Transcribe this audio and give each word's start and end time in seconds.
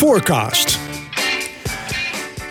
Forecast. 0.00 0.78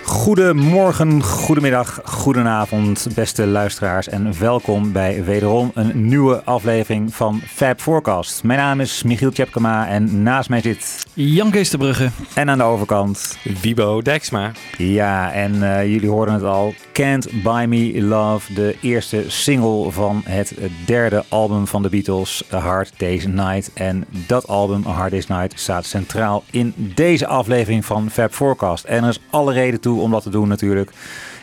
Goedemorgen, 0.04 1.24
goedemiddag, 1.24 2.00
goedenavond, 2.19 3.07
beste 3.16 3.47
luisteraars. 3.47 4.09
En 4.09 4.40
welkom 4.40 4.91
bij 4.91 5.24
wederom 5.24 5.72
een 5.74 6.07
nieuwe 6.07 6.44
aflevering 6.44 7.16
van 7.16 7.41
Fab 7.46 7.81
Forecast. 7.81 8.44
Mijn 8.44 8.59
naam 8.59 8.80
is 8.80 9.03
Michiel 9.03 9.31
Tjepkema 9.31 9.88
en 9.88 10.24
naast 10.24 10.50
mij 10.50 10.62
zit... 10.62 11.06
Jan 11.13 11.52
Kees 11.52 11.69
de 11.69 11.78
Brugge. 11.78 12.09
En 12.35 12.50
aan 12.50 12.57
de 12.57 12.63
overkant... 12.63 13.38
Wibo 13.62 14.02
Dijksma. 14.02 14.52
Ja, 14.78 15.31
en 15.31 15.63
eh, 15.63 15.91
jullie 15.91 16.09
hoorden 16.09 16.34
het 16.34 16.44
al. 16.44 16.74
Can't 16.94 17.44
Buy 17.44 17.66
Me 17.66 18.02
Love, 18.02 18.53
de 18.53 18.78
eerste 18.81 19.24
single 19.28 19.91
van 19.91 20.22
het 20.25 20.53
derde 20.86 21.24
album 21.28 21.68
van 21.68 21.81
de 21.81 21.90
Beatles, 21.90 22.44
A 22.53 22.57
Hard 22.57 22.94
Day's 22.97 23.25
Night. 23.25 23.72
En 23.74 24.06
dat 24.28 24.47
album, 24.47 24.84
A 24.88 24.91
Hard 24.91 25.12
Day's 25.12 25.28
Night, 25.28 25.59
staat 25.59 25.86
centraal 25.86 26.44
in 26.51 26.74
deze 26.75 27.28
aflevering 27.28 27.86
van 27.86 28.09
Fab 28.09 28.34
Forecast. 28.34 28.84
En 28.84 29.03
er 29.03 29.09
is 29.09 29.19
alle 29.30 29.53
reden 29.53 29.80
toe 29.80 30.01
om 30.01 30.12
dat 30.12 30.24
te 30.24 30.30
doen 30.30 30.47
natuurlijk. 30.47 30.91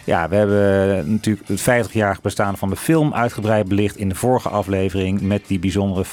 Ja, 0.07 0.29
we 0.29 0.37
hebben 0.37 1.11
natuurlijk 1.13 1.49
het 1.49 1.61
50-jarig 1.61 2.21
bestaan 2.21 2.57
van 2.59 2.71
de 2.71 2.77
film 2.77 3.15
uitgebreid 3.15 3.69
belicht 3.69 3.97
in 3.97 4.09
de 4.09 4.15
vorige 4.15 4.49
aflevering 4.49 5.21
met 5.21 5.43
die 5.47 5.59
bijzondere 5.59 6.05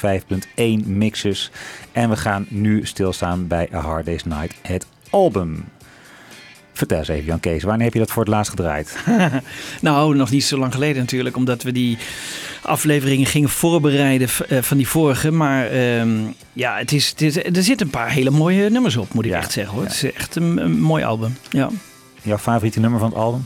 5.1 0.82 0.86
mixes. 0.86 1.50
En 1.92 2.10
we 2.10 2.16
gaan 2.16 2.46
nu 2.48 2.86
stilstaan 2.86 3.46
bij 3.46 3.68
A 3.74 3.80
Hard 3.80 4.06
Day's 4.06 4.24
Night, 4.24 4.54
het 4.62 4.86
album. 5.10 5.64
Vertel 6.72 6.98
eens 6.98 7.08
even, 7.08 7.24
Jan 7.24 7.40
Kees, 7.40 7.62
wanneer 7.62 7.84
heb 7.84 7.92
je 7.92 7.98
dat 7.98 8.10
voor 8.10 8.22
het 8.22 8.32
laatst 8.32 8.50
gedraaid? 8.50 8.96
Nou, 9.80 10.16
nog 10.16 10.30
niet 10.30 10.44
zo 10.44 10.58
lang 10.58 10.72
geleden 10.72 11.00
natuurlijk, 11.02 11.36
omdat 11.36 11.62
we 11.62 11.72
die 11.72 11.98
afleveringen 12.62 13.26
gingen 13.26 13.48
voorbereiden 13.48 14.28
uh, 14.48 14.62
van 14.62 14.76
die 14.76 14.88
vorige. 14.88 15.30
Maar 15.30 15.66
ehm, 15.66 16.10
ja, 16.52 16.76
het 16.76 16.92
is, 16.92 17.08
het 17.08 17.20
is, 17.22 17.36
er 17.36 17.62
zitten 17.62 17.86
een 17.86 17.92
paar 17.92 18.10
hele 18.10 18.30
mooie 18.30 18.70
nummers 18.70 18.96
op, 18.96 19.12
moet 19.14 19.24
ik 19.24 19.30
Ja. 19.30 19.38
echt 19.38 19.52
zeggen. 19.52 19.74
Hoor. 19.74 19.82
Ja. 19.82 19.88
Het 19.88 20.02
is 20.02 20.12
echt 20.12 20.36
een, 20.36 20.58
een 20.64 20.80
mooi 20.80 21.04
album. 21.04 21.36
Ja. 21.50 21.68
Jouw 22.24 22.38
favoriete 22.38 22.80
nummer 22.80 22.98
van 22.98 23.08
het 23.08 23.18
album? 23.18 23.44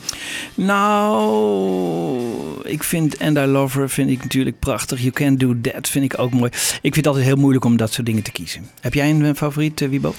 Nou, 0.55 2.21
ik 2.63 2.83
vind 2.83 3.19
And 3.19 3.37
I 3.37 3.41
Love 3.41 3.79
Her 3.79 3.91
vind 3.91 4.11
ik 4.11 4.23
natuurlijk 4.23 4.59
prachtig. 4.59 4.99
You 5.01 5.11
Can 5.11 5.37
Do 5.37 5.61
That 5.61 5.89
vind 5.89 6.05
ik 6.05 6.19
ook 6.19 6.33
mooi. 6.33 6.51
Ik 6.51 6.81
vind 6.81 6.97
het 6.97 7.07
altijd 7.07 7.25
heel 7.25 7.37
moeilijk 7.37 7.65
om 7.65 7.77
dat 7.77 7.93
soort 7.93 8.07
dingen 8.07 8.23
te 8.23 8.33
kiezen. 8.33 8.67
Heb 8.81 8.95
jij 8.95 9.11
een 9.11 9.25
eh, 9.25 9.35
favoriet, 9.35 9.81
eh, 9.81 9.89
Wiebo? 9.89 10.15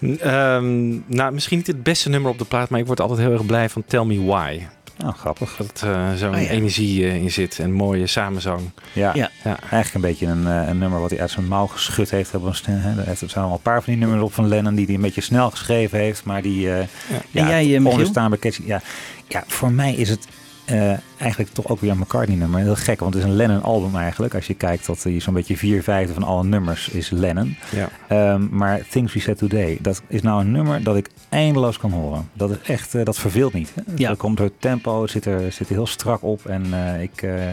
Ehm, 0.00 0.88
nou, 1.06 1.32
misschien 1.32 1.56
niet 1.56 1.66
het 1.66 1.82
beste 1.82 2.08
nummer 2.08 2.30
op 2.30 2.38
de 2.38 2.44
plaat, 2.44 2.70
maar 2.70 2.80
ik 2.80 2.86
word 2.86 3.00
altijd 3.00 3.20
heel 3.20 3.32
erg 3.32 3.46
blij 3.46 3.68
van 3.68 3.84
Tell 3.86 4.04
Me 4.04 4.24
Why. 4.24 4.60
Nou, 4.98 5.14
grappig. 5.14 5.56
Dat 5.56 5.82
uh, 5.84 6.12
zo'n 6.14 6.34
Oh 6.34 6.40
ja. 6.40 6.48
energie 6.48 7.02
uh, 7.02 7.14
in 7.14 7.30
zit 7.30 7.58
en 7.58 7.72
mooie 7.72 8.06
samenzang. 8.06 8.60
Ja, 8.92 9.12
Ja. 9.14 9.30
Ja. 9.44 9.58
eigenlijk 9.60 9.94
een 9.94 10.00
beetje 10.00 10.26
een, 10.26 10.46
eh, 10.46 10.68
een 10.68 10.78
nummer 10.78 11.00
wat 11.00 11.10
hij 11.10 11.20
uit 11.20 11.30
zijn 11.30 11.48
mouw 11.48 11.66
geschud 11.66 12.10
heeft. 12.10 12.34
Op 12.34 12.42
een 12.42 12.54
hè. 12.80 13.02
Er 13.04 13.16
zijn 13.16 13.30
allemaal 13.34 13.52
een 13.52 13.62
paar 13.62 13.82
van 13.82 13.92
die 13.92 14.02
nummers 14.02 14.22
op 14.22 14.34
van 14.34 14.48
Lennon 14.48 14.74
die 14.74 14.86
hij 14.86 14.94
een 14.94 15.00
beetje 15.00 15.20
snel 15.20 15.50
geschreven 15.50 15.98
heeft. 15.98 16.24
Maar 16.24 16.42
die 16.42 16.72
eh 16.72 16.86
ja, 17.30 17.40
En 17.40 17.48
jij, 17.48 17.74
eh, 17.74 17.80
Michiel? 17.80 18.52
Ja. 18.64 18.80
ja, 19.28 19.44
voor 19.46 19.72
mij 19.72 19.94
is 19.94 20.08
het 20.08 20.26
eh, 20.66 20.92
eigenlijk 21.18 21.52
toch 21.52 21.68
ook 21.68 21.80
weer 21.80 21.90
een 21.90 21.98
McCartney 21.98 22.36
nummer. 22.36 22.60
Heel 22.60 22.76
gek, 22.76 23.00
want 23.00 23.14
het 23.14 23.22
is 23.22 23.28
een 23.28 23.36
Lennon 23.36 23.62
album 23.62 23.96
eigenlijk. 23.96 24.34
Als 24.34 24.46
je 24.46 24.54
kijkt 24.54 25.02
hij 25.02 25.20
zo'n 25.20 25.34
beetje 25.34 25.56
vier 25.56 25.82
vijfde 25.82 26.14
van 26.14 26.22
alle 26.22 26.44
nummers 26.44 26.88
is 26.88 27.10
Lennon. 27.10 27.56
Ja. 27.70 27.88
Ehm, 28.08 28.46
maar 28.50 28.86
Things 28.88 29.12
We 29.12 29.20
Said 29.20 29.38
Today, 29.38 29.78
dat 29.80 30.02
is 30.06 30.22
nou 30.22 30.40
een 30.40 30.50
nummer 30.50 30.82
dat 30.82 30.96
ik 30.96 31.08
eindeloos 31.28 31.78
kan 31.78 31.92
horen. 31.92 32.28
Dat 32.32 32.50
is 32.50 32.56
echt, 32.62 32.94
eh, 32.94 33.04
dat 33.04 33.18
verveelt 33.18 33.52
niet. 33.52 33.72
Hè? 33.74 33.82
Ja. 33.96 34.10
Er 34.10 34.16
komt 34.16 34.36
door 34.36 34.46
het 34.46 34.60
tempo, 34.60 35.02
het 35.02 35.10
zit 35.10 35.24
er, 35.24 35.52
zit 35.52 35.68
er 35.68 35.74
heel 35.74 35.86
strak 35.86 36.22
op. 36.22 36.46
En 36.46 36.64
eh, 36.72 37.02
ik, 37.02 37.22
eh, 37.22 37.50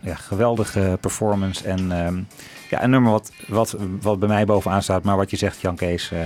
ja, 0.00 0.14
geweldige 0.14 0.98
performance. 1.00 1.64
En 1.64 1.92
ehm, 1.92 2.18
ja, 2.70 2.82
een 2.84 2.90
nummer 2.90 3.10
wat, 3.12 3.32
wat, 3.46 3.76
wat 4.00 4.18
bij 4.18 4.28
mij 4.28 4.44
bovenaan 4.44 4.82
staat. 4.82 5.02
Maar 5.04 5.16
wat 5.16 5.30
je 5.30 5.36
zegt, 5.36 5.60
Jan 5.60 5.76
Kees, 5.76 6.10
eh, 6.12 6.18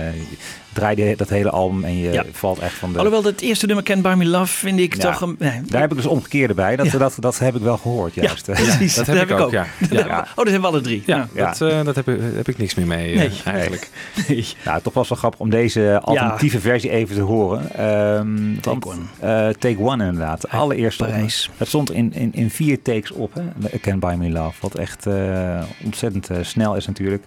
draai 0.73 0.95
die- 0.95 1.15
dat 1.15 1.29
hele 1.29 1.49
album 1.49 1.83
en 1.83 1.97
je 1.97 2.11
Ja. 2.11 2.23
valt 2.31 2.59
echt 2.59 2.73
van 2.73 2.91
de... 2.91 2.97
Alhoewel, 2.97 3.23
het 3.23 3.41
eerste 3.41 3.65
nummer, 3.65 3.83
Can't 3.83 4.01
Buy 4.01 4.13
Me 4.13 4.25
Love, 4.25 4.53
vind 4.57 4.79
ik 4.79 4.95
Ja. 4.95 5.11
toch... 5.11 5.21
Een, 5.21 5.35
nee, 5.39 5.61
Daar 5.65 5.81
heb 5.81 5.89
ik 5.91 5.97
dus 5.97 6.05
omgekeerde 6.05 6.53
bij. 6.53 6.75
Dat, 6.75 6.91
Ja. 6.91 6.97
dat, 6.97 7.17
dat 7.19 7.39
heb 7.39 7.55
ik 7.55 7.61
wel 7.61 7.77
gehoord 7.77 8.13
ja, 8.13 8.21
juist. 8.21 8.45
precies. 8.45 8.95
dat 8.95 9.05
dat 9.05 9.15
heb 9.15 9.29
ik 9.31 9.39
ook, 9.39 9.51
ja. 9.51 9.65
Dat 9.89 9.89
Ja. 10.05 10.19
Oh, 10.19 10.35
dat 10.35 10.43
hebben 10.45 10.61
we 10.61 10.67
alle 10.67 10.81
drie. 10.81 11.03
Ja, 11.05 11.27
Ja. 11.33 11.45
Dat, 11.45 11.61
eh, 11.71 11.83
dat 11.83 11.95
heb, 11.95 12.07
ik, 12.09 12.19
heb 12.35 12.47
ik 12.47 12.57
niks 12.57 12.75
meer 12.75 12.87
mee 12.87 13.11
eh, 13.13 13.17
Nee. 13.17 13.31
eigenlijk. 13.45 13.89
Nee. 14.27 14.45
Nou, 14.65 14.81
toch 14.81 14.93
was 14.93 15.09
wel 15.09 15.17
grappig 15.17 15.39
om 15.39 15.49
deze 15.49 15.99
alternatieve 16.03 16.59
versie 16.59 16.89
even 16.89 17.15
te 17.15 17.21
horen. 17.21 17.71
Ehm, 17.75 18.55
Take 18.61 18.79
want, 18.79 18.85
One. 18.85 19.47
eh, 19.47 19.53
take 19.53 19.79
One 19.79 20.03
inderdaad. 20.05 20.49
Allereerste. 20.49 21.03
Parijs. 21.03 21.49
Het 21.57 21.67
stond 21.67 21.91
in, 21.91 22.13
in, 22.13 22.33
in 22.33 22.49
vier 22.49 22.81
takes 22.81 23.11
op, 23.11 23.33
hè? 23.33 23.41
de 23.69 23.79
Can 23.79 23.99
Buy 23.99 24.13
Me 24.15 24.29
Love. 24.29 24.53
Wat 24.61 24.75
echt 24.75 25.05
eh, 25.05 25.63
ontzettend 25.83 26.29
snel 26.43 26.75
is 26.75 26.87
natuurlijk. 26.87 27.23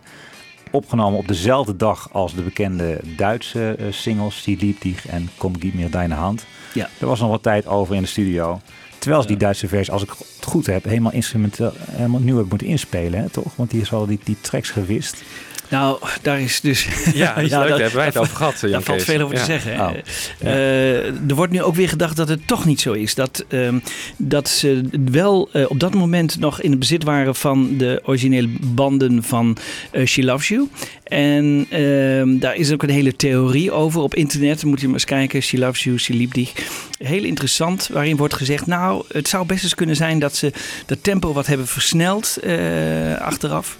Opgenomen 0.70 1.18
op 1.18 1.28
dezelfde 1.28 1.76
dag 1.76 2.08
als 2.12 2.34
de 2.34 2.42
bekende 2.42 3.00
Duitse 3.16 3.74
eh, 3.78 3.86
singles. 3.90 4.42
Sie 4.42 4.56
liebt 4.56 4.82
dich 4.82 5.06
en 5.06 5.28
Kom 5.36 5.60
gib 5.60 5.74
mir 5.74 5.90
deine 5.90 6.14
Hand. 6.14 6.46
Ja. 6.74 6.88
Er 6.98 7.06
was 7.06 7.20
nog 7.20 7.30
wat 7.30 7.42
tijd 7.42 7.66
over 7.66 7.94
in 7.94 8.02
de 8.02 8.08
studio. 8.08 8.60
Terwijl 8.98 9.22
ze 9.22 9.28
die 9.28 9.36
Duitse 9.36 9.68
versie, 9.68 9.92
als 9.92 10.02
ik 10.02 10.10
het 10.36 10.44
goed 10.44 10.66
heb, 10.66 10.84
helemaal 10.84 11.12
instrumenteel, 11.12 11.72
helemaal 11.90 12.20
nieuw 12.20 12.36
heb 12.36 12.48
moeten 12.48 12.66
inspelen, 12.66 13.20
hè, 13.20 13.28
toch? 13.28 13.56
Want 13.56 13.70
die 13.70 13.80
is 13.80 13.92
al 13.92 14.06
die, 14.06 14.20
die 14.24 14.36
tracks 14.40 14.70
gewist. 14.70 15.22
Nou, 15.70 15.98
daar 16.22 16.40
is 16.40 16.60
dus... 16.60 16.86
Ja, 17.14 17.34
dat 17.34 17.44
is 17.44 17.50
leuk, 17.50 17.68
daar 17.68 17.68
hebben 17.68 17.96
wij 17.96 18.04
het 18.04 18.16
over 18.16 18.36
gehad, 18.36 18.60
Jan 18.60 18.70
Daar 18.70 18.82
valt 18.82 19.02
veel 19.02 19.20
over 19.20 19.34
Ja. 19.34 19.40
te 19.40 19.46
zeggen. 19.46 19.80
Oh. 19.80 19.90
Eh, 20.38 21.06
er 21.06 21.34
wordt 21.34 21.52
nu 21.52 21.62
ook 21.62 21.74
weer 21.74 21.88
gedacht 21.88 22.16
dat 22.16 22.28
het 22.28 22.46
toch 22.46 22.64
niet 22.64 22.80
zo 22.80 22.92
is. 22.92 23.14
Dat, 23.14 23.44
ehm, 23.48 23.78
dat 24.16 24.48
ze 24.48 24.82
wel 25.10 25.48
eh, 25.52 25.64
op 25.68 25.80
dat 25.80 25.94
moment 25.94 26.38
nog 26.38 26.60
in 26.60 26.70
het 26.70 26.78
bezit 26.78 27.04
waren 27.04 27.34
van 27.34 27.76
de 27.76 28.02
originele 28.04 28.48
banden 28.60 29.22
van 29.22 29.56
eh, 29.90 30.06
She 30.06 30.24
Loves 30.24 30.48
You. 30.48 30.68
En 31.04 31.66
ehm, 31.70 32.38
daar 32.38 32.54
is 32.56 32.72
ook 32.72 32.82
een 32.82 32.90
hele 32.90 33.16
theorie 33.16 33.72
over 33.72 34.00
op 34.00 34.14
internet. 34.14 34.64
Moet 34.64 34.80
je 34.80 34.86
maar 34.86 34.94
eens 34.94 35.04
kijken. 35.04 35.42
She 35.42 35.58
Loves 35.58 35.84
You, 35.84 35.98
She 35.98 36.12
Liebt 36.12 36.34
Dich. 36.34 36.52
Heel 36.98 37.24
interessant, 37.24 37.88
waarin 37.92 38.16
wordt 38.16 38.34
gezegd... 38.34 38.66
nou, 38.66 39.04
het 39.08 39.28
zou 39.28 39.46
best 39.46 39.62
eens 39.62 39.74
kunnen 39.74 39.96
zijn 39.96 40.18
dat 40.18 40.36
ze 40.36 40.52
dat 40.86 41.02
tempo 41.02 41.32
wat 41.32 41.46
hebben 41.46 41.66
versneld 41.66 42.36
eh, 42.36 43.16
achteraf. 43.20 43.76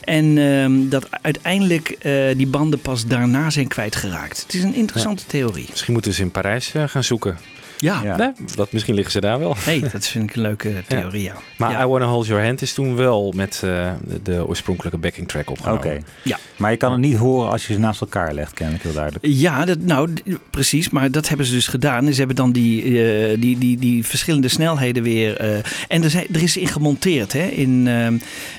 En 0.00 0.38
ehm, 0.38 0.88
dat 0.88 1.08
uiteindelijk 1.22 1.90
eh, 1.90 2.36
die 2.36 2.46
banden 2.46 2.80
pas 2.80 3.06
daarna 3.06 3.50
zijn 3.50 3.68
kwijtgeraakt. 3.68 4.42
Het 4.42 4.54
is 4.54 4.62
een 4.62 4.74
interessante 4.74 5.26
theorie. 5.26 5.66
Misschien 5.70 5.92
moeten 5.92 6.12
ze 6.12 6.22
in 6.22 6.30
Parijs 6.30 6.74
eh, 6.74 6.84
gaan 6.86 7.04
zoeken. 7.04 7.38
Ja, 7.82 8.00
Ja. 8.04 8.16
Nee, 8.16 8.30
dat, 8.54 8.72
misschien 8.72 8.94
liggen 8.94 9.12
ze 9.12 9.20
daar 9.20 9.38
wel. 9.38 9.56
nee, 9.66 9.80
dat 9.92 10.06
vind 10.06 10.30
ik 10.30 10.36
een 10.36 10.42
leuke 10.42 10.72
theorie, 10.88 11.22
ja. 11.22 11.34
Maar 11.56 11.70
ja. 11.70 11.82
I 11.82 11.86
Wanna 11.86 12.06
Hold 12.06 12.26
Your 12.26 12.44
Hand 12.44 12.62
is 12.62 12.72
toen 12.72 12.96
wel 12.96 13.32
met 13.36 13.54
eh, 13.64 13.92
de, 14.04 14.22
de 14.22 14.46
oorspronkelijke 14.48 14.98
backing 14.98 15.28
track 15.28 15.50
Oké. 15.50 15.60
opgenomen. 15.70 16.04
Ja. 16.22 16.38
Maar 16.56 16.70
je 16.70 16.76
kan 16.76 16.92
het 16.92 17.00
niet 17.00 17.16
horen 17.16 17.50
als 17.50 17.66
je 17.66 17.72
ze 17.72 17.78
naast 17.78 18.00
elkaar 18.00 18.34
legt, 18.34 18.52
ken 18.54 18.74
ik 18.74 18.82
heel 18.82 18.92
duidelijk. 18.92 19.24
Ja, 19.26 19.64
dat, 19.64 19.78
nou, 19.80 20.10
precies. 20.50 20.90
Maar 20.90 21.10
dat 21.10 21.28
hebben 21.28 21.46
ze 21.46 21.52
dus 21.52 21.66
gedaan. 21.68 22.12
Ze 22.12 22.18
hebben 22.18 22.36
dan 22.36 22.52
die, 22.52 22.82
eh, 22.82 23.40
die, 23.40 23.58
die, 23.58 23.78
die 23.78 24.04
verschillende 24.06 24.48
snelheden 24.48 25.02
weer. 25.02 25.36
eh, 25.36 25.56
en 25.88 26.02
er, 26.02 26.10
zijn, 26.10 26.26
er 26.32 26.42
is 26.42 26.56
in 26.56 26.68
gemonteerd. 26.68 27.32
Hè? 27.32 27.46
In 27.46 27.86
ehm 27.88 28.14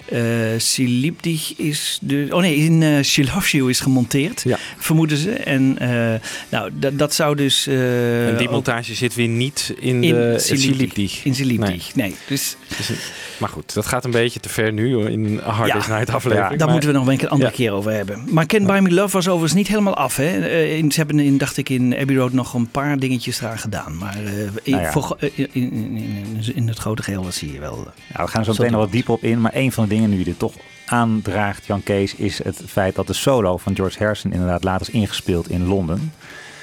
eh 0.06 0.22
Silipdig 0.58 1.54
is 1.58 1.98
de. 2.02 2.28
Oh 2.30 2.40
nee, 2.42 2.56
in 2.56 3.04
She 3.04 3.24
Loves 3.24 3.52
You 3.52 3.70
is 3.70 3.80
gemonteerd. 3.80 4.42
Ja. 4.46 4.58
Vermoeden 4.78 5.18
ze. 5.18 5.32
En 5.32 5.76
eh, 5.80 6.20
nou, 6.50 6.70
dat, 6.74 6.98
dat 7.00 7.14
zou 7.14 7.36
dus. 7.36 7.68
eh, 7.68 8.28
en 8.28 8.38
die 8.38 8.48
ook 8.48 8.54
montage 8.54 8.96
zit 8.96 9.13
weer 9.16 9.28
niet 9.28 9.74
in, 9.80 10.04
in 10.04 10.14
de 10.16 10.36
Silipdig. 10.40 11.26
In 11.26 11.36
Silipdig. 11.36 11.96
Nee. 11.96 12.16
Dus 12.28 12.56
Dus, 12.78 12.90
maar 13.38 13.50
goed, 13.50 13.74
dat 13.74 13.86
gaat 13.86 14.06
een 14.06 14.12
beetje 14.12 14.40
te 14.40 14.50
ver 14.50 14.74
nu 14.74 15.06
in 15.10 15.40
Hard 15.44 15.68
Ja. 15.68 15.74
Day's 15.74 15.88
Night 15.88 16.10
aflevering. 16.10 16.50
Daar 16.50 16.58
maar- 16.60 16.70
moeten 16.70 16.90
we 16.92 16.98
nog 16.98 17.08
een 17.08 17.16
keer 17.18 17.26
een 17.26 17.32
andere 17.32 17.50
Ja. 17.50 17.56
keer 17.56 17.72
over 17.72 17.92
hebben. 17.92 18.24
Maar 18.30 18.46
Can't 18.46 18.68
Buy 18.68 18.80
Me 18.80 18.92
Love 18.92 19.14
was 19.14 19.28
overigens 19.28 19.54
niet 19.54 19.68
helemaal 19.68 19.96
af. 19.96 20.16
Hè? 20.16 20.40
Eh, 20.48 20.78
in- 20.78 20.92
ze 20.92 20.98
hebben 20.98 21.20
in, 21.20 21.38
dacht 21.38 21.58
ik, 21.58 21.70
in 21.70 21.98
Abbey 21.98 22.16
Road 22.16 22.32
nog 22.34 22.54
een 22.54 22.68
paar 22.68 23.00
dingetjes 23.00 23.42
eraan 23.42 23.60
gedaan. 23.60 23.98
Maar 23.98 24.18
eh, 24.24 24.32
in, 24.64 24.72
Nou 24.72 24.82
ja. 24.84 24.92
voor- 24.92 25.18
in, 25.20 25.50
in, 25.54 25.72
in, 25.98 26.56
in 26.56 26.68
het 26.68 26.78
grote 26.78 27.04
geheel 27.04 27.24
was 27.24 27.40
hij 27.40 27.60
wel... 27.60 27.74
eh, 27.78 28.14
Nou, 28.14 28.26
we 28.26 28.28
gaan 28.32 28.46
zo 28.46 28.52
meteen 28.52 28.72
nog 28.72 28.82
wat 28.82 28.92
dieper 28.92 29.14
op 29.14 29.24
in. 29.24 29.42
Maar 29.42 29.52
een 29.56 29.72
van 29.72 29.84
de 29.84 29.90
dingen 29.96 30.10
nu 30.10 30.18
die 30.18 30.26
er 30.34 30.38
toch 30.38 30.54
aandraagt, 30.86 31.66
Jan 31.66 31.84
Kees, 31.84 32.16
is 32.16 32.44
het 32.44 32.62
feit 32.68 32.96
dat 32.96 33.08
de 33.08 33.14
solo 33.14 33.58
van 33.58 33.76
George 33.76 33.98
Harrison 34.00 34.32
inderdaad 34.32 34.64
later 34.64 34.88
is 34.88 34.94
ingespeeld 34.94 35.50
in 35.50 35.66
Londen. 35.68 36.14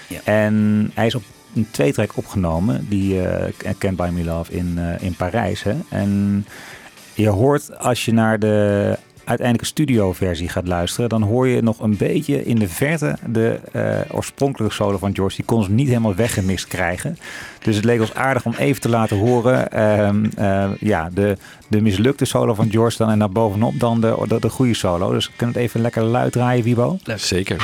Ja. 0.06 0.20
En 0.24 0.90
hij 0.94 1.06
is 1.06 1.14
op 1.14 1.22
een 1.54 1.66
tweetrack 1.70 2.16
opgenomen, 2.16 2.86
die 2.88 3.22
eh 3.22 3.52
Can't 3.78 3.96
Buy 3.96 4.08
Me 4.08 4.24
Love 4.24 4.52
in, 4.52 4.78
eh, 4.78 5.02
in 5.02 5.14
Parijs. 5.14 5.62
Hè? 5.62 5.74
En 5.88 6.44
je 7.14 7.28
hoort 7.28 7.78
als 7.78 8.04
je 8.04 8.12
naar 8.12 8.38
de 8.38 8.96
uiteindelijke 9.30 9.74
studioversie 9.74 10.48
gaat 10.48 10.68
luisteren, 10.68 11.08
dan 11.08 11.22
hoor 11.22 11.48
je 11.48 11.62
nog 11.62 11.80
een 11.80 11.96
beetje 11.96 12.44
in 12.44 12.58
de 12.58 12.68
verte 12.68 13.16
de 13.26 13.60
eh, 13.72 14.16
oorspronkelijke 14.16 14.74
solo 14.74 14.98
van 14.98 15.14
George. 15.14 15.36
Die 15.36 15.44
kon 15.44 15.64
ze 15.64 15.70
niet 15.70 15.88
helemaal 15.88 16.14
weggemixt 16.14 16.66
krijgen. 16.66 17.18
Dus 17.62 17.76
het 17.76 17.84
leek 17.84 18.00
ons 18.00 18.14
aardig 18.14 18.44
om 18.44 18.54
even 18.58 18.80
te 18.80 18.88
laten 18.88 19.18
horen 19.18 19.72
ehm, 19.72 20.24
eh, 20.36 20.70
ja, 20.78 21.10
de, 21.14 21.36
de 21.68 21.80
mislukte 21.80 22.24
solo 22.24 22.54
van 22.54 22.70
George 22.70 22.96
dan 22.96 23.10
en 23.10 23.18
daar 23.18 23.30
bovenop 23.30 23.80
dan 23.80 24.00
de, 24.00 24.24
de, 24.28 24.40
de 24.40 24.48
goede 24.48 24.74
solo. 24.74 25.12
Dus 25.12 25.26
we 25.26 25.32
kunnen 25.36 25.56
het 25.56 25.64
even 25.64 25.80
lekker 25.80 26.02
luid 26.02 26.32
draaien, 26.32 26.64
Wibo. 26.64 26.98
Zeker. 27.16 27.56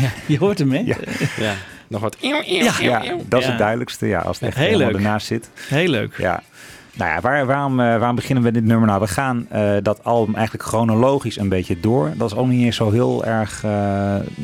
Ja, 0.00 0.10
je 0.26 0.38
hoort 0.38 0.58
hem, 0.58 0.72
hè? 0.72 0.78
Ja. 0.78 0.96
Ja, 1.38 1.54
nog 1.88 2.00
wat. 2.00 2.16
Ja. 2.20 2.42
ja 2.80 3.16
dat 3.28 3.40
is 3.40 3.44
Ja. 3.44 3.50
het 3.50 3.58
duidelijkste. 3.58 4.06
Ja, 4.06 4.20
als 4.20 4.40
het 4.40 4.48
echt 4.48 4.56
Heel 4.56 4.66
helemaal 4.66 4.86
leuk. 4.92 4.96
ernaast 4.96 5.26
zit. 5.26 5.50
Heel 5.68 5.88
leuk. 5.88 6.14
Ja. 6.18 6.42
Nou 6.96 7.10
ja, 7.10 7.20
waar, 7.20 7.46
waarom, 7.46 7.80
eh, 7.80 7.86
waarom 7.86 8.14
beginnen 8.16 8.44
we 8.44 8.50
dit 8.50 8.64
nummer 8.64 8.86
nou? 8.88 9.00
We 9.00 9.06
gaan 9.06 9.46
eh, 9.50 9.72
dat 9.82 10.04
album 10.04 10.34
eigenlijk 10.34 10.64
chronologisch 10.66 11.36
een 11.38 11.48
beetje 11.48 11.80
door. 11.80 12.12
Dat 12.16 12.30
is 12.30 12.36
ook 12.36 12.46
niet 12.46 12.64
eens 12.64 12.76
zo 12.76 12.90
heel 12.90 13.24
erg 13.24 13.64
eh, 13.64 13.70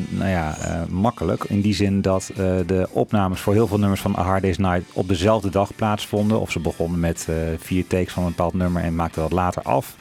nou 0.09 0.29
ja, 0.29 0.57
eh, 0.57 0.81
makkelijk. 0.89 1.43
In 1.43 1.61
die 1.61 1.73
zin 1.73 2.01
dat 2.01 2.29
eh, 2.37 2.45
de 2.65 2.87
opnames 2.91 3.39
voor 3.39 3.53
heel 3.53 3.67
veel 3.67 3.79
nummers 3.79 4.01
van 4.01 4.15
A 4.17 4.23
Hard 4.23 4.41
Day's 4.41 4.57
Night 4.57 4.83
op 4.93 5.07
dezelfde 5.07 5.49
dag 5.49 5.75
plaatsvonden. 5.75 6.39
Of 6.39 6.51
ze 6.51 6.59
begonnen 6.59 6.99
met 6.99 7.25
eh, 7.29 7.35
vier 7.59 7.87
takes 7.87 8.13
van 8.13 8.23
een 8.23 8.29
bepaald 8.29 8.53
nummer 8.53 8.83
en 8.83 8.95
maakten 8.95 9.21
dat 9.21 9.31
later 9.31 9.61
af. 9.61 9.95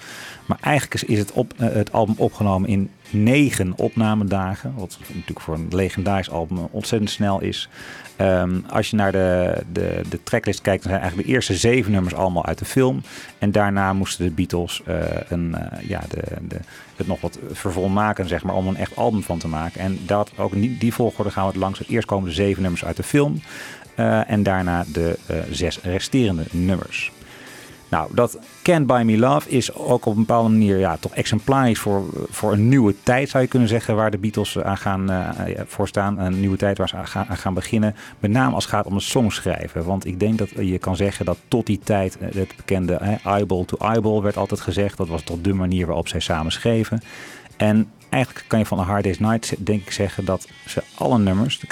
Maar 0.46 0.58
eigenlijk 0.60 0.94
is, 0.94 1.04
is 1.04 1.19
het, 1.19 1.32
op, 1.32 1.52
het 1.56 1.92
album 1.92 2.14
opgenomen 2.19 2.69
in 2.69 2.90
negen 3.11 3.73
opnamedagen. 3.77 4.75
Wat 4.77 4.99
natuurlijk 5.07 5.41
voor 5.41 5.55
een 5.55 5.69
legendarisch 5.71 6.31
album 6.31 6.59
ontzettend 6.71 7.11
snel 7.11 7.41
is. 7.41 7.69
Ehm, 8.17 8.61
als 8.71 8.91
je 8.91 8.97
naar 8.97 9.12
de, 9.12 9.62
de, 9.73 10.01
de 10.09 10.23
tracklist 10.23 10.61
kijkt, 10.61 10.83
dan 10.83 10.91
zijn 10.91 11.03
eigenlijk 11.03 11.31
de 11.31 11.35
eerste 11.35 11.55
zeven 11.55 11.93
nummers 11.93 12.15
allemaal 12.15 12.47
uit 12.47 12.59
de 12.59 12.65
film. 12.65 13.03
En 13.39 13.53
daarna 13.53 13.93
moesten 13.93 14.25
de 14.25 14.31
Beatles 14.31 14.83
eh, 14.85 14.97
een, 15.29 15.55
eh, 15.55 15.89
ja, 15.89 16.03
de, 16.09 16.23
de, 16.49 16.57
het 16.97 17.07
nog 17.07 17.21
wat 17.21 17.39
vervolmaken, 17.53 18.29
zeg 18.29 18.43
maar, 18.43 18.55
om 18.55 18.67
een 18.67 18.77
echt 18.77 18.97
album 18.97 19.23
van 19.23 19.39
te 19.39 19.49
maken. 19.49 19.81
En 19.81 19.99
dat, 20.07 20.33
ook 20.37 20.53
in 20.53 20.77
die, 20.79 20.95
volgorde 20.95 21.31
gaan 21.31 21.45
we 21.45 21.51
het 21.51 21.61
langs. 21.61 21.89
Eerst 21.89 22.07
komen 22.07 22.29
de 22.29 22.35
zeven 22.35 22.62
nummers 22.62 22.85
uit 22.85 22.97
de 22.97 23.02
film. 23.02 23.40
eh, 23.95 24.31
en 24.31 24.43
daarna 24.43 24.85
de 24.93 25.19
zes 25.50 25.81
resterende 25.83 26.45
nummers. 26.50 27.12
Nou, 27.90 28.14
dat 28.14 28.38
Can't 28.62 28.87
Buy 28.87 29.02
Me 29.02 29.18
Love 29.18 29.49
is 29.49 29.75
ook 29.75 30.06
op 30.06 30.12
een 30.12 30.20
bepaalde 30.20 30.49
manier 30.49 30.78
ja, 30.78 30.97
toch 30.97 31.14
exemplarisch 31.14 31.78
voor, 31.78 32.04
voor 32.30 32.52
een 32.52 32.68
nieuwe 32.68 32.94
tijd, 33.02 33.28
zou 33.28 33.42
je 33.42 33.49
kunnen 33.49 33.68
zeggen, 33.68 33.97
waar 33.97 34.11
de 34.11 34.18
Beatles 34.18 34.59
aan 34.59 34.76
gaan 34.76 35.11
eh, 35.11 35.61
voor 35.66 35.88
staan. 35.88 36.18
Een 36.18 36.40
nieuwe 36.40 36.56
tijd 36.56 36.78
waar 36.78 36.88
ze 36.88 36.97
aan 36.97 37.06
gaan, 37.06 37.26
aan 37.28 37.37
gaan 37.37 37.54
beginnen. 37.54 37.94
Met 38.18 38.30
name 38.30 38.54
als 38.54 38.64
het 38.64 38.73
gaat 38.73 38.87
om 38.87 38.94
het 38.94 39.02
songschrijven. 39.02 39.85
Want 39.85 40.06
ik 40.06 40.20
denk 40.20 40.38
dat 40.38 40.50
je 40.59 40.78
kan 40.78 40.97
zeggen 40.97 41.25
dat 41.25 41.38
tot 41.49 41.66
die 41.66 41.78
tijd 41.85 42.18
eh, 42.18 42.35
het 42.35 42.56
bekende 42.56 42.99
hè, 43.02 43.14
eyeball 43.30 43.64
to 43.64 43.76
eyeball 43.76 44.20
werd 44.20 44.37
altijd 44.37 44.61
gezegd. 44.61 44.97
Dat 44.97 45.09
was 45.09 45.23
toch 45.23 45.40
de 45.40 45.54
manier 45.54 45.87
waarop 45.87 46.09
zij 46.09 46.20
samen 46.20 46.52
schreven. 46.52 47.00
En 47.56 47.90
eigenlijk 48.09 48.44
kan 48.49 48.59
je 48.59 48.66
van 48.66 48.78
A 48.78 48.82
Hard 48.82 49.04
Day's 49.04 49.18
Night 49.18 49.66
denk 49.66 49.80
ik 49.80 49.90
zeggen 49.90 50.25
dat 50.25 50.49
ze 50.66 50.82
alle 50.94 51.18
nummers, 51.18 51.64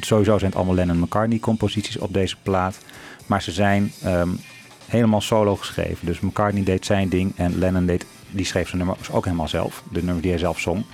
sowieso 0.00 0.38
zijn 0.38 0.50
het 0.50 0.54
allemaal 0.54 0.74
Lennon 0.74 0.98
McCartney 0.98 1.38
composities 1.38 1.98
op 1.98 2.12
deze 2.12 2.36
plaat. 2.42 2.78
Maar 3.26 3.42
ze 3.42 3.52
zijn 3.52 3.92
ehm, 4.02 4.28
helemaal 4.88 5.20
solo 5.20 5.56
geschreven. 5.56 6.06
Dus 6.06 6.20
McCartney 6.20 6.64
deed 6.64 6.86
zijn 6.86 7.08
ding 7.08 7.32
en 7.36 7.58
Lennon 7.58 7.86
deed, 7.86 8.06
die 8.30 8.44
schreef 8.44 8.66
zijn 8.68 8.78
nummers 8.78 9.10
ook 9.10 9.24
helemaal 9.24 9.48
zelf. 9.48 9.82
De 9.92 9.98
nummers 9.98 10.20
die 10.22 10.30
hij 10.30 10.40
zelf 10.40 10.60
zong. 10.60 10.84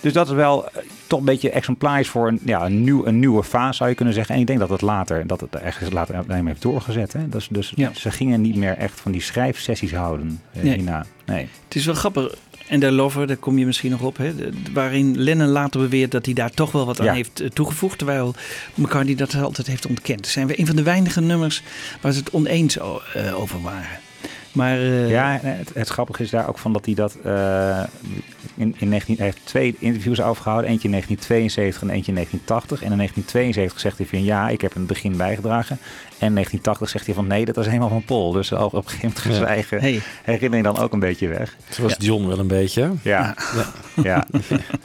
Dus 0.00 0.12
dat 0.12 0.26
is 0.28 0.34
wel 0.34 0.68
eh, 0.68 0.82
toch 1.06 1.18
een 1.18 1.24
beetje 1.24 1.50
exemplarisch 1.50 2.08
voor 2.08 2.28
een, 2.28 2.40
ja, 2.44 2.64
een, 2.64 2.84
nieuw, 2.84 3.06
een 3.06 3.18
nieuwe 3.18 3.44
fase 3.44 3.76
zou 3.76 3.88
je 3.88 3.94
kunnen 3.96 4.14
zeggen. 4.14 4.34
En 4.34 4.40
ik 4.40 4.46
denk 4.46 4.58
dat 4.58 4.68
het 4.68 4.80
later, 4.80 5.26
dat 5.26 5.40
het 5.40 5.54
ergens 5.56 5.90
later 5.90 6.16
alleen 6.28 6.46
heeft 6.46 6.62
doorgezet. 6.62 7.12
Hè? 7.12 7.28
Dus, 7.28 7.48
dus 7.50 7.72
Ja. 7.76 7.90
ze 7.94 8.10
gingen 8.10 8.40
niet 8.40 8.56
meer 8.56 8.76
echt 8.76 9.00
van 9.00 9.12
die 9.12 9.20
schrijfsessies 9.20 9.92
houden 9.94 10.40
eh, 10.52 10.62
Nee. 10.62 10.74
hierna. 10.74 11.04
Nee. 11.26 11.48
Het 11.64 11.74
is 11.74 11.86
wel 11.86 11.94
grappig. 11.94 12.34
En 12.66 12.80
de 12.80 12.92
Lover, 12.92 13.26
daar 13.26 13.36
kom 13.36 13.58
je 13.58 13.66
misschien 13.66 13.90
nog 13.90 14.00
op, 14.00 14.16
hè, 14.16 14.32
waarin 14.72 15.18
Lennon 15.22 15.48
later 15.48 15.80
beweert 15.80 16.10
dat 16.10 16.24
hij 16.24 16.34
daar 16.34 16.50
toch 16.50 16.72
wel 16.72 16.86
wat 16.86 17.00
aan 17.00 17.06
Ja. 17.06 17.12
heeft 17.12 17.40
eh, 17.40 17.48
toegevoegd, 17.48 17.98
terwijl 17.98 18.34
McCartney 18.74 19.14
dat 19.14 19.34
altijd 19.34 19.66
heeft 19.66 19.86
ontkend. 19.86 20.26
Zijn 20.26 20.46
we 20.46 20.58
een 20.58 20.66
van 20.66 20.76
de 20.76 20.82
weinige 20.82 21.20
nummers 21.20 21.62
waar 22.00 22.12
ze 22.12 22.18
het 22.18 22.30
oneens 22.30 22.78
eh, 22.78 23.40
over 23.40 23.62
waren. 23.62 23.98
Maar 24.54 24.78
eh, 24.78 25.10
Ja, 25.10 25.38
het, 25.42 25.70
het 25.74 25.88
grappige 25.88 26.22
is 26.22 26.30
daar 26.30 26.48
ook 26.48 26.58
van 26.58 26.72
dat 26.72 26.84
hij 26.84 26.94
dat 26.94 27.16
eh, 27.24 27.82
in, 28.54 28.74
in 28.78 28.88
19, 28.88 29.16
hij 29.16 29.24
heeft 29.24 29.40
twee 29.44 29.76
interviews 29.78 30.20
overgehouden. 30.20 30.70
Eentje 30.70 30.88
in 30.88 30.90
1972 30.90 31.82
en 31.82 31.94
eentje 31.94 32.08
in 32.08 32.14
1980. 32.14 32.82
En 32.82 32.90
in 32.90 32.96
1972 32.96 33.80
zegt 33.80 33.98
hij 33.98 34.06
van 34.06 34.24
ja, 34.24 34.48
ik 34.48 34.60
heb 34.60 34.72
in 34.72 34.78
het 34.78 34.88
begin 34.88 35.16
bijgedragen. 35.16 35.78
En 36.18 36.26
in 36.26 36.34
1980 36.34 36.88
zegt 36.88 37.06
hij 37.06 37.14
van 37.14 37.26
nee, 37.26 37.44
dat 37.44 37.56
was 37.56 37.66
helemaal 37.66 37.88
van 37.88 38.04
Paul. 38.04 38.32
Dus 38.32 38.52
ook 38.52 38.72
op 38.72 38.84
een 38.84 38.90
gegeven 38.90 39.30
moment 39.32 39.48
eigen 39.48 39.80
hey, 39.80 40.00
herinnering 40.22 40.64
dan 40.64 40.78
ook 40.78 40.92
een 40.92 41.00
beetje 41.00 41.28
weg. 41.28 41.56
Zoals 41.68 41.94
John 41.98 42.26
wel 42.26 42.38
een 42.38 42.46
beetje. 42.46 42.92
Ja, 43.02 43.34
ja. 44.02 44.26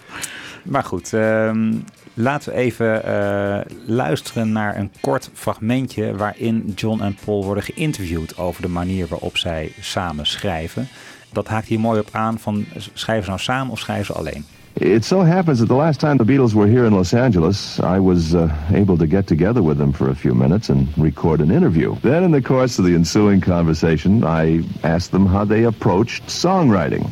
maar 0.73 0.83
goed, 0.83 1.13
ehm, 1.13 1.71
laten 2.13 2.51
we 2.51 2.57
even 2.57 3.03
eh, 3.03 3.59
luisteren 3.85 4.51
naar 4.51 4.77
een 4.77 4.91
kort 5.01 5.29
fragmentje 5.33 6.15
waarin 6.15 6.71
John 6.75 7.01
en 7.01 7.17
Paul 7.25 7.43
worden 7.43 7.63
geïnterviewd 7.63 8.37
over 8.37 8.61
de 8.61 8.67
manier 8.67 9.07
waarop 9.07 9.37
zij 9.37 9.71
samen 9.79 10.25
schrijven. 10.25 10.87
Dat 11.31 11.47
haakt 11.47 11.67
hier 11.67 11.79
mooi 11.79 11.99
op 11.99 12.09
aan 12.11 12.39
van 12.39 12.65
schrijven 12.93 13.23
ze 13.23 13.29
nou 13.29 13.41
samen 13.41 13.71
of 13.71 13.79
schrijven 13.79 14.05
ze 14.05 14.13
alleen? 14.13 14.45
It 14.81 15.03
so 15.03 15.25
happens 15.25 15.59
that 15.59 15.67
the 15.67 15.75
last 15.75 15.99
time 15.99 16.17
the 16.17 16.23
Beatles 16.23 16.53
were 16.53 16.67
here 16.67 16.85
in 16.85 16.93
Los 16.93 17.13
Angeles, 17.13 17.79
I 17.79 17.99
was 17.99 18.33
uh, 18.33 18.49
able 18.73 18.97
to 18.97 19.05
get 19.05 19.27
together 19.27 19.61
with 19.61 19.77
them 19.77 19.91
for 19.91 20.09
a 20.09 20.15
few 20.15 20.33
minutes 20.33 20.69
and 20.69 20.87
record 20.97 21.41
an 21.41 21.51
interview. 21.51 21.95
Then, 22.01 22.23
in 22.23 22.31
the 22.31 22.41
course 22.41 22.79
of 22.79 22.85
the 22.85 22.95
ensuing 22.95 23.41
conversation, 23.41 24.23
I 24.23 24.63
asked 24.83 25.11
them 25.11 25.25
how 25.25 25.43
they 25.43 25.65
approached 25.65 26.27
songwriting. 26.27 27.09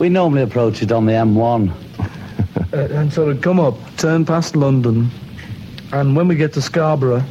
We 0.00 0.08
normally 0.08 0.42
approach 0.42 0.82
it 0.82 0.90
on 0.90 1.06
the 1.06 1.12
M1. 1.12 1.70
Uh, 2.72 2.88
and 2.90 3.12
sort 3.12 3.28
of 3.30 3.40
come 3.40 3.60
up, 3.60 3.74
turn 3.96 4.24
past 4.24 4.56
London, 4.56 5.08
and 5.92 6.16
when 6.16 6.26
we 6.26 6.34
get 6.34 6.52
to 6.52 6.60
Scarborough, 6.60 7.22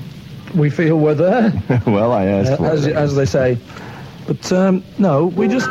we 0.56 0.70
feel 0.70 0.98
we're 0.98 1.14
there, 1.14 1.52
well, 1.86 2.14
I 2.14 2.26
asked 2.26 2.62
uh, 2.62 2.66
as, 2.66 2.88
as 2.88 3.16
they 3.16 3.26
say. 3.26 3.58
But 4.26 4.52
um, 4.54 4.84
no, 5.00 5.26
we 5.26 5.48
just 5.50 5.70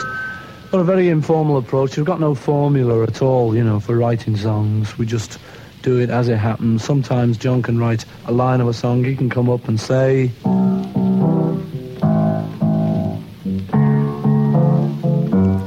got 0.71 0.81
a 0.81 0.85
very 0.85 1.09
informal 1.09 1.57
approach. 1.57 1.97
We've 1.97 2.07
got 2.07 2.21
no 2.21 2.35
formula 2.35 3.03
at 3.03 3.23
all, 3.23 3.55
you 3.57 3.65
know, 3.65 3.81
for 3.81 3.97
writing 3.97 4.37
songs. 4.37 4.97
We 4.99 5.07
just 5.07 5.39
do 5.83 5.99
it 6.01 6.11
as 6.11 6.29
it 6.29 6.37
happens. 6.37 6.85
Sometimes 6.85 7.37
John 7.37 7.63
can 7.63 7.79
write 7.79 8.05
a 8.27 8.33
line 8.33 8.61
of 8.61 8.69
a 8.69 8.75
song. 8.75 9.05
He 9.05 9.17
can 9.17 9.31
come 9.31 9.51
up 9.51 9.69
and 9.69 9.79
say. 9.81 10.31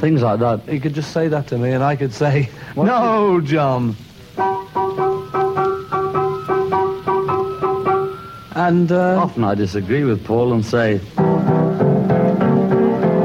Things 0.06 0.22
like 0.22 0.40
that. 0.42 0.62
He 0.70 0.80
could 0.80 0.94
just 0.94 1.14
say 1.14 1.30
that 1.30 1.48
to 1.48 1.58
me, 1.58 1.72
and 1.72 1.84
I 1.84 1.96
could 1.96 2.14
say, 2.14 2.48
"No, 2.76 3.42
John." 3.42 3.96
And 8.54 8.92
uh, 8.92 9.20
Often 9.20 9.46
I 9.46 9.56
disagree 9.56 10.04
with 10.04 10.24
Paul 10.24 10.54
and 10.54 10.64
say, 10.64 11.00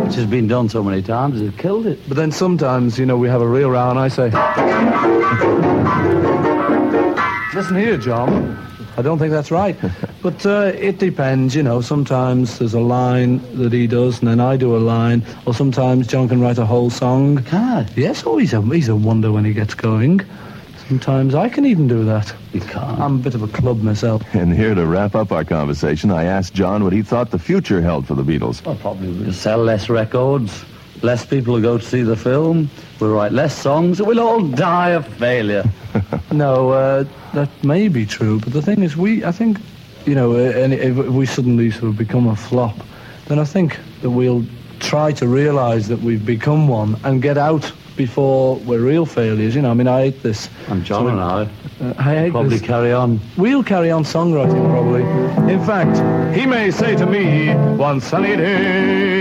which 0.05 0.15
has 0.15 0.25
been 0.25 0.49
done 0.49 0.71
so 0.71 0.83
many 0.83 1.03
times, 1.03 1.43
it 1.43 1.59
killed 1.59 1.87
it. 1.87 1.99
But 2.09 2.17
then 2.17 2.33
sometimes, 2.33 2.99
you 2.99 3.05
know, 3.05 3.19
we 3.19 3.29
have 3.29 3.43
a 3.43 3.47
real 3.47 3.71
row, 3.71 3.91
and 3.91 3.99
I 3.99 4.09
say, 4.09 4.31
"Listen 7.55 7.77
here, 7.77 7.99
John. 7.99 8.70
I 9.01 9.03
don't 9.03 9.19
think 9.19 9.33
that's 9.33 9.51
right." 9.51 9.77
but 10.23 10.45
uh, 10.47 10.73
it 10.75 10.99
depends, 10.99 11.55
you 11.57 11.63
know. 11.63 11.81
Sometimes 11.81 12.59
there's 12.59 12.75
a 12.75 12.81
line 12.81 13.41
that 13.57 13.73
he 13.73 13.87
does, 13.87 14.21
and 14.21 14.29
then 14.29 14.39
I 14.39 14.57
do 14.57 14.77
a 14.77 14.79
line, 14.79 15.25
or 15.47 15.55
sometimes 15.55 16.07
John 16.07 16.29
can 16.29 16.41
write 16.41 16.59
a 16.59 16.67
whole 16.67 16.91
song. 16.91 17.43
Can 17.45 17.63
I? 17.63 17.89
Yes, 17.97 18.23
oh, 18.27 18.37
he's 18.37 18.53
a 18.53 18.61
he's 18.63 18.89
a 18.89 18.95
wonder 18.95 19.33
when 19.33 19.45
he 19.45 19.53
gets 19.53 19.75
going. 19.75 20.21
Sometimes 20.91 21.37
I 21.37 21.49
can 21.49 21.65
even 21.67 21.87
do 21.87 22.05
that. 22.05 22.35
You 22.53 22.61
can't. 22.61 23.01
I'm 23.01 23.15
a 23.15 23.19
bit 23.23 23.35
of 23.35 23.43
a 23.43 23.49
club 23.49 23.81
myself. 23.81 24.23
And 24.35 24.53
here 24.53 24.75
to 24.75 24.85
wrap 24.85 25.15
up 25.15 25.31
our 25.31 25.45
conversation, 25.45 26.11
I 26.11 26.25
asked 26.25 26.53
John 26.53 26.83
what 26.83 26.93
he 26.93 27.03
thought 27.03 27.31
the 27.31 27.39
future 27.39 27.81
held 27.81 28.09
for 28.09 28.15
the 28.17 28.25
Beatles. 28.25 28.65
Well, 28.65 28.75
probably 28.75 29.13
we'll 29.13 29.33
sell 29.33 29.59
less 29.59 29.89
records, 29.89 30.65
less 31.03 31.25
people 31.25 31.55
will 31.55 31.61
go 31.63 31.79
to 31.79 31.85
see 31.85 32.03
the 32.03 32.17
film, 32.17 32.69
we'll 33.01 33.13
write 33.13 33.33
less 33.33 33.57
songs, 33.57 33.99
and 34.01 34.07
we'll 34.09 34.21
all 34.21 34.41
die 34.43 34.91
of 34.91 35.07
failure. 35.07 35.65
No, 36.33 36.71
uh, 36.71 37.05
that 37.35 37.49
may 37.65 37.89
be 37.89 38.07
true, 38.07 38.39
but 38.39 38.53
the 38.53 38.63
thing 38.63 38.83
is, 38.85 38.97
we, 38.97 39.25
I 39.25 39.33
think, 39.33 39.59
you 40.07 40.15
know, 40.15 40.35
uh, 40.35 40.53
and 40.63 40.73
if 40.73 40.95
we 40.97 41.27
suddenly 41.27 41.73
sort 41.73 41.85
of 41.91 41.97
become 41.99 42.29
a 42.29 42.37
flop, 42.37 42.77
then 43.27 43.41
I 43.41 43.45
think 43.45 43.79
that 44.03 44.11
we'll 44.11 44.45
try 44.79 45.11
to 45.13 45.27
realise 45.27 45.89
that 45.89 45.99
we've 46.01 46.25
become 46.25 46.69
one 46.69 46.97
and 47.03 47.21
get 47.21 47.37
out 47.37 47.73
before 47.97 48.57
we're 48.59 48.79
real 48.81 49.07
failures. 49.07 49.57
You 49.57 49.63
know, 49.63 49.73
I 49.73 49.75
mean, 49.75 49.89
I 49.89 50.03
hate 50.03 50.23
this. 50.23 50.49
And 50.69 50.85
John 50.85 51.09
and 51.09 51.21
I 51.21 51.49
Uh, 51.81 51.95
I 51.99 52.15
hate 52.15 52.31
probably 52.31 52.59
this. 52.59 52.67
carry 52.67 52.93
on. 52.93 53.19
We'll 53.37 53.65
carry 53.65 53.91
on 53.91 54.05
songwriting 54.05 54.71
probably. 54.71 55.03
In 55.53 55.61
fact, 55.67 55.99
he 56.37 56.47
may 56.47 56.71
say 56.71 56.95
to 56.95 57.07
me 57.07 57.53
one 57.77 58.01
sunny 58.01 58.37
day, 58.37 59.20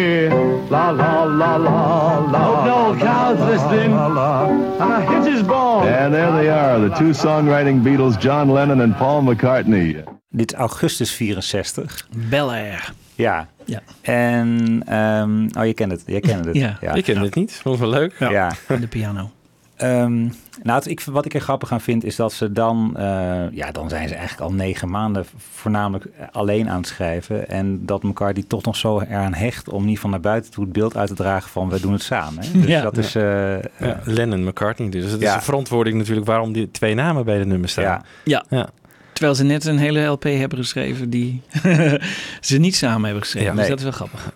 la 0.69 0.89
la 0.91 1.23
la 1.23 1.55
la 1.57 2.17
la. 2.31 2.39
Hope 2.39 2.65
no 2.65 2.89
la, 2.89 2.97
cows 2.97 3.39
listening. 3.49 3.91
La, 3.93 4.07
la, 4.07 4.45
and 4.79 4.93
I 4.93 5.01
hit 5.05 5.33
his 5.33 5.43
ball. 5.45 5.81
And 5.81 6.13
there 6.13 6.31
they 6.31 6.49
are, 6.49 6.89
the 6.89 6.95
two 6.95 7.13
songwriting 7.13 7.81
Beatles, 7.83 8.17
John 8.19 8.49
Lennon 8.51 8.81
and 8.81 8.95
Paul 8.97 9.21
McCartney. 9.23 10.03
Dit 10.29 10.51
is 10.53 10.57
augustus 10.59 11.15
64. 11.15 12.07
Bel 12.29 12.51
Air. 12.51 12.93
Ja. 13.15 13.47
Ja. 13.65 13.81
En, 14.01 14.81
ehm, 14.85 15.47
oh 15.59 15.65
je 15.65 15.73
kent 15.73 15.91
het, 15.91 16.03
je 16.05 16.19
kent 16.19 16.45
het. 16.45 16.55
Ja. 16.55 16.77
ja. 16.81 16.93
Ik 16.93 17.03
ken 17.03 17.21
dit 17.21 17.35
niet. 17.35 17.53
Vond 17.53 17.79
het 17.79 17.89
wel 17.89 17.99
leuk. 17.99 18.15
ja. 18.19 18.51
En 18.67 18.79
de 18.79 18.87
piano. 18.87 19.31
Ehm, 19.79 20.27
nou, 20.63 20.81
ik, 20.85 21.01
wat 21.01 21.25
ik 21.25 21.33
er 21.33 21.39
grappig 21.41 21.71
aan 21.71 21.81
vind 21.81 22.03
is 22.03 22.15
dat 22.15 22.33
ze 22.33 22.51
dan, 22.51 22.93
eh, 22.97 23.03
ja, 23.51 23.71
dan 23.71 23.89
zijn 23.89 24.07
ze 24.07 24.15
eigenlijk 24.15 24.49
al 24.49 24.55
negen 24.55 24.89
maanden 24.89 25.25
voornamelijk 25.37 26.05
alleen 26.31 26.69
aan 26.69 26.77
het 26.77 26.87
schrijven. 26.87 27.49
En 27.49 27.85
dat 27.85 28.03
elkaar 28.03 28.33
die 28.33 28.47
toch 28.47 28.63
nog 28.63 28.75
zo 28.75 28.99
eraan 28.99 29.33
hecht 29.33 29.69
om 29.69 29.85
niet 29.85 29.99
van 29.99 30.09
naar 30.09 30.19
buiten 30.19 30.51
toe 30.51 30.63
het 30.63 30.73
beeld 30.73 30.97
uit 30.97 31.07
te 31.07 31.15
dragen 31.15 31.49
van 31.49 31.69
we 31.69 31.79
doen 31.79 31.93
het 31.93 32.01
samen. 32.03 32.43
Hè? 32.45 32.51
Dus 32.59 32.65
Ja. 32.67 32.81
dat 32.81 32.97
is, 32.97 33.15
eh, 33.15 33.55
eh, 33.55 33.63
Ja, 33.79 33.99
Lennon 34.03 34.43
McCartney 34.43 34.89
dus. 34.89 35.11
Het 35.11 35.21
is 35.21 35.33
de 35.33 35.41
verantwoording 35.41 35.97
natuurlijk 35.97 36.27
waarom 36.27 36.53
die 36.53 36.71
twee 36.71 36.95
namen 36.95 37.25
bij 37.25 37.37
de 37.37 37.45
nummers 37.45 37.71
staan. 37.71 37.83
ja. 37.83 38.03
Ja. 38.23 38.45
Ja. 38.49 38.69
Terwijl 39.13 39.37
ze 39.37 39.43
net 39.43 39.65
een 39.65 39.77
hele 39.77 40.05
LP 40.05 40.23
hebben 40.23 40.57
geschreven 40.57 41.09
die 41.09 41.41
ze 42.41 42.57
niet 42.57 42.75
samen 42.75 43.03
hebben 43.03 43.21
geschreven. 43.23 43.49
Ja. 43.51 43.55
dus 43.59 43.67
dat 43.67 43.77
is 43.77 43.83
wel 43.83 43.91
grappig. 43.93 44.33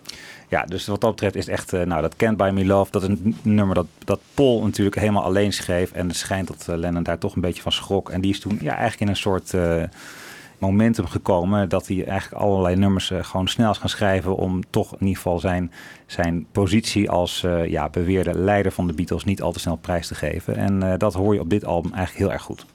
Ja, 0.54 0.64
dus 0.64 0.86
wat 0.86 1.00
dat 1.00 1.10
betreft 1.10 1.34
is 1.34 1.48
echt, 1.48 1.72
eh, 1.72 1.82
nou, 1.82 2.02
dat 2.02 2.16
Can't 2.16 2.36
Buy 2.36 2.50
Me 2.50 2.64
Love, 2.64 2.90
dat 2.90 3.02
is 3.02 3.08
een 3.08 3.36
nummer 3.42 3.74
dat, 3.74 3.86
dat 4.04 4.20
Paul 4.34 4.62
natuurlijk 4.62 4.96
helemaal 4.96 5.22
alleen 5.22 5.52
schreef. 5.52 5.92
En 5.92 6.08
het 6.08 6.16
schijnt 6.16 6.48
dat 6.48 6.66
eh, 6.68 6.76
Lennon 6.76 7.02
daar 7.02 7.18
toch 7.18 7.34
een 7.34 7.40
beetje 7.40 7.62
van 7.62 7.72
schrok. 7.72 8.10
En 8.10 8.20
die 8.20 8.30
is 8.30 8.40
toen 8.40 8.58
ja, 8.60 8.72
eigenlijk 8.72 9.00
in 9.00 9.08
een 9.08 9.16
soort 9.16 9.54
eh, 9.54 9.82
momentum 10.58 11.06
gekomen 11.06 11.68
dat 11.68 11.86
hij 11.86 12.04
eigenlijk 12.06 12.42
allerlei 12.42 12.76
nummers 12.76 13.12
gewoon 13.20 13.48
snel 13.48 13.70
is 13.70 13.78
gaan 13.78 13.88
schrijven 13.88 14.36
om 14.36 14.62
toch 14.70 14.92
in 14.92 15.00
ieder 15.00 15.16
geval 15.16 15.38
zijn, 15.38 15.72
zijn 16.06 16.46
positie 16.52 17.10
als 17.10 17.44
eh, 17.44 17.66
ja, 17.66 17.88
beweerde 17.88 18.34
leider 18.34 18.72
van 18.72 18.86
de 18.86 18.92
Beatles 18.92 19.24
niet 19.24 19.42
al 19.42 19.52
te 19.52 19.58
snel 19.58 19.76
prijs 19.76 20.06
te 20.06 20.14
geven. 20.14 20.56
En 20.56 20.82
eh, 20.82 20.98
dat 20.98 21.14
hoor 21.14 21.34
je 21.34 21.40
op 21.40 21.50
dit 21.50 21.64
album 21.64 21.92
eigenlijk 21.92 22.24
heel 22.24 22.32
erg 22.32 22.42
goed. 22.42 22.66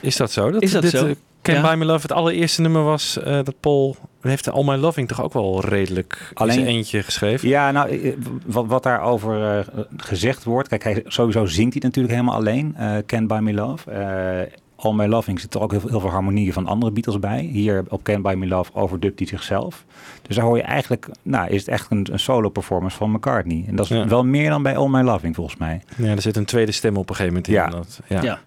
Is 0.00 0.16
dat 0.16 0.32
zo? 0.32 0.50
Dat 0.50 0.62
Is 0.62 0.70
dat 0.70 0.82
dit, 0.82 0.90
zo? 0.90 1.14
Can 1.42 1.54
Ja. 1.54 1.62
Buy 1.62 1.74
Me 1.74 1.84
Love 1.84 2.02
het 2.02 2.12
allereerste 2.12 2.60
nummer 2.60 2.82
was 2.82 3.18
eh, 3.18 3.32
dat 3.32 3.54
Paul... 3.60 3.96
heeft 4.30 4.50
All 4.50 4.64
My 4.64 4.74
Loving 4.76 5.08
toch 5.08 5.22
ook 5.22 5.32
wel 5.32 5.64
redelijk 5.64 6.30
Alleen- 6.34 6.66
eentje 6.66 7.02
geschreven? 7.02 7.48
Ja, 7.48 7.70
nou, 7.70 8.16
wat, 8.46 8.66
wat 8.66 8.82
daarover 8.82 9.58
eh, 9.58 9.66
gezegd 9.96 10.44
wordt. 10.44 10.68
Kijk, 10.68 10.82
hij, 10.84 11.02
sowieso 11.06 11.46
zingt 11.46 11.72
hij 11.72 11.82
natuurlijk 11.82 12.14
helemaal 12.14 12.34
alleen. 12.36 12.74
eh 12.76 12.96
Can't 13.06 13.26
Buy 13.26 13.38
Me 13.38 13.52
Love. 13.52 13.90
Eh 13.90 14.52
All 14.76 14.92
My 14.94 15.06
Loving 15.06 15.40
zit 15.40 15.54
er 15.54 15.60
ook 15.60 15.70
heel, 15.70 15.80
veel- 15.80 15.88
heel 15.90 16.00
veel 16.00 16.10
harmonieën 16.10 16.52
van 16.52 16.66
andere 16.66 16.92
Beatles 16.92 17.18
bij. 17.18 17.40
Hier 17.52 17.84
op 17.88 18.02
Can't 18.02 18.22
Buy 18.22 18.34
Me 18.34 18.46
Love 18.46 18.70
overdubt 18.74 19.18
hij 19.18 19.28
zichzelf. 19.28 19.84
Dus 20.22 20.36
daar 20.36 20.44
hoor 20.44 20.56
je 20.56 20.62
eigenlijk, 20.62 21.08
nou, 21.22 21.48
is 21.50 21.60
het 21.60 21.68
echt 21.68 21.90
een, 21.90 22.08
een 22.12 22.18
solo 22.18 22.48
performance 22.48 22.96
van 22.96 23.10
McCartney. 23.10 23.64
En 23.66 23.76
dat 23.76 23.84
is 23.90 23.96
Ja. 23.96 24.06
wel 24.08 24.24
meer 24.24 24.50
dan 24.50 24.62
bij 24.62 24.76
All 24.76 24.88
My 24.88 25.00
Loving 25.02 25.34
volgens 25.34 25.56
mij. 25.56 25.82
Ja, 25.96 26.06
er 26.10 26.22
zit 26.22 26.36
een 26.36 26.44
tweede 26.44 26.72
stem 26.72 26.96
op 26.96 27.08
een 27.10 27.16
gegeven 27.16 27.42
moment 27.42 27.48
in. 27.48 27.54
Ja. 27.54 27.68
Dat, 27.68 28.00
ja. 28.08 28.22
Ja. 28.22 28.40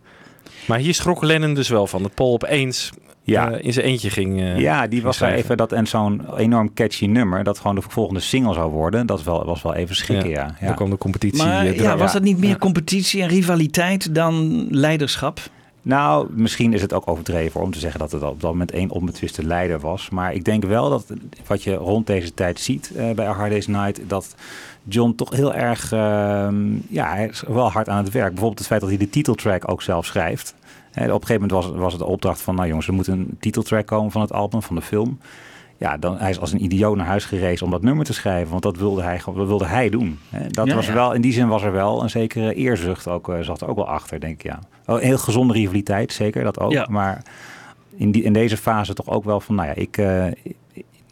Maar 0.67 0.77
hier 0.77 0.93
schrok 0.93 1.23
Lennon 1.23 1.53
dus 1.53 1.69
wel 1.69 1.87
van. 1.87 2.01
Dat 2.03 2.13
Paul 2.13 2.33
opeens 2.33 2.91
Ja. 3.33 3.51
eh, 3.51 3.65
in 3.65 3.73
zijn 3.73 3.85
eentje 3.85 4.09
ging 4.09 4.39
eh, 4.39 4.59
ja, 4.59 4.81
die 4.81 4.89
ging 4.91 5.03
was 5.03 5.15
schrijven. 5.15 5.39
even 5.39 5.57
dat 5.57 5.71
en 5.71 5.87
zo'n 5.87 6.21
enorm 6.37 6.73
catchy 6.73 7.05
nummer 7.05 7.43
dat 7.43 7.59
gewoon 7.59 7.75
de 7.75 7.81
volgende 7.81 8.19
single 8.19 8.53
zou 8.53 8.71
worden. 8.71 9.07
Dat 9.07 9.23
wel, 9.23 9.45
was 9.45 9.61
wel 9.61 9.73
even 9.73 9.95
schrikken, 9.95 10.29
ja. 10.29 10.55
ja. 10.59 10.65
Dan 10.65 10.75
kwam 10.75 10.89
de 10.89 10.97
competitie. 10.97 11.43
Maar 11.43 11.65
eh, 11.65 11.79
ja, 11.79 11.97
was 11.97 12.13
dat 12.13 12.21
niet 12.21 12.37
meer 12.39 12.49
Ja. 12.49 12.57
competitie 12.57 13.21
en 13.21 13.27
rivaliteit 13.27 14.15
dan 14.15 14.67
leiderschap? 14.69 15.39
Nou, 15.81 16.27
misschien 16.31 16.73
is 16.73 16.81
het 16.81 16.93
ook 16.93 17.07
overdreven 17.07 17.61
om 17.61 17.71
te 17.71 17.79
zeggen 17.79 17.99
dat 17.99 18.11
het 18.11 18.23
op 18.23 18.41
dat 18.41 18.51
moment 18.51 18.71
één 18.71 18.89
onbetwiste 18.89 19.45
leider 19.45 19.79
was. 19.79 20.09
Maar 20.09 20.33
ik 20.33 20.43
denk 20.45 20.63
wel 20.63 20.89
dat 20.89 21.05
wat 21.47 21.63
je 21.63 21.73
rond 21.73 22.07
deze 22.07 22.33
tijd 22.33 22.59
ziet 22.59 22.91
eh, 22.95 23.11
bij 23.11 23.27
A 23.27 23.31
Hard 23.33 23.49
Day's 23.51 23.67
Night, 23.67 23.99
dat 24.07 24.35
John 24.83 25.13
toch 25.15 25.29
heel 25.35 25.53
erg, 25.53 25.91
ehm, 25.91 26.55
ja, 26.89 27.09
hij 27.13 27.27
is 27.27 27.43
wel 27.47 27.71
hard 27.71 27.89
aan 27.89 28.03
het 28.03 28.13
werk. 28.13 28.27
Bijvoorbeeld 28.29 28.57
het 28.59 28.67
feit 28.67 28.81
dat 28.81 28.89
hij 28.89 28.99
de 28.99 29.09
titeltrack 29.09 29.71
ook 29.71 29.81
zelf 29.81 30.05
schrijft. 30.05 30.55
Op 30.95 31.01
een 31.21 31.27
gegeven 31.27 31.33
moment 31.33 31.51
was, 31.51 31.69
was 31.69 31.91
het 31.93 32.01
de 32.01 32.07
opdracht 32.07 32.41
van, 32.41 32.55
nou 32.55 32.67
jongens, 32.67 32.87
er 32.87 32.93
moet 32.93 33.07
een 33.07 33.37
titeltrack 33.39 33.85
komen 33.85 34.11
van 34.11 34.21
het 34.21 34.31
album, 34.33 34.61
van 34.61 34.75
de 34.75 34.81
film. 34.81 35.19
ja, 35.77 35.97
dan, 35.97 36.17
hij 36.17 36.29
is 36.29 36.39
als 36.39 36.51
een 36.53 36.63
idioot 36.63 36.95
naar 36.97 37.05
huis 37.05 37.25
gereisd 37.25 37.61
om 37.63 37.71
dat 37.71 37.81
nummer 37.81 38.05
te 38.05 38.13
schrijven. 38.13 38.49
Want 38.51 38.63
dat 38.63 38.77
wilde 38.77 39.01
hij, 39.03 39.19
gewoon- 39.19 39.39
dat 39.39 39.47
wilde 39.47 39.65
hij 39.65 39.89
doen. 39.89 40.19
Dat 40.51 40.67
Ja, 40.67 40.75
was 40.75 40.85
ja. 40.87 40.93
wel, 40.93 41.13
in 41.13 41.21
die 41.21 41.33
zin 41.33 41.47
was 41.47 41.63
er 41.63 41.71
wel 41.71 42.03
een 42.03 42.09
zekere 42.09 42.53
eerzucht 42.53 43.07
ook, 43.07 43.29
eh, 43.29 43.39
zat 43.39 43.61
er 43.61 43.67
ook 43.67 43.75
wel 43.75 43.87
achter, 43.87 44.19
denk 44.19 44.33
ik. 44.33 44.43
Ja. 44.43 44.59
Oh, 44.85 44.95
een 44.95 45.05
heel 45.05 45.17
gezonde 45.17 45.53
rivaliteit, 45.53 46.13
zeker, 46.13 46.43
dat 46.43 46.59
ook. 46.59 46.71
Ja. 46.71 46.87
Maar 46.89 47.21
in, 47.95 48.11
die, 48.11 48.23
in 48.23 48.33
deze 48.33 48.57
fase 48.57 48.93
toch 48.93 49.09
ook 49.09 49.23
wel 49.23 49.39
van, 49.39 49.55
nou 49.55 49.67
ja, 49.67 49.73
ik... 49.75 49.97
eh, 49.97 50.25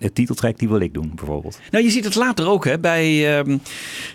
het 0.04 0.16
titeltrack 0.16 0.58
die 0.60 0.68
wil 0.70 0.80
ik 0.80 0.94
doen, 0.94 1.12
bijvoorbeeld. 1.16 1.60
Nou, 1.72 1.84
je 1.84 1.90
ziet 1.92 2.04
het 2.04 2.16
later 2.16 2.48
ook 2.48 2.66
hè, 2.66 2.80
bij 2.80 3.38
ehm, 3.38 3.58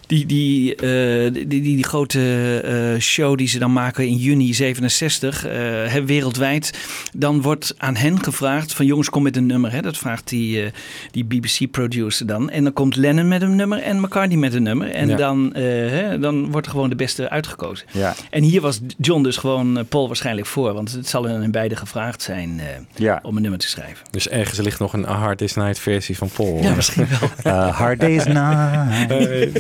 die, 0.07 0.27
die, 0.27 0.75
eh, 0.77 1.33
die, 1.33 1.47
die, 1.47 1.63
die 1.63 1.85
grote 1.85 2.61
eh, 2.95 3.01
show 3.01 3.37
die 3.39 3.49
ze 3.49 3.59
dan 3.59 3.73
maken 3.73 4.07
in 4.07 4.17
juni 4.17 4.55
67, 4.55 5.47
eh, 5.47 5.53
hè, 5.87 6.05
wereldwijd. 6.05 6.79
Dan 7.13 7.43
wordt 7.43 7.75
aan 7.77 7.97
hen 7.97 8.23
gevraagd 8.25 8.73
van 8.75 8.87
jongens, 8.87 9.11
kom 9.11 9.23
met 9.23 9.37
een 9.37 9.47
nummer. 9.47 9.73
Hè. 9.73 9.81
Dat 9.83 9.99
vraagt 9.99 10.29
die, 10.29 10.63
eh, 10.63 10.71
die 11.11 11.25
BBC-producer 11.25 12.27
dan. 12.27 12.51
En 12.51 12.65
dan 12.65 12.73
komt 12.73 12.97
Lennon 12.97 13.29
met 13.29 13.43
een 13.43 13.57
nummer 13.57 13.83
en 13.83 14.01
McCartney 14.01 14.37
met 14.39 14.55
een 14.55 14.63
nummer. 14.63 14.91
En 14.91 15.09
Ja. 15.09 15.17
dan, 15.17 15.53
eh, 15.55 15.63
hè, 15.65 16.19
dan 16.19 16.51
wordt 16.51 16.67
er 16.67 16.73
gewoon 16.73 16.89
de 16.89 16.97
beste 16.97 17.31
uitgekozen. 17.31 17.87
Ja, 17.93 18.15
En 18.31 18.43
hier 18.43 18.61
was 18.61 18.81
John 18.99 19.23
dus 19.23 19.37
gewoon 19.37 19.87
Paul 19.89 20.07
waarschijnlijk 20.07 20.47
voor. 20.47 20.73
Want 20.73 20.93
het 20.93 21.09
zal 21.09 21.25
hen 21.25 21.51
beide 21.51 21.77
gevraagd 21.77 22.23
zijn 22.23 22.61
eh, 22.61 22.67
ja. 22.95 23.19
om 23.23 23.37
een 23.37 23.43
nummer 23.43 23.61
te 23.61 23.69
schrijven. 23.69 24.07
Dus 24.11 24.29
ergens 24.29 24.59
ligt 24.61 24.79
nog 24.79 24.93
een 24.93 25.07
A 25.09 25.15
Hard 25.19 25.39
Day's 25.39 25.55
Night 25.55 25.78
versie 25.79 26.17
van 26.17 26.29
Paul. 26.29 26.63
Ja, 26.63 26.75
misschien 26.75 27.07
wel. 27.21 27.55
Uh, 27.55 27.75
hard 27.81 28.01
Day's 28.01 28.25
Night. 28.25 29.57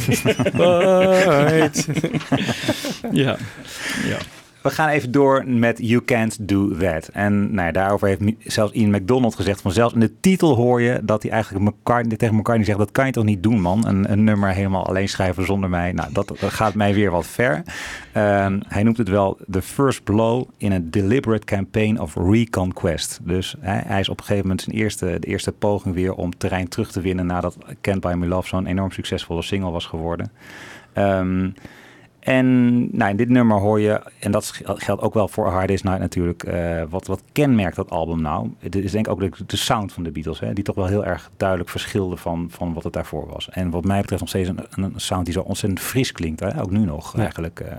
Ja. 3.12 3.36
ja. 4.04 4.18
We 4.62 4.70
gaan 4.70 4.88
even 4.88 5.10
door 5.10 5.44
met 5.46 5.78
You 5.78 6.04
Can't 6.04 6.48
Do 6.48 6.76
That. 6.76 7.08
En 7.08 7.54
nou 7.54 7.72
daarover 7.72 8.08
heeft 8.08 8.20
zelfs 8.38 8.72
Ian 8.72 8.90
McDonald 8.90 9.34
gezegd... 9.34 9.60
van 9.60 9.72
zelfs 9.72 9.94
in 9.94 10.00
de 10.00 10.20
titel 10.20 10.54
hoor 10.54 10.80
je 10.80 11.00
dat 11.02 11.22
hij 11.22 11.30
eigenlijk 11.32 11.76
tegen 12.18 12.34
McCartney 12.34 12.64
zegt... 12.64 12.78
dat 12.78 12.90
kan 12.90 13.06
je 13.06 13.12
toch 13.12 13.24
niet 13.24 13.42
doen, 13.42 13.60
man? 13.60 13.86
Een, 13.86 14.12
een 14.12 14.24
nummer 14.24 14.50
helemaal 14.50 14.86
alleen 14.86 15.08
schrijven 15.08 15.44
zonder 15.44 15.70
mij. 15.70 15.92
Nou, 15.92 16.12
dat, 16.12 16.32
gaat 16.36 16.74
mij 16.74 16.94
weer 16.94 17.10
wat 17.10 17.26
ver. 17.26 17.62
Ehm, 18.12 18.60
hij 18.68 18.82
noemt 18.82 18.96
het 18.96 19.08
wel 19.08 19.38
the 19.50 19.62
first 19.62 20.04
blow 20.04 20.44
in 20.56 20.72
a 20.72 20.78
deliberate 20.82 21.44
campaign 21.44 21.98
of 21.98 22.14
reconquest. 22.14 23.18
Dus 23.22 23.54
hij 23.60 24.00
is 24.00 24.08
op 24.08 24.18
een 24.18 24.24
gegeven 24.24 24.48
moment 24.48 24.62
zijn 24.62 24.76
eerste, 24.76 25.16
de 25.20 25.26
eerste 25.26 25.52
poging 25.52 25.94
weer... 25.94 26.14
om 26.14 26.36
terrein 26.36 26.68
terug 26.68 26.92
te 26.92 27.00
winnen 27.00 27.26
nadat 27.26 27.56
Can't 27.80 28.00
Buy 28.00 28.12
Me 28.12 28.26
Love... 28.26 28.48
zo'n 28.48 28.66
enorm 28.66 28.90
succesvolle 28.90 29.42
single 29.42 29.70
was 29.70 29.86
geworden. 29.86 30.30
Ehm, 30.92 31.50
en 32.28 32.78
nou, 32.96 33.10
in 33.10 33.16
dit 33.16 33.28
nummer 33.28 33.56
hoor 33.58 33.80
je, 33.80 34.00
en 34.18 34.30
dat 34.30 34.60
geldt 34.64 35.02
ook 35.02 35.14
wel 35.14 35.28
voor 35.28 35.46
Hard 35.50 35.68
Day's 35.68 35.82
Night 35.82 36.00
natuurlijk, 36.00 36.42
eh, 36.42 36.82
wat, 36.88 37.06
wat 37.06 37.22
kenmerkt 37.32 37.76
dat 37.76 37.90
album 37.90 38.20
nou? 38.22 38.48
Het 38.58 38.76
is 38.76 38.92
denk 38.92 39.06
ik 39.06 39.12
ook 39.12 39.20
de, 39.20 39.30
de 39.46 39.56
sound 39.56 39.92
van 39.92 40.02
de 40.02 40.10
Beatles, 40.10 40.40
hè, 40.40 40.52
die 40.52 40.64
toch 40.64 40.74
wel 40.74 40.86
heel 40.86 41.04
erg 41.04 41.30
duidelijk 41.36 41.70
verschilde 41.70 42.16
van, 42.16 42.46
van 42.50 42.72
wat 42.74 42.84
het 42.84 42.92
daarvoor 42.92 43.26
was. 43.32 43.48
En 43.50 43.70
wat 43.70 43.84
mij 43.84 44.00
betreft 44.00 44.20
nog 44.20 44.30
steeds 44.30 44.48
een, 44.48 44.58
een 44.70 44.92
sound 44.96 45.24
die 45.24 45.34
zo 45.34 45.40
ontzettend 45.40 45.80
fris 45.80 46.12
klinkt, 46.12 46.40
hè, 46.40 46.60
ook 46.62 46.70
nu 46.70 46.78
nog 46.78 47.12
Ja. 47.16 47.22
eigenlijk. 47.22 47.60
eh. 47.60 47.72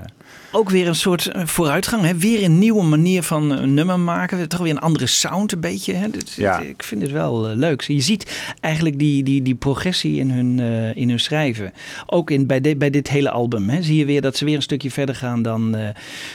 Ook 0.51 0.70
weer 0.70 0.88
een 0.88 0.96
soort 0.96 1.25
eh, 1.27 1.46
vooruitgang. 1.46 2.01
Hè? 2.03 2.15
Weer 2.18 2.44
een 2.44 2.60
nieuwe 2.60 2.84
manier 2.84 3.24
van 3.24 3.50
een 3.51 3.74
nummer 3.74 4.00
maken. 4.00 4.50
Toch 4.50 4.60
weer 4.60 4.72
een 4.72 4.79
andere 4.79 5.08
sound 5.08 5.51
een 5.51 5.60
beetje. 5.60 5.94
Hè? 5.94 6.10
Dit- 6.10 6.34
Ja. 6.34 6.60
Ik 6.60 6.84
vind 6.84 7.01
het 7.01 7.12
wel 7.12 7.41
leuk. 7.48 7.82
Je 7.82 8.00
ziet 8.01 8.53
eigenlijk 8.60 9.00
die, 9.00 9.24
die, 9.24 9.41
die 9.41 9.56
progressie 9.56 10.20
in 10.20 10.32
hun, 10.32 10.60
in 10.96 11.10
hun 11.10 11.20
schrijven. 11.20 11.74
Ook 12.06 12.32
in, 12.32 12.48
bij, 12.48 12.62
dit 12.62 12.77
bij 12.77 12.89
dit 12.89 13.10
hele 13.10 13.29
album. 13.32 13.70
Hè? 13.70 13.82
Zie 13.82 13.98
je 13.98 14.06
weer 14.06 14.22
dat 14.22 14.38
ze 14.39 14.46
weer 14.46 14.55
een 14.55 14.62
stukje 14.62 14.91
verder 14.91 15.15
gaan 15.15 15.41
dan, 15.41 15.75
eh, 15.75 15.89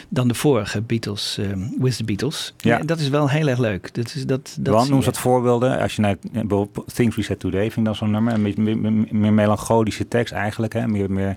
dan 0.08 0.28
de 0.28 0.34
vorige 0.34 0.80
Beatles. 0.80 1.38
eh, 1.38 1.46
with 1.78 1.96
the 1.96 2.04
Beatles. 2.04 2.54
Ja. 2.56 2.78
dat 2.78 2.98
is 2.98 3.08
wel 3.08 3.30
heel 3.30 3.48
erg 3.48 3.58
leuk. 3.58 3.94
Dat 3.94 4.14
is, 4.14 4.26
dat, 4.26 4.56
dat 4.60 4.74
Want 4.74 4.88
noem 4.88 4.96
eens 4.96 5.06
wat 5.06 5.18
voorbeelden. 5.18 5.78
Als 5.78 5.96
je 5.96 6.00
naar 6.00 6.16
eh, 6.32 6.40
bijvoorbeeld 6.40 6.94
Things 6.94 7.16
We 7.16 7.22
Said 7.22 7.40
Today, 7.40 7.60
vind 7.60 7.76
ik 7.76 7.84
dat 7.84 7.96
zo'n 7.96 8.10
nummer. 8.10 8.34
Een 8.34 8.42
beetje 8.42 8.62
meer, 8.62 8.92
meer 9.10 9.32
melancholische 9.32 10.08
tekst 10.08 10.32
eigenlijk. 10.32 10.72
Hè? 10.72 10.88
Meer, 10.88 11.10
meer, 11.10 11.34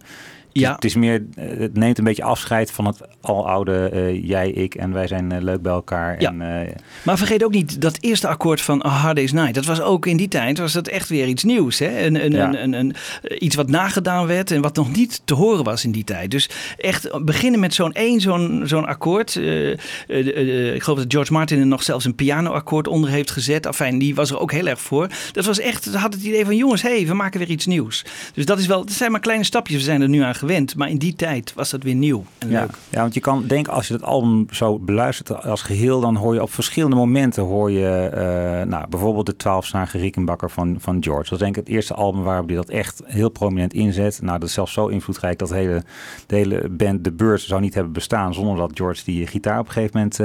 Ja. 0.59 0.75
Het 0.75 0.85
is 0.85 0.95
meer, 0.95 1.25
het 1.35 1.77
neemt 1.77 1.97
een 1.97 2.03
beetje 2.03 2.23
afscheid 2.23 2.71
van 2.71 2.85
het 2.85 3.01
aloude 3.21 3.89
eh, 3.89 4.27
jij, 4.27 4.49
ik 4.49 4.75
en 4.75 4.93
wij 4.93 5.07
zijn 5.07 5.31
eh, 5.31 5.41
leuk 5.41 5.61
bij 5.61 5.71
elkaar. 5.71 6.21
Ja. 6.21 6.29
En, 6.29 6.41
eh, 6.41 6.75
Maar 7.03 7.17
vergeet 7.17 7.43
ook 7.43 7.51
niet 7.51 7.81
dat 7.81 7.97
eerste 7.99 8.27
akkoord 8.27 8.61
van 8.61 8.85
A 8.85 8.89
Hard 8.89 9.15
Day's 9.15 9.31
Night. 9.31 9.53
Dat 9.53 9.65
was 9.65 9.81
ook 9.81 10.05
in 10.05 10.17
die 10.17 10.27
tijd 10.27 10.57
was 10.57 10.73
dat 10.73 10.87
echt 10.87 11.09
weer 11.09 11.27
iets 11.27 11.43
nieuws. 11.43 11.79
Hè? 11.79 12.05
Een, 12.05 12.25
een, 12.25 12.31
Ja. 12.31 12.53
een, 12.53 12.73
een, 12.73 12.95
iets 13.39 13.55
wat 13.55 13.69
nagedaan 13.69 14.27
werd 14.27 14.51
en 14.51 14.61
wat 14.61 14.75
nog 14.75 14.95
niet 14.95 15.21
te 15.25 15.33
horen 15.33 15.63
was 15.63 15.83
in 15.83 15.91
die 15.91 16.03
tijd. 16.03 16.31
Dus 16.31 16.49
echt 16.77 17.25
beginnen 17.25 17.59
met 17.59 17.73
zo'n 17.73 17.93
één 17.93 18.21
zo'n 18.21 18.61
zo'n 18.65 18.85
akkoord. 18.85 19.35
Ik 19.35 20.83
geloof 20.83 20.99
dat 20.99 21.05
George 21.07 21.33
Martin 21.33 21.59
er 21.59 21.67
nog 21.67 21.83
zelfs 21.83 22.05
een 22.05 22.15
pianoakkoord 22.15 22.87
onder 22.87 23.09
heeft 23.09 23.31
gezet. 23.31 23.65
Enfin, 23.65 23.99
die 23.99 24.15
was 24.15 24.29
er 24.31 24.39
ook 24.39 24.51
heel 24.51 24.67
erg 24.67 24.81
voor. 24.81 25.07
Dat 25.31 25.45
was 25.45 25.59
echt, 25.59 25.83
ze 25.83 25.97
hadden 25.97 26.19
het 26.19 26.29
idee 26.29 26.45
van 26.45 26.55
jongens, 26.55 26.81
hé, 26.81 26.95
hey, 26.95 27.07
we 27.07 27.13
maken 27.13 27.39
weer 27.39 27.49
iets 27.49 27.65
nieuws. 27.65 28.05
Dus 28.33 28.45
dat 28.45 28.59
is 28.59 28.65
wel, 28.67 28.79
het 28.79 28.91
zijn 28.91 29.11
maar 29.11 29.19
kleine 29.19 29.43
stapjes. 29.43 29.77
We 29.77 29.83
zijn 29.83 30.01
er 30.01 30.09
nu 30.09 30.21
aan 30.21 30.35
gewend. 30.47 30.75
Maar 30.75 30.89
in 30.89 30.97
die 30.97 31.15
tijd 31.15 31.53
was 31.53 31.69
dat 31.69 31.83
weer 31.83 31.95
nieuw 31.95 32.23
en 32.37 32.49
Ja, 32.49 32.59
leuk. 32.59 32.69
ja, 32.89 33.01
want 33.01 33.13
je 33.13 33.19
kan 33.19 33.47
denken 33.47 33.73
als 33.73 33.87
je 33.87 33.93
het 33.93 34.03
album 34.03 34.45
zo 34.51 34.79
beluistert 34.79 35.43
als 35.43 35.61
geheel, 35.61 35.99
dan 35.99 36.15
hoor 36.15 36.33
je 36.33 36.41
op 36.41 36.51
verschillende 36.53 36.95
momenten 36.95 37.43
hoor 37.43 37.71
je, 37.71 37.87
eh, 37.87 38.67
nou, 38.67 38.87
bijvoorbeeld 38.89 39.25
de 39.25 39.35
12-snarige 39.35 39.97
Rickenbacker 39.97 40.49
van, 40.49 40.75
van 40.79 41.03
George. 41.03 41.23
Dat 41.23 41.31
is 41.31 41.37
denk 41.39 41.57
ik 41.57 41.65
het 41.65 41.73
eerste 41.73 41.93
album 41.93 42.23
waarop 42.23 42.47
hij 42.47 42.55
dat 42.55 42.69
echt 42.69 43.01
heel 43.05 43.29
prominent 43.29 43.73
inzet. 43.73 44.19
Nou, 44.21 44.39
dat 44.39 44.47
is 44.47 44.53
zelfs 44.53 44.73
zo 44.73 44.87
invloedrijk 44.87 45.39
dat 45.39 45.49
de 45.49 45.55
hele, 45.55 45.83
de 46.27 46.35
hele 46.35 46.69
band 46.69 47.03
The 47.03 47.11
Birds 47.11 47.47
zou 47.47 47.61
niet 47.61 47.73
hebben 47.73 47.93
bestaan 47.93 48.33
zonder 48.33 48.57
dat 48.57 48.71
George 48.73 49.03
die 49.03 49.27
gitaar 49.27 49.59
op 49.59 49.65
een 49.67 49.71
gegeven 49.71 49.95
moment, 49.95 50.17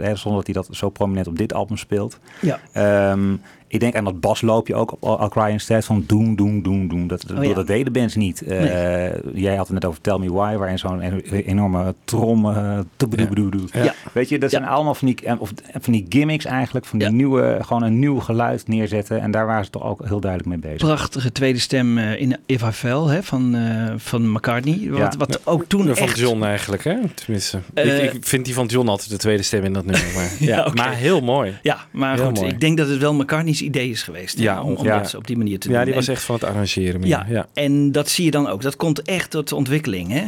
hè, 0.00 0.16
zonder 0.16 0.44
dat 0.44 0.54
hij 0.54 0.54
dat 0.54 0.68
zo 0.70 0.88
prominent 0.90 1.26
op 1.26 1.38
dit 1.38 1.52
album 1.52 1.76
speelt. 1.76 2.18
Ja. 2.40 2.60
Ehm, 2.72 3.36
ik 3.72 3.80
denk 3.80 3.94
aan 3.96 4.04
dat 4.04 4.20
basloopje 4.20 4.74
ook 4.74 4.96
op 5.00 5.20
I'll 5.20 5.28
Cry 5.28 5.50
Instead 5.50 5.84
van 5.84 6.04
doen, 6.06 6.36
doen, 6.36 6.62
doen, 6.62 6.88
doen. 6.88 7.06
Dat, 7.06 7.24
dat, 7.26 7.38
Oh 7.38 7.44
ja. 7.44 7.54
dat 7.54 7.66
deden 7.66 7.92
bands 7.92 8.14
niet. 8.14 8.42
Eh, 8.42 9.12
Jij 9.34 9.56
had 9.56 9.64
het 9.66 9.74
net 9.74 9.84
over 9.84 10.00
Tell 10.00 10.18
Me 10.18 10.32
Why, 10.32 10.56
waarin 10.56 10.78
zo'n 10.78 11.00
e- 11.02 11.20
enorme 11.42 11.94
trom... 12.04 12.50
eh, 12.50 12.78
toebedoebedoedoe. 12.96 13.68
Ja. 13.72 13.94
Weet 14.12 14.28
je, 14.28 14.38
dat 14.38 14.50
Ja. 14.50 14.58
zijn 14.58 14.70
allemaal 14.70 14.94
van 14.94 15.06
die, 15.08 15.16
eh, 15.24 15.34
of, 15.40 15.52
van 15.80 15.92
die 15.92 16.06
gimmicks 16.08 16.44
eigenlijk. 16.44 16.86
Van 16.86 16.98
die 16.98 17.08
Ja. 17.08 17.14
nieuwe, 17.14 17.58
gewoon 17.60 17.82
een 17.82 17.98
nieuw 17.98 18.18
geluid 18.20 18.68
neerzetten. 18.68 19.20
En 19.20 19.30
daar 19.30 19.46
waren 19.46 19.64
ze 19.64 19.70
toch 19.70 19.84
ook 19.84 20.06
heel 20.06 20.20
duidelijk 20.20 20.50
mee 20.50 20.58
bezig. 20.72 20.88
prachtige 20.88 21.32
tweede 21.32 21.58
stem 21.58 21.98
eh, 21.98 22.20
in 22.20 22.36
If 22.46 22.62
I 22.62 22.70
Fell 22.70 23.00
hè, 23.00 23.22
van, 23.22 23.54
eh, 23.54 23.92
van 23.96 24.32
McCartney. 24.32 24.86
Wat, 24.90 24.98
Ja. 24.98 25.12
wat 25.18 25.46
ook 25.46 25.64
toen 25.66 25.86
Van 25.86 25.96
echt... 25.96 26.18
John 26.18 26.42
eigenlijk, 26.42 26.84
hè? 26.84 26.94
Tenminste. 27.14 27.58
Ik, 27.74 28.12
ik 28.12 28.26
vind 28.26 28.44
die 28.44 28.54
van 28.54 28.66
John 28.66 28.88
altijd 28.88 29.10
de 29.10 29.16
tweede 29.16 29.42
stem 29.42 29.64
in 29.64 29.72
dat 29.72 29.84
nummer. 29.84 30.06
Maar, 30.14 30.30
Ja, 30.48 30.56
ja, 30.56 30.70
maar 30.74 30.94
heel 30.94 31.20
mooi. 31.20 31.58
Ja, 31.62 31.78
maar 31.90 32.14
Heel 32.16 32.24
goed, 32.26 32.36
mooi. 32.36 32.48
ik 32.50 32.60
denk 32.60 32.76
dat 32.78 32.88
het 32.88 32.98
wel 32.98 33.14
Idee 33.60 33.90
is 33.90 34.02
geweest. 34.02 34.36
hè, 34.36 34.42
Ja, 34.42 34.62
om, 34.62 34.74
om 34.74 34.84
ja. 34.84 34.98
dat 34.98 35.14
op 35.14 35.26
die 35.26 35.36
manier 35.36 35.58
te 35.58 35.68
doen. 35.68 35.76
Ja, 35.76 35.84
die 35.84 35.94
was 35.94 36.06
En- 36.08 36.12
echt 36.14 36.22
van 36.22 36.34
het 36.34 36.44
arrangeren. 36.44 37.00
meer. 37.00 37.08
Ja, 37.08 37.26
ja. 37.28 37.46
en 37.54 37.92
dat 37.92 38.08
zie 38.08 38.24
je 38.24 38.30
dan 38.30 38.46
ook. 38.48 38.62
Dat 38.62 38.76
komt 38.76 39.02
echt 39.02 39.30
tot 39.30 39.48
de 39.48 39.54
ontwikkeling. 39.56 40.08
Hè? 40.12 40.24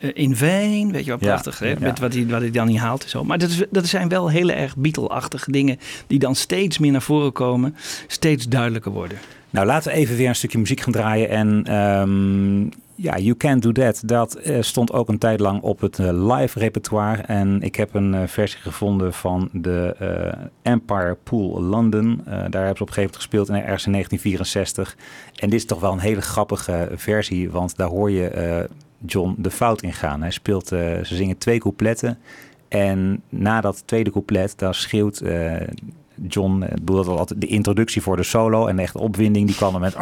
Eh, 0.00 0.10
in 0.14 0.36
Vain, 0.36 0.92
weet 0.92 1.04
je 1.04 1.10
wel, 1.10 1.18
Ja, 1.20 1.26
prachtig. 1.26 1.58
Hè? 1.58 1.68
ja. 1.68 1.76
Met 1.80 1.98
wat 1.98 2.14
hij, 2.14 2.26
wat 2.26 2.40
hij 2.40 2.50
dan 2.50 2.66
niet 2.66 2.78
haalt 2.78 3.02
en 3.02 3.08
zo. 3.08 3.24
Maar 3.24 3.38
dat, 3.38 3.50
is, 3.50 3.62
dat 3.70 3.86
zijn 3.86 4.08
wel 4.08 4.28
heel 4.30 4.50
erg 4.50 4.76
Beatle-achtige 4.76 5.50
dingen... 5.52 5.78
die 6.06 6.18
dan 6.18 6.34
steeds 6.34 6.78
meer 6.78 6.92
naar 6.92 7.02
voren 7.02 7.32
komen. 7.32 7.76
Steeds 8.06 8.48
duidelijker 8.48 8.92
worden. 8.92 9.18
Nou, 9.50 9.66
laten 9.66 9.92
we 9.92 9.98
even 9.98 10.16
weer 10.16 10.28
een 10.28 10.34
stukje 10.34 10.58
muziek 10.58 10.80
gaan 10.80 10.92
draaien. 10.92 11.28
En 11.28 11.64
ehm, 11.66 12.78
ja, 13.02 13.18
You 13.18 13.36
Can't 13.36 13.62
Do 13.62 13.72
That. 13.72 14.02
Dat 14.04 14.34
eh, 14.34 14.62
stond 14.62 14.92
ook 14.92 15.08
een 15.08 15.18
tijd 15.18 15.40
lang 15.40 15.62
op 15.62 15.80
het 15.80 15.98
eh, 15.98 16.36
live 16.36 16.58
repertoire. 16.58 17.22
En 17.22 17.62
ik 17.62 17.74
heb 17.74 17.94
een 17.94 18.14
eh, 18.14 18.26
versie 18.26 18.60
gevonden 18.60 19.12
van 19.12 19.48
de 19.52 19.96
Empire 20.62 21.16
Pool 21.22 21.62
London. 21.62 22.22
Daar 22.24 22.34
hebben 22.40 22.50
ze 22.50 22.60
op 22.60 22.68
een 22.68 22.76
gegeven 22.76 23.00
moment 23.00 23.16
gespeeld 23.16 23.48
in 23.48 23.54
ergens 23.54 23.86
in 23.86 23.92
1964. 23.92 24.96
En 25.34 25.50
dit 25.50 25.58
is 25.58 25.66
toch 25.66 25.80
wel 25.80 25.92
een 25.92 25.98
hele 25.98 26.20
grappige 26.20 26.88
versie. 26.94 27.50
Want 27.50 27.76
daar 27.76 27.88
hoor 27.88 28.10
je 28.10 28.68
John 29.06 29.34
de 29.38 29.50
fout 29.50 29.82
in 29.82 29.92
gaan. 29.92 30.20
Hij 30.20 30.30
speelt, 30.30 30.68
ze 30.68 31.00
zingen 31.02 31.38
twee 31.38 31.58
coupletten. 31.58 32.18
En 32.68 33.22
na 33.28 33.60
dat 33.60 33.82
tweede 33.86 34.10
couplet, 34.10 34.58
daar 34.58 34.74
schreeuwt 34.74 35.22
John, 36.28 36.62
eh, 36.62 36.70
ik 36.70 36.78
bedoel 36.78 36.96
dat 36.96 37.06
was 37.06 37.18
altijd 37.18 37.40
de 37.40 37.46
introductie 37.46 38.02
voor 38.02 38.16
de 38.16 38.22
solo 38.22 38.66
en 38.66 38.76
de 38.76 38.82
echte 38.82 38.98
opwinding, 38.98 39.46
die 39.46 39.56
kwam 39.56 39.74
er 39.74 39.80
met 39.80 39.94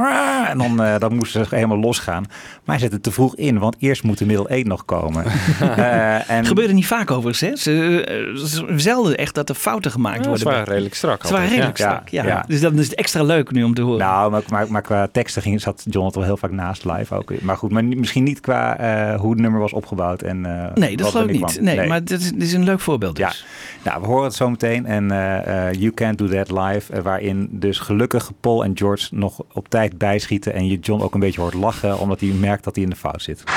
en 0.48 0.58
dan, 0.58 0.82
eh, 0.82 0.98
dan 0.98 1.14
moesten 1.14 1.46
ze 1.46 1.54
helemaal 1.54 1.78
losgaan. 1.78 2.24
Maar 2.64 2.74
hij 2.74 2.78
zette 2.78 2.94
het 2.94 3.02
te 3.02 3.10
vroeg 3.10 3.36
in, 3.36 3.58
want 3.58 3.76
eerst 3.78 4.02
moet 4.02 4.18
de 4.18 4.26
middel 4.26 4.50
1 4.50 4.66
nog 4.66 4.84
komen. 4.84 5.24
Eh, 5.78 6.30
en, 6.30 6.46
Gebeurde 6.46 6.72
niet 6.72 6.86
vaak 6.86 7.10
overigens. 7.10 7.40
Hè? 7.40 7.56
Ze, 7.56 8.04
eh, 8.04 8.44
ze 8.44 8.64
zelden 8.76 9.16
echt 9.16 9.34
dat 9.34 9.48
er 9.48 9.54
fouten 9.54 9.90
gemaakt 9.90 10.16
Ja, 10.16 10.22
ze 10.22 10.28
worden. 10.28 10.46
waren 10.46 10.64
redelijk 10.64 10.94
strak. 10.94 11.26
Ze 11.26 11.32
waren 11.32 11.48
redelijk 11.48 11.78
ja. 11.78 11.88
strak, 11.88 12.08
ja. 12.08 12.24
Ja. 12.24 12.44
Dus 12.46 12.60
dan 12.60 12.78
is 12.78 12.84
het 12.84 12.94
extra 12.94 13.22
leuk 13.22 13.50
nu 13.50 13.64
om 13.64 13.74
te 13.74 13.82
horen. 13.82 13.98
Nou, 13.98 14.30
maar, 14.30 14.42
maar, 14.48 14.66
maar 14.70 14.82
qua 14.82 15.08
teksten 15.12 15.42
ging, 15.42 15.60
zat 15.60 15.84
John 15.90 16.06
het 16.06 16.14
wel 16.14 16.24
heel 16.24 16.36
vaak 16.36 16.50
naast 16.50 16.84
live 16.84 17.14
ook. 17.14 17.40
Maar 17.40 17.56
goed, 17.56 17.70
maar 17.70 17.84
misschien 17.84 18.24
niet 18.24 18.40
qua 18.40 18.76
eh, 18.78 19.20
hoe 19.20 19.30
het 19.30 19.40
nummer 19.40 19.60
was 19.60 19.72
opgebouwd. 19.72 20.22
En, 20.22 20.46
eh, 20.46 20.74
nee, 20.74 20.96
dat 20.96 21.10
geloof 21.10 21.26
ik 21.26 21.40
niet. 21.40 21.60
Nee, 21.60 21.86
maar 21.86 22.04
dit 22.04 22.20
is, 22.20 22.32
dit 22.32 22.42
is 22.42 22.52
een 22.52 22.64
leuk 22.64 22.80
voorbeeld 22.80 23.16
dus. 23.16 23.44
Ja, 23.82 23.90
nou, 23.90 24.00
we 24.00 24.06
horen 24.06 24.24
het 24.24 24.34
zo 24.34 24.50
meteen. 24.50 24.86
En 24.86 25.10
eh, 25.10 25.68
eh, 25.68 25.74
You 25.74 25.92
Can't 26.08 26.18
Do 26.18 26.28
That 26.28 26.50
Live. 26.50 26.92
eh, 26.92 27.02
waarin 27.02 27.48
dus 27.50 27.78
gelukkig 27.78 28.30
Paul 28.40 28.64
en 28.64 28.76
George 28.76 29.06
nog 29.10 29.42
op 29.52 29.68
tijd 29.68 29.98
bijschieten. 29.98 30.52
En 30.52 30.66
je 30.66 30.78
John 30.78 31.02
ook 31.02 31.14
een 31.14 31.20
beetje 31.20 31.40
hoort 31.40 31.54
lachen. 31.54 31.98
Omdat 31.98 32.20
hij 32.20 32.28
merkt 32.28 32.64
dat 32.64 32.74
hij 32.74 32.84
in 32.84 32.90
de 32.90 32.96
fout 32.96 33.22
zit. 33.22 33.40
I 33.40 33.52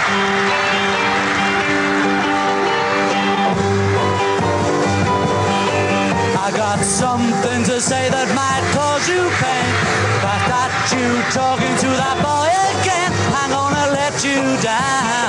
got 6.53 6.85
something 6.85 7.65
to 7.65 7.79
say 7.79 8.09
that 8.09 8.27
might 8.27 8.71
cause 8.73 9.11
you 9.11 9.29
pain. 9.39 9.69
Got 10.21 10.91
you 10.91 11.21
talking 11.33 11.77
to 11.77 11.87
that 11.87 12.21
boy 12.21 12.51
let 13.93 14.23
you 14.23 15.20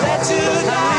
Let 0.00 0.30
you 0.30 0.66
down. 0.66 0.97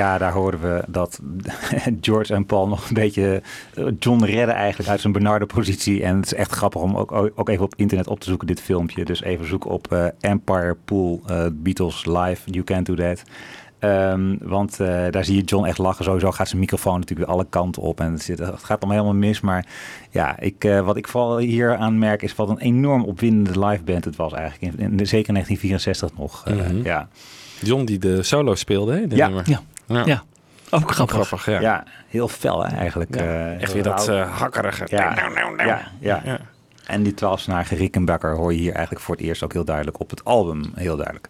Ja, 0.00 0.18
daar 0.18 0.32
horen 0.32 0.60
we 0.60 0.82
dat 0.88 1.20
George 2.00 2.34
en 2.34 2.46
Paul 2.46 2.68
nog 2.68 2.88
een 2.88 2.94
beetje 2.94 3.42
eh, 3.74 3.84
John 3.98 4.24
redden 4.24 4.54
eigenlijk 4.54 4.90
uit 4.90 5.00
zijn 5.00 5.12
benarde 5.12 5.46
positie. 5.46 6.02
En 6.04 6.16
het 6.16 6.24
is 6.26 6.34
echt 6.34 6.52
grappig 6.52 6.80
om 6.80 6.96
ook, 6.96 7.12
ook 7.12 7.48
even 7.48 7.64
op 7.64 7.74
internet 7.76 8.06
op 8.08 8.20
te 8.20 8.28
zoeken, 8.28 8.46
dit 8.46 8.60
filmpje. 8.60 9.04
Dus 9.04 9.22
even 9.22 9.46
zoeken 9.46 9.70
op 9.70 9.92
eh, 9.92 10.06
Empire 10.20 10.76
Pool 10.84 11.20
eh, 11.26 11.46
Beatles 11.52 12.04
Live, 12.04 12.50
You 12.50 12.64
Can't 12.64 12.86
Do 12.86 12.94
That. 12.94 13.22
Ehm, 13.78 14.36
want 14.40 14.80
eh, 14.80 14.86
daar 15.10 15.24
zie 15.24 15.36
je 15.36 15.42
John 15.42 15.64
echt 15.66 15.78
lachen. 15.78 16.04
Sowieso 16.04 16.30
gaat 16.32 16.48
zijn 16.48 16.60
microfoon 16.60 16.98
natuurlijk 17.00 17.26
weer 17.28 17.36
alle 17.36 17.46
kanten 17.50 17.82
op. 17.82 18.00
En 18.00 18.12
het, 18.12 18.22
zit, 18.22 18.38
het 18.38 18.64
gaat 18.64 18.80
allemaal 18.82 19.02
helemaal 19.02 19.28
mis. 19.28 19.40
Maar 19.40 19.66
ja, 20.10 20.38
ik, 20.38 20.64
eh, 20.64 20.80
wat 20.80 20.96
ik 20.96 21.08
vooral 21.08 21.38
hier 21.38 21.76
aan 21.76 21.98
merk 21.98 22.22
is 22.22 22.34
wat 22.34 22.48
een 22.48 22.58
enorm 22.58 23.04
opwindende 23.04 23.66
live 23.66 23.82
band 23.82 24.04
het 24.04 24.16
was 24.16 24.32
eigenlijk. 24.32 24.74
In, 24.78 24.98
in, 24.98 25.06
zeker 25.06 25.28
in 25.28 25.34
1964 25.34 26.10
nog. 26.18 26.42
eh, 26.46 26.54
Mhm. 26.54 26.84
ja. 26.86 27.08
John 27.62 27.84
die 27.84 27.98
de 27.98 28.22
solo 28.22 28.54
speelde, 28.54 28.92
hè? 28.92 29.04
Ja. 29.16 29.26
nummer. 29.26 29.42
Ja. 29.48 29.60
Ja. 29.90 30.02
Ja. 30.06 30.22
Ook 30.70 30.90
grappig. 30.90 31.46
ja. 31.46 31.60
Ja, 31.60 31.84
heel 32.08 32.28
fel 32.28 32.64
hè, 32.64 32.76
eigenlijk. 32.76 33.14
Ja, 33.14 33.20
Eh, 33.20 33.62
Echt 33.62 33.72
weer 33.72 33.82
dat 33.82 34.08
eh, 34.08 34.38
hakkerige. 34.38 34.84
Ja, 34.88 35.14
ja, 35.60 35.80
ja. 36.00 36.20
Ja. 36.24 36.38
En 36.86 37.02
die 37.02 37.14
twaalfsnarige 37.14 37.74
Rickenbacker 37.74 38.34
hoor 38.36 38.52
je 38.52 38.58
hier 38.58 38.72
eigenlijk 38.72 39.04
voor 39.04 39.14
het 39.16 39.24
eerst 39.24 39.42
ook 39.42 39.52
heel 39.52 39.64
duidelijk 39.64 40.00
op 40.00 40.10
het 40.10 40.24
album. 40.24 40.72
Heel 40.74 40.96
duidelijk. 40.96 41.26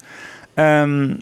Ehm, 0.55 1.15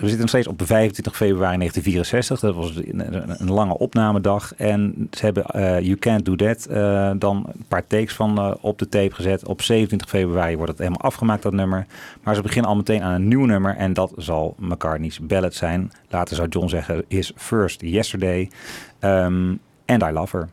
we 0.00 0.06
zitten 0.08 0.20
nog 0.20 0.28
steeds 0.28 0.46
op 0.46 0.62
25 0.64 1.16
februari 1.16 1.56
1964. 1.56 2.40
Dat 2.40 2.54
was 2.54 2.76
een, 2.76 3.50
lange 3.50 3.78
opnamedag. 3.78 4.54
En 4.54 5.08
ze 5.10 5.24
hebben 5.24 5.44
eh, 5.44 5.80
You 5.80 5.96
Can't 5.96 6.24
Do 6.24 6.36
That 6.36 6.66
eh, 6.66 7.10
dan 7.18 7.44
een 7.56 7.64
paar 7.68 7.86
takes 7.86 8.14
van 8.14 8.38
eh, 8.38 8.54
op 8.60 8.78
de 8.78 8.88
tape 8.88 9.14
gezet. 9.14 9.46
Op 9.46 9.62
27 9.62 10.08
februari 10.08 10.56
wordt 10.56 10.70
het 10.70 10.78
helemaal 10.78 11.00
afgemaakt, 11.00 11.42
dat 11.42 11.52
nummer. 11.52 11.86
Maar 12.22 12.34
ze 12.34 12.42
beginnen 12.42 12.70
al 12.70 12.76
meteen 12.76 13.02
aan 13.02 13.12
een 13.12 13.28
nieuw 13.28 13.44
nummer. 13.44 13.76
En 13.76 13.92
dat 13.92 14.12
zal 14.16 14.54
McCartney's 14.58 15.20
ballad 15.20 15.54
zijn. 15.54 15.92
Later 16.08 16.36
zou 16.36 16.48
John 16.48 16.68
zeggen, 16.68 17.04
His 17.08 17.32
First 17.36 17.80
Yesterday. 17.80 18.50
Ehm, 18.98 19.54
and 19.86 20.02
I 20.02 20.10
Love 20.10 20.36
Her. 20.36 20.48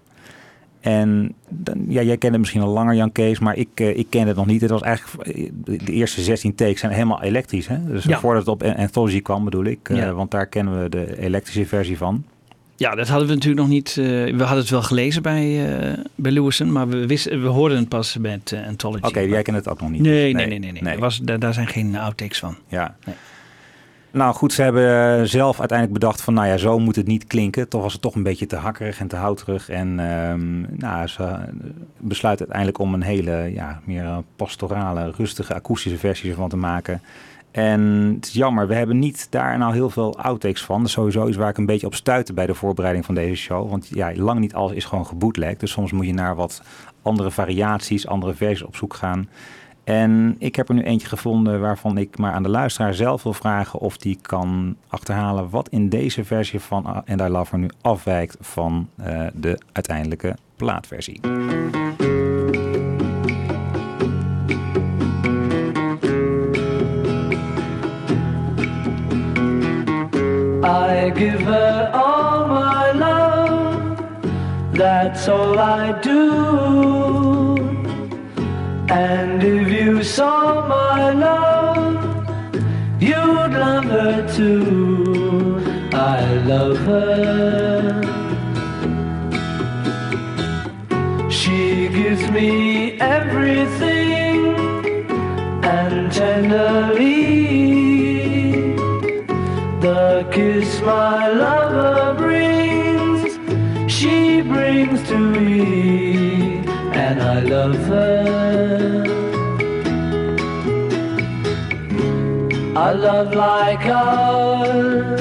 En 0.87 1.33
dan, 1.49 1.85
ja, 1.87 2.01
jij 2.01 2.17
kende 2.17 2.37
misschien 2.37 2.61
al 2.61 2.69
langer 2.69 2.95
Jan 2.95 3.11
Kees, 3.11 3.39
maar 3.39 3.55
ik, 3.55 3.67
eh, 3.75 3.97
ik 3.97 4.07
kende 4.09 4.27
het 4.27 4.37
nog 4.37 4.45
niet. 4.45 4.61
Het 4.61 4.69
was 4.69 4.81
eigenlijk 4.81 5.27
eh, 5.27 5.49
de, 5.63 5.91
eerste 5.91 6.21
16 6.21 6.55
takes 6.55 6.79
zijn 6.79 6.91
helemaal 6.91 7.21
elektrisch. 7.23 7.67
Hè? 7.67 7.83
Dus 7.85 8.03
Ja. 8.03 8.19
voordat 8.19 8.45
het 8.45 8.51
op 8.53 8.63
Anthology 8.63 9.21
kwam, 9.21 9.43
bedoel 9.43 9.65
ik. 9.65 9.89
eh, 9.89 9.97
Ja. 9.97 10.13
Want 10.13 10.31
daar 10.31 10.47
kennen 10.47 10.83
we 10.83 10.89
de 10.89 11.19
elektrische 11.19 11.65
versie 11.65 11.97
van. 11.97 12.23
Ja, 12.75 12.95
dat 12.95 13.07
hadden 13.07 13.27
we 13.27 13.33
natuurlijk 13.33 13.61
nog 13.61 13.69
niet. 13.69 13.93
we 13.95 14.33
hadden 14.37 14.57
het 14.57 14.69
wel 14.69 14.81
gelezen 14.81 15.21
bij, 15.21 15.65
bij 16.15 16.31
Lewison, 16.31 16.71
maar 16.71 16.87
we, 16.87 17.07
wisten, 17.07 17.41
we 17.41 17.47
hoorden 17.47 17.77
het 17.77 17.89
pas 17.89 18.17
met 18.17 18.51
eh, 18.51 18.67
Anthology. 18.67 19.07
Oké, 19.07 19.19
jij 19.19 19.41
kent 19.41 19.57
het 19.57 19.69
ook 19.69 19.81
nog 19.81 19.89
niet. 19.89 20.01
Nee, 20.01 20.33
dus. 20.33 20.45
nee, 20.45 20.59
nee, 20.59 20.71
nee. 20.71 20.81
nee. 20.81 20.97
Was, 20.97 21.19
daar, 21.19 21.39
daar 21.39 21.53
zijn 21.53 21.67
geen 21.67 21.95
outtakes 21.97 22.39
van. 22.39 22.55
Ja. 22.67 22.95
Nee. 23.05 23.15
Nou 24.11 24.33
goed, 24.33 24.53
ze 24.53 24.61
hebben 24.61 25.19
eh, 25.19 25.23
zelf 25.23 25.59
uiteindelijk 25.59 25.99
bedacht 25.99 26.21
van, 26.21 26.33
nou 26.33 26.47
ja, 26.47 26.57
zo 26.57 26.79
moet 26.79 26.95
het 26.95 27.07
niet 27.07 27.27
klinken. 27.27 27.69
Toch 27.69 27.81
was 27.81 27.93
het 27.93 28.01
toch 28.01 28.15
een 28.15 28.23
beetje 28.23 28.45
te 28.45 28.55
hakkerig 28.55 28.99
en 28.99 29.07
te 29.07 29.15
houterig. 29.15 29.69
En 29.69 29.99
ehm, 29.99 30.61
nou, 30.77 31.07
ze 31.07 31.23
eh, 31.23 31.39
besluiten 31.97 32.45
uiteindelijk 32.45 32.79
om 32.79 32.93
een 32.93 33.01
hele, 33.01 33.51
ja, 33.53 33.81
meer 33.83 34.23
pastorale, 34.35 35.11
rustige, 35.17 35.53
akoestische 35.53 35.97
versie 35.97 36.29
ervan 36.29 36.49
te 36.49 36.57
maken. 36.57 37.01
En 37.51 37.81
het 38.15 38.25
is 38.25 38.33
jammer, 38.33 38.67
we 38.67 38.73
hebben 38.73 38.99
niet 38.99 39.27
daar 39.29 39.57
nou 39.57 39.73
heel 39.73 39.89
veel 39.89 40.17
outtakes 40.19 40.63
van. 40.63 40.77
Dat 40.77 40.87
is 40.87 40.93
sowieso 40.93 41.27
iets 41.27 41.37
waar 41.37 41.49
ik 41.49 41.57
een 41.57 41.65
beetje 41.65 41.87
op 41.87 41.95
stuitte 41.95 42.33
bij 42.33 42.45
de 42.45 42.53
voorbereiding 42.53 43.05
van 43.05 43.15
deze 43.15 43.35
show. 43.35 43.69
Want 43.69 43.87
ja, 43.87 44.15
lang 44.15 44.39
niet 44.39 44.53
alles 44.53 44.71
is 44.71 44.85
gewoon 44.85 45.05
gebootlegd. 45.05 45.59
Dus 45.59 45.71
soms 45.71 45.91
moet 45.91 46.05
je 46.05 46.13
naar 46.13 46.35
wat 46.35 46.61
andere 47.01 47.31
variaties, 47.31 48.07
andere 48.07 48.33
versies 48.33 48.67
op 48.67 48.75
zoek 48.75 48.93
gaan. 48.93 49.29
En 49.87 50.35
ik 50.39 50.55
heb 50.55 50.69
er 50.69 50.75
nu 50.75 50.81
eentje 50.81 51.07
gevonden 51.07 51.59
waarvan 51.59 51.97
ik 51.97 52.17
maar 52.17 52.31
aan 52.31 52.43
de 52.43 52.49
luisteraar 52.49 52.93
zelf 52.93 53.23
wil 53.23 53.33
vragen 53.33 53.79
of 53.79 53.97
die 53.97 54.17
kan 54.21 54.75
achterhalen 54.87 55.49
wat 55.49 55.69
in 55.69 55.89
deze 55.89 56.23
versie 56.23 56.59
van 56.59 56.85
And 56.85 57.21
I 57.21 57.27
Love 57.27 57.49
Her 57.49 57.59
nu 57.59 57.69
afwijkt 57.81 58.37
van 58.39 58.89
eh, 58.95 59.27
de 59.33 59.59
uiteindelijke 59.71 60.35
plaatversie. 60.55 61.19
I 70.63 71.11
give 71.15 71.43
her 71.43 71.89
all 71.93 72.47
my 72.47 72.99
love, 72.99 73.95
that's 74.73 75.27
all 75.27 75.57
I 75.57 75.93
do. 76.01 76.77
And 78.89 79.41
saw 80.07 80.65
my 80.67 81.11
love, 81.11 81.95
you'd 83.01 83.51
love 83.65 83.83
her 83.83 84.25
too. 84.35 85.59
I 85.91 86.23
love 86.45 86.77
her. 86.77 88.01
She 91.29 91.89
gives 91.89 92.31
me 92.31 92.97
everything 93.01 94.55
and 95.63 96.11
tenderly 96.11 97.17
the 99.81 100.25
kiss 100.31 100.81
my 100.81 101.27
lover 101.27 102.15
brings. 102.17 103.37
she 103.91 104.41
brings 104.41 105.03
to 105.09 105.17
me, 105.17 106.59
and 106.93 107.21
I 107.21 107.41
love 107.41 107.75
her. 107.87 109.16
A 112.79 112.93
love 112.93 113.33
like 113.33 113.85
ours 113.87 115.19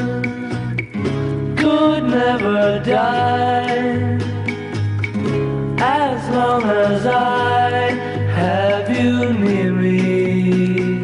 could 1.59 2.05
never 2.05 2.83
die 2.85 4.19
as 5.81 6.21
long 6.37 6.64
as 6.64 7.07
I 7.07 7.71
have 8.40 8.90
you 8.95 9.33
near 9.33 9.73
me. 9.73 11.01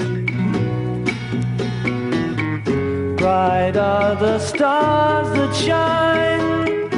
Bright 3.17 3.77
are 3.79 4.15
the 4.17 4.39
stars 4.39 5.29
that 5.37 5.55
shine, 5.55 6.91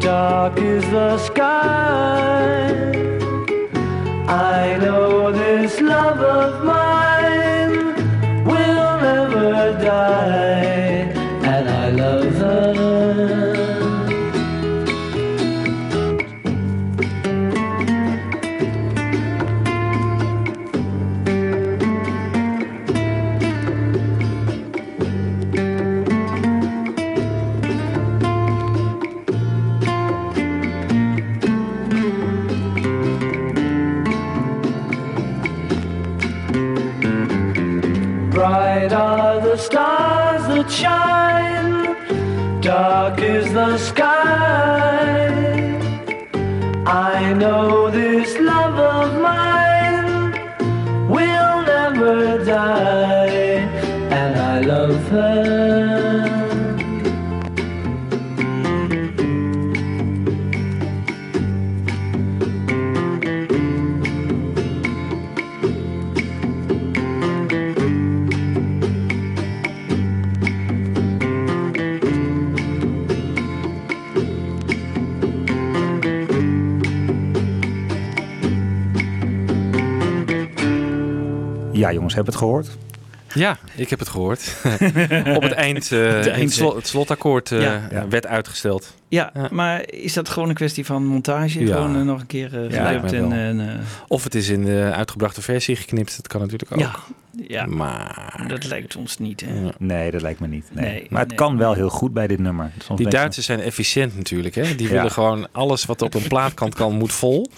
dark 0.00 0.58
is 0.58 0.84
the 0.90 1.16
sky. 1.16 2.68
I 4.28 4.76
know 4.82 5.32
this 5.32 5.80
love 5.80 6.20
of 6.20 6.62
mine 6.62 7.07
i 9.58 9.72
die 9.80 10.77
Bright 38.38 38.92
are 38.92 39.40
the 39.40 39.56
stars 39.56 40.46
that 40.46 40.70
shine, 40.70 42.60
dark 42.60 43.18
is 43.20 43.52
the 43.52 43.76
sky. 43.78 45.26
I 46.86 47.32
know 47.32 47.90
this 47.90 48.38
love 48.38 48.78
of 48.78 49.20
mine 49.20 50.30
will 51.08 51.62
never 51.74 52.44
die, 52.44 53.66
and 54.20 54.36
I 54.36 54.60
love 54.60 55.02
her. 55.08 55.57
Ja, 81.78 81.92
jongens, 81.92 82.14
hebben 82.14 82.32
het 82.32 82.42
gehoord? 82.42 82.68
Ja, 83.34 83.58
ik 83.74 83.90
heb 83.90 83.98
het 83.98 84.08
gehoord. 84.08 84.56
Op 85.36 85.42
het 85.42 85.52
eind, 85.52 85.82
eh, 85.84 85.88
De 85.88 85.96
het, 85.96 86.26
eind- 86.26 86.52
slot- 86.52 86.74
het 86.74 86.86
slotakkoord 86.86 87.52
eh, 87.52 87.60
Ja. 87.90 88.08
werd 88.08 88.26
uitgesteld. 88.26 88.94
Ja, 89.08 89.32
maar 89.50 89.90
is 89.92 90.12
dat 90.12 90.28
gewoon 90.28 90.48
een 90.48 90.54
kwestie 90.54 90.84
van 90.86 91.04
montage? 91.06 91.60
Ja. 91.66 91.74
Gewoon 91.74 91.96
eh, 91.96 92.02
nog 92.02 92.20
een 92.20 92.26
keer 92.26 92.64
eh 92.64 92.70
Ja, 92.70 92.76
geluid 92.86 93.12
en... 93.12 93.60
eh, 93.60 93.74
Of 94.08 94.24
het 94.24 94.34
is 94.34 94.48
in 94.48 94.64
de 94.64 94.90
uitgebrachte 94.94 95.42
versie 95.42 95.76
geknipt, 95.76 96.16
dat 96.16 96.26
kan 96.26 96.40
natuurlijk 96.40 96.72
ook. 96.72 96.78
ja, 96.80 96.94
ja, 97.48 97.66
Maar 97.66 98.44
dat 98.48 98.64
lijkt 98.64 98.96
ons 98.96 99.18
niet. 99.18 99.44
Hè? 99.46 99.68
Nee, 99.78 100.10
dat 100.10 100.22
lijkt 100.22 100.40
me 100.40 100.46
niet. 100.46 100.66
Nee. 100.72 100.84
Nee, 100.90 101.06
maar 101.10 101.20
het 101.20 101.28
nee. 101.28 101.36
kan 101.38 101.56
wel 101.58 101.72
heel 101.74 101.88
goed 101.90 102.12
bij 102.12 102.26
dit 102.26 102.38
nummer. 102.38 102.70
Soms 102.84 103.00
die 103.00 103.08
Duitsers 103.08 103.46
zijn 103.46 103.60
efficiënt 103.60 104.16
natuurlijk. 104.16 104.54
Hè? 104.54 104.74
Die 104.74 104.86
Ja. 104.88 104.92
willen 104.92 105.10
gewoon 105.10 105.46
alles 105.52 105.84
wat 105.84 106.02
op 106.02 106.14
een 106.14 106.28
plaatkant 106.28 106.74
kan, 106.74 106.94
moet 106.94 107.12
vol. 107.12 107.50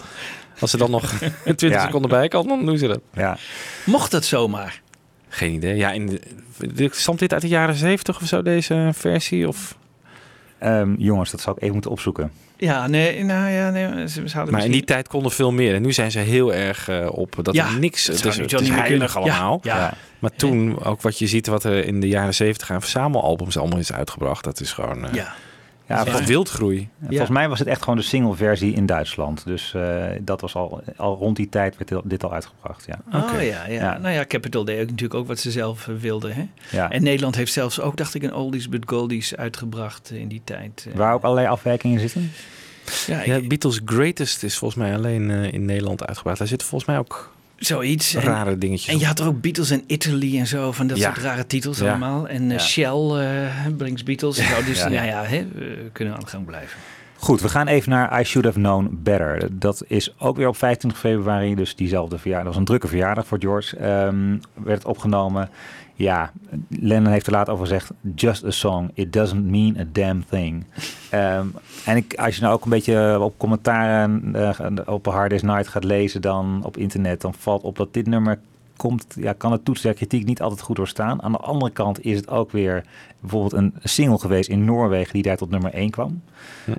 Als 0.59 0.73
er 0.73 0.79
dan 0.79 0.91
nog 0.91 1.13
20 1.43 1.69
Ja. 1.69 1.85
seconden 1.85 2.09
bij 2.09 2.27
kan, 2.27 2.47
dan 2.47 2.65
doen 2.65 2.77
ze 2.77 2.87
dat. 2.87 2.99
Ja. 3.13 3.37
Mocht 3.85 4.11
dat 4.11 4.25
zomaar? 4.25 4.81
Geen 5.29 5.53
idee. 5.53 5.75
Ja, 5.75 5.91
in 5.91 6.19
de, 6.57 6.89
stamt 6.91 7.19
dit 7.19 7.33
uit 7.33 7.41
de 7.41 7.47
jaren 7.47 7.75
70 7.75 8.21
of 8.21 8.27
zo, 8.27 8.41
deze 8.41 8.89
versie? 8.93 9.47
Of? 9.47 9.75
Ehm, 10.59 10.93
jongens, 10.97 11.31
dat 11.31 11.41
zou 11.41 11.55
ik 11.55 11.61
even 11.61 11.73
moeten 11.73 11.91
opzoeken. 11.91 12.31
Ja, 12.57 12.87
nee, 12.87 13.23
nou 13.23 13.49
ja, 13.49 13.69
nee, 13.69 14.07
ze 14.07 14.21
Maar 14.49 14.65
in 14.65 14.71
die 14.71 14.83
tijd 14.83 15.07
konden 15.07 15.31
veel 15.31 15.51
meer. 15.51 15.75
En 15.75 15.81
nu 15.81 15.93
zijn 15.93 16.11
ze 16.11 16.19
heel 16.19 16.53
erg 16.53 16.87
eh, 16.89 17.07
op 17.11 17.35
dat 17.41 17.55
Ja, 17.55 17.67
er 17.67 17.79
niks... 17.79 18.05
dat 18.05 18.15
Het 18.23 18.37
nu 18.37 18.41
het 18.43 18.61
is 18.61 18.69
heilig 18.69 18.87
kunnen. 18.87 19.07
Ja, 19.07 19.37
allemaal. 19.39 19.59
ja. 19.63 19.93
Maar 20.19 20.31
toen, 20.35 20.83
ook 20.83 21.01
wat 21.01 21.19
je 21.19 21.27
ziet 21.27 21.47
wat 21.47 21.63
er 21.63 21.85
in 21.85 21.99
de 21.99 22.07
jaren 22.07 22.33
70 22.33 22.71
aan 22.71 22.81
verzamelalbums 22.81 23.57
allemaal 23.57 23.79
is 23.79 23.91
uitgebracht. 23.93 24.43
Dat 24.43 24.59
is 24.59 24.71
gewoon 24.71 25.05
eh 25.05 25.13
Ja. 25.13 25.33
Ja, 25.95 26.03
volgens, 26.03 26.27
wildgroei. 26.27 26.89
volgens 27.07 27.29
mij 27.29 27.49
was 27.49 27.59
het 27.59 27.67
echt 27.67 27.81
gewoon 27.81 27.95
de 27.97 28.03
single 28.03 28.35
versie 28.35 28.73
in 28.73 28.85
Duitsland. 28.85 29.45
Dus 29.45 29.73
eh, 29.73 30.05
dat 30.21 30.41
was 30.41 30.55
al, 30.55 30.81
al 30.97 31.15
rond 31.15 31.35
die 31.35 31.49
tijd 31.49 31.77
werd 31.77 32.09
dit- 32.09 32.23
al 32.23 32.33
uitgebracht. 32.33 32.85
Ja. 32.87 33.19
Oh 33.19 33.31
ja, 33.33 33.41
ja. 33.41 33.65
Ja. 33.67 33.97
Nou 33.97 34.13
ja, 34.13 34.25
Capital 34.25 34.63
deed 34.65 34.81
ook 34.81 34.89
natuurlijk 34.89 35.13
ook 35.19 35.27
wat 35.27 35.39
ze 35.39 35.51
zelf 35.51 35.87
eh, 35.87 35.95
wilden. 35.95 36.33
Hè? 36.33 36.47
Ja. 36.77 36.89
En 36.91 37.03
Nederland 37.03 37.35
heeft 37.35 37.53
zelfs 37.53 37.79
ook, 37.79 37.97
dacht 37.97 38.13
ik, 38.13 38.23
een 38.23 38.33
Oldies 38.33 38.69
but 38.69 38.83
Goldies 38.85 39.35
uitgebracht 39.35 40.11
eh, 40.11 40.19
in 40.19 40.27
die 40.27 40.41
tijd. 40.43 40.87
Waar 40.95 41.13
ook 41.13 41.23
allerlei 41.23 41.47
afwijkingen 41.47 41.99
zitten. 41.99 42.31
Ja, 43.07 43.23
Ja, 43.23 43.35
ik- 43.35 43.47
Beatles 43.49 43.81
Greatest 43.85 44.43
is 44.43 44.57
volgens 44.57 44.79
mij 44.83 44.95
alleen 44.95 45.31
eh, 45.31 45.53
in 45.53 45.65
Nederland 45.65 46.05
uitgebracht. 46.07 46.37
Daar 46.37 46.47
zitten 46.47 46.67
volgens 46.67 46.89
mij 46.89 46.99
ook 46.99 47.33
zoiets. 47.65 48.15
Rare 48.15 48.57
dingetjes 48.57 48.93
en 48.93 48.99
je 48.99 49.05
had 49.05 49.19
er 49.19 49.25
ook 49.27 49.41
Beatles 49.41 49.69
en 49.69 49.83
Italy 49.87 50.37
en 50.39 50.47
zo, 50.47 50.71
van 50.71 50.87
dat 50.87 50.97
Ja. 50.97 51.03
soort 51.13 51.17
rare 51.25 51.47
titels 51.47 51.79
Ja. 51.79 51.89
allemaal. 51.89 52.27
En 52.27 52.51
eh. 52.51 52.59
Shell 52.59 53.09
eh 53.09 53.67
brings 53.77 54.03
Beatles. 54.03 54.37
en 54.37 54.45
zo. 54.45 54.63
Dus 54.63 54.79
Ja. 54.79 54.87
ja, 54.89 55.03
ja, 55.03 55.23
hè, 55.23 55.47
we 55.55 55.89
kunnen 55.91 56.13
aan 56.13 56.19
de 56.19 56.25
gang 56.27 56.45
blijven. 56.45 56.77
Goed, 57.17 57.41
we 57.41 57.49
gaan 57.49 57.67
even 57.67 57.89
naar 57.89 58.19
I 58.19 58.23
Should 58.23 58.47
Have 58.47 58.59
Known 58.59 58.99
Better. 59.03 59.47
Dat 59.51 59.83
is 59.87 60.13
ook 60.19 60.35
weer 60.37 60.47
op 60.47 60.57
25 60.57 60.99
februari, 61.01 61.55
dus 61.55 61.75
diezelfde 61.75 62.17
verjaardag. 62.17 62.43
Dat 62.45 62.53
was 62.53 62.61
een 62.61 62.67
drukke 62.67 62.87
verjaardag 62.87 63.27
voor 63.27 63.37
George. 63.39 63.77
Ehm, 63.77 64.37
werd 64.63 64.85
opgenomen. 64.85 65.49
Ja, 66.01 66.31
Lennon 66.67 67.11
heeft 67.11 67.25
er 67.25 67.31
later 67.31 67.53
over 67.53 67.65
gezegd... 67.65 67.91
Just 68.15 68.45
a 68.45 68.51
song, 68.51 68.89
it 68.93 69.13
doesn't 69.13 69.45
mean 69.45 69.77
a 69.79 69.83
damn 69.91 70.23
thing. 70.29 70.63
Ehm, 71.09 71.45
en 71.85 71.97
ik, 71.97 72.13
als 72.15 72.35
je 72.35 72.41
nou 72.41 72.53
ook 72.53 72.63
een 72.63 72.69
beetje 72.69 73.19
op 73.19 73.33
commentaren 73.37 74.35
eh, 74.35 74.77
op 74.85 75.05
Hard 75.05 75.29
Day's 75.29 75.41
Night 75.41 75.67
gaat 75.67 75.83
lezen... 75.83 76.21
dan 76.21 76.61
op 76.63 76.77
internet, 76.77 77.21
dan 77.21 77.33
valt 77.33 77.63
op 77.63 77.75
dat 77.77 77.93
dit 77.93 78.07
nummer 78.07 78.39
komt, 78.81 79.05
ja, 79.15 79.33
kan 79.33 79.51
het 79.51 79.65
toetsen 79.65 79.87
der 79.87 79.95
kritiek 79.95 80.25
niet 80.25 80.41
altijd 80.41 80.61
goed 80.61 80.75
doorstaan. 80.75 81.21
Aan 81.23 81.31
de 81.31 81.37
andere 81.37 81.71
kant 81.71 82.03
is 82.03 82.15
het 82.17 82.29
ook 82.29 82.51
weer 82.51 82.83
bijvoorbeeld 83.19 83.53
een 83.53 83.73
single 83.83 84.19
geweest 84.19 84.49
in 84.49 84.65
Noorwegen 84.65 85.13
die 85.13 85.23
daar 85.23 85.37
tot 85.37 85.49
nummer 85.49 85.73
1 85.73 85.89
kwam. 85.89 86.21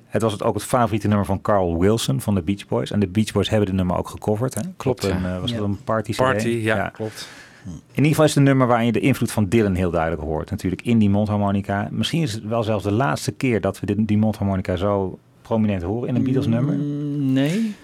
Het 0.07 0.23
was 0.23 0.33
het 0.33 0.43
ook 0.43 0.55
het 0.55 0.65
favoriete 0.65 1.09
nummer 1.09 1.27
van 1.27 1.41
Carl 1.41 1.79
Wilson 1.79 2.21
van 2.21 2.35
de 2.35 2.43
Beach 2.43 2.67
Boys. 2.67 2.91
En 2.91 3.01
de 3.01 3.07
Beach 3.07 3.33
Boys 3.33 3.49
hebben 3.49 3.67
dit 3.67 3.77
nummer 3.77 3.97
ook 3.97 4.09
gecoverd. 4.09 4.55
Hè? 4.55 4.61
Klopt, 4.77 5.03
ja. 5.03 5.11
Een, 5.11 5.25
eh, 5.25 5.41
was 5.41 5.51
Ja. 5.51 5.57
het 5.57 5.65
een 5.65 5.83
party 5.85 6.15
Party, 6.15 6.49
ja, 6.49 6.89
klopt. 6.89 7.29
In 7.65 7.73
ieder 7.95 8.09
geval 8.11 8.25
is 8.25 8.31
het 8.31 8.39
een 8.39 8.45
nummer 8.45 8.67
waarin 8.67 8.87
je 8.87 8.93
de 8.93 9.01
invloed 9.01 9.33
van 9.33 9.49
Dylan 9.49 9.75
heel 9.75 9.91
duidelijk 9.91 10.23
hoort. 10.23 10.51
Natuurlijk 10.51 10.83
in 10.83 10.99
die 10.99 11.11
mondharmonica. 11.11 11.89
Misschien 11.91 12.23
is 12.23 12.33
het 12.33 12.45
wel 12.45 12.63
zelfs 12.63 12.85
de 12.85 12.93
laatste 12.93 13.33
keer 13.33 13.61
dat 13.61 13.81
we 13.81 13.87
dit, 13.87 13.97
die 14.09 14.19
mondharmonica 14.19 14.77
zo 14.77 15.19
prominent 15.43 15.83
horen 15.83 16.09
in 16.09 16.15
een 16.15 16.23
Beatles 16.23 16.47
nummer. 16.47 16.75
Mm, 16.75 17.33
Nee. 17.33 17.75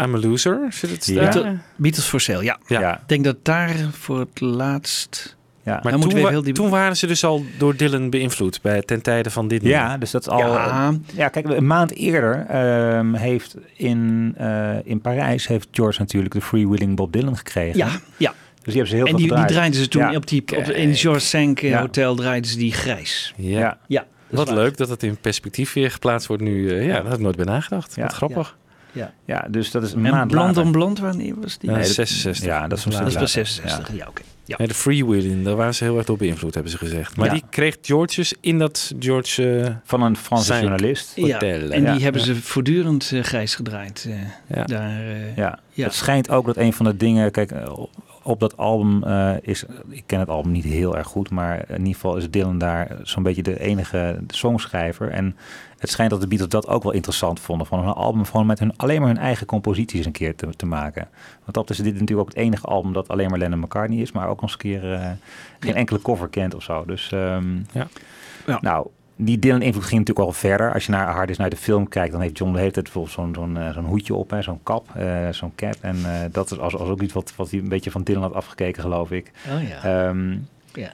I'm 0.00 0.14
a 0.14 0.18
Loser, 0.18 0.66
zit 0.70 0.90
het 0.90 1.06
Ja. 1.06 1.20
Beatles, 1.20 1.56
Beatles 1.76 2.04
for 2.06 2.20
Sale, 2.20 2.42
ja. 2.44 2.58
Ja. 2.66 2.80
Ja, 2.80 2.94
Ik 2.94 3.02
denk 3.08 3.24
dat 3.24 3.36
daar 3.42 3.74
voor 3.92 4.18
het 4.18 4.40
laatst... 4.40 5.36
ja. 5.62 5.80
Maar 5.82 5.92
Dan 5.92 6.00
toen, 6.00 6.20
wa- 6.20 6.40
die- 6.40 6.54
waren 6.68 6.96
ze 6.96 7.06
dus 7.06 7.24
al 7.24 7.44
door 7.58 7.76
Dylan 7.76 8.10
beïnvloed 8.10 8.58
bij, 8.62 8.82
ten 8.82 9.02
tijde 9.02 9.30
van 9.30 9.48
dit 9.48 9.62
Ja, 9.62 9.80
nummer. 9.80 9.98
dus 10.00 10.10
dat 10.10 10.20
is 10.22 10.28
al. 10.28 10.38
Ja. 10.38 10.92
Ja, 11.14 11.28
kijk, 11.28 11.48
een 11.48 11.66
maand 11.66 11.94
eerder 11.94 12.46
ehm, 12.48 13.14
heeft 13.14 13.56
in, 13.76 14.32
eh, 14.36 14.70
in 14.84 15.00
Parijs 15.00 15.46
heeft 15.48 15.68
George 15.70 16.00
natuurlijk 16.00 16.34
de 16.34 16.40
Freewheeling 16.40 16.96
Bob 16.96 17.12
Dylan 17.12 17.36
gekregen. 17.36 17.78
Ja, 17.78 17.88
ja. 18.16 18.34
Dus 18.64 18.72
die 18.74 18.82
hebben 18.82 18.86
ze 18.90 18.96
heel 18.96 19.04
En 19.04 19.10
veel 19.20 19.36
die, 19.36 19.36
die 19.46 19.54
draaiden 19.54 19.80
ze 19.80 19.88
toen 19.88 20.02
Ja. 20.02 20.14
op 20.14 20.26
die, 20.26 20.42
op, 20.56 20.64
in 20.64 20.88
het 20.88 20.98
George 20.98 21.20
Sank 21.20 21.60
eh, 21.60 21.68
Ja. 21.70 21.80
Hotel 21.80 22.14
draaiden 22.14 22.50
ze 22.50 22.56
die 22.58 22.72
grijs. 22.72 23.34
Ja. 23.36 23.58
Ja. 23.58 23.78
Ja, 23.86 24.00
dat 24.00 24.38
Wat 24.38 24.46
waar. 24.48 24.56
leuk 24.56 24.76
dat 24.76 24.88
het 24.88 25.02
in 25.02 25.16
perspectief 25.16 25.72
weer 25.72 25.90
geplaatst 25.90 26.26
wordt 26.28 26.42
nu. 26.42 26.70
eh, 26.70 26.86
ja, 26.86 26.92
daar 26.94 27.04
had 27.04 27.12
ik 27.14 27.20
nooit 27.20 27.36
bij 27.36 27.44
nagedacht. 27.44 27.94
Ja. 27.96 28.02
Wat 28.02 28.12
grappig. 28.12 28.56
Ja. 28.92 29.12
Ja, 29.24 29.46
dus 29.50 29.70
dat 29.70 29.82
is 29.82 29.92
een 29.92 30.06
En 30.06 30.12
maand 30.12 30.30
Blond 30.30 30.46
later. 30.46 30.62
on 30.62 30.72
Blond, 30.72 30.98
wanneer 30.98 31.34
was 31.40 31.58
die? 31.58 31.70
Ja, 31.70 31.76
Nee, 31.76 31.84
dat- 31.84 31.94
66. 31.94 32.44
Ja, 32.44 32.68
dat 32.68 32.78
is 32.78 32.84
een 32.84 32.90
dat 32.90 33.00
stuk 33.00 33.12
is 33.12 33.18
pas 33.18 33.34
later. 33.34 33.46
66. 33.46 33.96
Ja, 33.96 34.06
oké. 34.08 34.22
Ja. 34.46 34.54
Nee, 34.58 34.66
de 34.68 34.74
freewheeling, 34.74 35.44
daar 35.44 35.56
waren 35.56 35.74
ze 35.74 35.84
heel 35.84 35.96
erg 35.96 36.06
door 36.06 36.16
beïnvloed, 36.16 36.54
hebben 36.54 36.72
ze 36.72 36.78
gezegd. 36.78 37.16
Maar 37.16 37.26
Ja. 37.26 37.32
die 37.32 37.42
kreeg 37.50 37.76
George 37.82 38.14
dus 38.14 38.34
in 38.40 38.58
dat 38.58 38.92
George 38.98 39.58
eh, 39.60 39.74
Van 39.84 40.02
een 40.02 40.16
Franse 40.16 40.52
journalist. 40.60 41.12
Ja, 41.16 41.32
Hotel. 41.32 41.70
en 41.70 41.82
Ja. 41.82 41.92
die 41.92 42.02
hebben 42.02 42.20
Ja. 42.20 42.26
ze 42.26 42.34
voortdurend 42.42 43.12
grijs 43.22 43.54
gedraaid. 43.54 44.06
eh, 44.08 44.56
Ja. 44.56 44.64
Daar, 44.64 44.98
eh, 45.06 45.36
Ja. 45.36 45.58
Ja. 45.70 45.84
Het 45.84 45.94
schijnt 45.94 46.30
ook 46.30 46.46
dat 46.46 46.56
een 46.56 46.72
van 46.72 46.86
de 46.86 46.96
dingen, 46.96 47.30
kijk, 47.30 47.50
op 48.24 48.40
dat 48.40 48.56
album 48.56 49.02
eh, 49.02 49.34
is, 49.40 49.64
ik 49.88 50.02
ken 50.06 50.18
het 50.18 50.28
album 50.28 50.52
niet 50.52 50.64
heel 50.64 50.96
erg 50.96 51.06
goed, 51.06 51.30
maar 51.30 51.70
in 51.70 51.78
ieder 51.78 51.94
geval 51.94 52.16
is 52.16 52.30
Dylan 52.30 52.58
daar 52.58 52.96
zo'n 53.02 53.22
beetje 53.22 53.42
de 53.42 53.60
enige 53.60 54.18
songschrijver. 54.26 55.10
En 55.10 55.36
het 55.78 55.90
schijnt 55.90 56.10
dat 56.10 56.20
de 56.20 56.26
Beatles 56.26 56.50
dat 56.50 56.68
ook 56.68 56.82
wel 56.82 56.92
interessant 56.92 57.40
vonden, 57.40 57.66
van 57.66 57.78
een 57.78 57.94
album 57.94 58.24
gewoon 58.24 58.46
met 58.46 58.58
hun, 58.58 58.76
alleen 58.76 59.00
maar 59.00 59.08
hun 59.08 59.18
eigen 59.18 59.46
composities 59.46 60.06
een 60.06 60.12
keer 60.12 60.34
te, 60.34 60.56
te 60.56 60.66
maken. 60.66 61.08
Want 61.38 61.54
dat 61.54 61.70
is 61.70 61.76
dit 61.76 61.92
natuurlijk 61.92 62.20
ook 62.20 62.28
het 62.28 62.36
enige 62.36 62.66
album 62.66 62.92
dat 62.92 63.08
alleen 63.08 63.30
maar 63.30 63.38
Lennon 63.38 63.60
McCartney 63.60 63.98
is, 63.98 64.12
maar 64.12 64.28
ook 64.28 64.40
nog 64.40 64.42
eens 64.42 64.52
een 64.52 64.58
keer 64.58 64.92
eh, 64.92 65.10
geen 65.58 65.74
enkele 65.74 66.02
cover 66.02 66.28
kent 66.28 66.54
of 66.54 66.62
zo. 66.62 66.84
Dus 66.84 67.12
ehm, 67.12 67.56
Ja. 67.72 67.86
Ja. 68.46 68.58
nou, 68.60 68.86
die 69.16 69.38
Dylan 69.38 69.62
invloed 69.62 69.84
ging 69.84 69.98
natuurlijk 69.98 70.26
al 70.26 70.32
verder. 70.32 70.72
Als 70.72 70.86
je 70.86 70.92
naar 70.92 71.06
Hard 71.14 71.30
Is 71.30 71.36
naar 71.38 71.50
de 71.50 71.56
film 71.56 71.88
kijkt, 71.88 72.12
dan 72.12 72.20
heeft 72.20 72.38
John 72.38 72.52
de 72.52 72.58
hele 72.58 72.70
tijd 72.70 72.84
bijvoorbeeld 72.84 73.14
zo'n 73.14 73.34
zo'n 73.34 73.56
eh, 73.56 73.72
zo'n 73.72 73.84
hoedje 73.84 74.14
op, 74.14 74.30
hè, 74.30 74.42
zo'n 74.42 74.60
kap, 74.62 74.88
eh, 74.94 75.28
zo'n 75.30 75.52
cap. 75.54 75.74
En 75.80 75.96
eh, 76.04 76.20
dat 76.32 76.50
is 76.50 76.58
als, 76.58 76.76
als 76.76 76.88
ook 76.88 77.02
iets 77.02 77.12
wat, 77.12 77.32
wat 77.36 77.50
hij 77.50 77.60
een 77.60 77.68
beetje 77.68 77.90
van 77.90 78.02
Dylan 78.02 78.22
had 78.22 78.34
afgekeken, 78.34 78.82
geloof 78.82 79.10
ik. 79.10 79.30
Oh 79.54 79.68
ja. 79.68 80.06
Ehm, 80.08 80.30
Ja. 80.72 80.92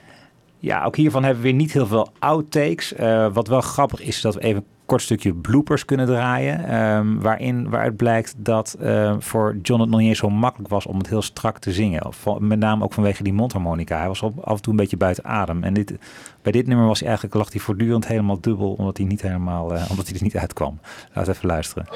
ja, 0.59 0.83
ook 0.83 0.95
hiervan 0.95 1.23
hebben 1.23 1.41
we 1.43 1.49
weer 1.49 1.57
niet 1.57 1.73
heel 1.73 1.87
veel 1.87 2.09
outtakes. 2.19 2.93
Wat 3.33 3.47
wel 3.47 3.61
grappig 3.61 4.01
is, 4.01 4.21
dat 4.21 4.33
we 4.33 4.41
even 4.41 4.57
een 4.61 4.67
kort 4.85 5.01
stukje 5.01 5.33
bloopers 5.33 5.85
kunnen 5.85 6.05
draaien. 6.05 6.65
ehm, 6.65 7.17
waarin, 7.19 7.69
waaruit 7.69 7.95
blijkt 7.95 8.33
dat 8.37 8.75
voor 9.19 9.57
John 9.61 9.81
het 9.81 9.89
nog 9.89 9.99
niet 9.99 10.09
eens 10.09 10.17
zo 10.19 10.29
makkelijk 10.29 10.69
was 10.69 10.85
om 10.85 10.97
het 10.97 11.09
heel 11.09 11.21
strak 11.21 11.57
te 11.59 11.71
zingen. 11.71 12.05
Of 12.05 12.25
met 12.39 12.59
name 12.59 12.83
ook 12.83 12.93
vanwege 12.93 13.23
die 13.23 13.33
mondharmonica. 13.33 13.97
Hij 13.97 14.07
was 14.07 14.21
op, 14.21 14.39
af 14.39 14.55
en 14.55 14.61
toe 14.61 14.71
een 14.73 14.79
beetje 14.79 14.97
buiten 14.97 15.23
adem. 15.25 15.63
En 15.63 15.73
dit, 15.73 15.93
bij 16.41 16.51
dit 16.51 16.67
nummer 16.67 16.87
was 16.87 16.99
hij 16.99 17.07
eigenlijk, 17.07 17.37
lag 17.37 17.51
hij 17.51 17.61
voortdurend 17.61 18.07
helemaal 18.07 18.41
dubbel, 18.41 18.73
omdat 18.73 18.97
hij, 18.97 19.05
niet 19.05 19.21
helemaal, 19.21 19.73
eh, 19.75 19.89
omdat 19.89 20.07
hij 20.07 20.15
er 20.15 20.23
niet 20.23 20.37
uitkwam. 20.37 20.79
Laten 21.13 21.31
we 21.31 21.37
even 21.37 21.47
luisteren. 21.47 21.85
I 21.87 21.93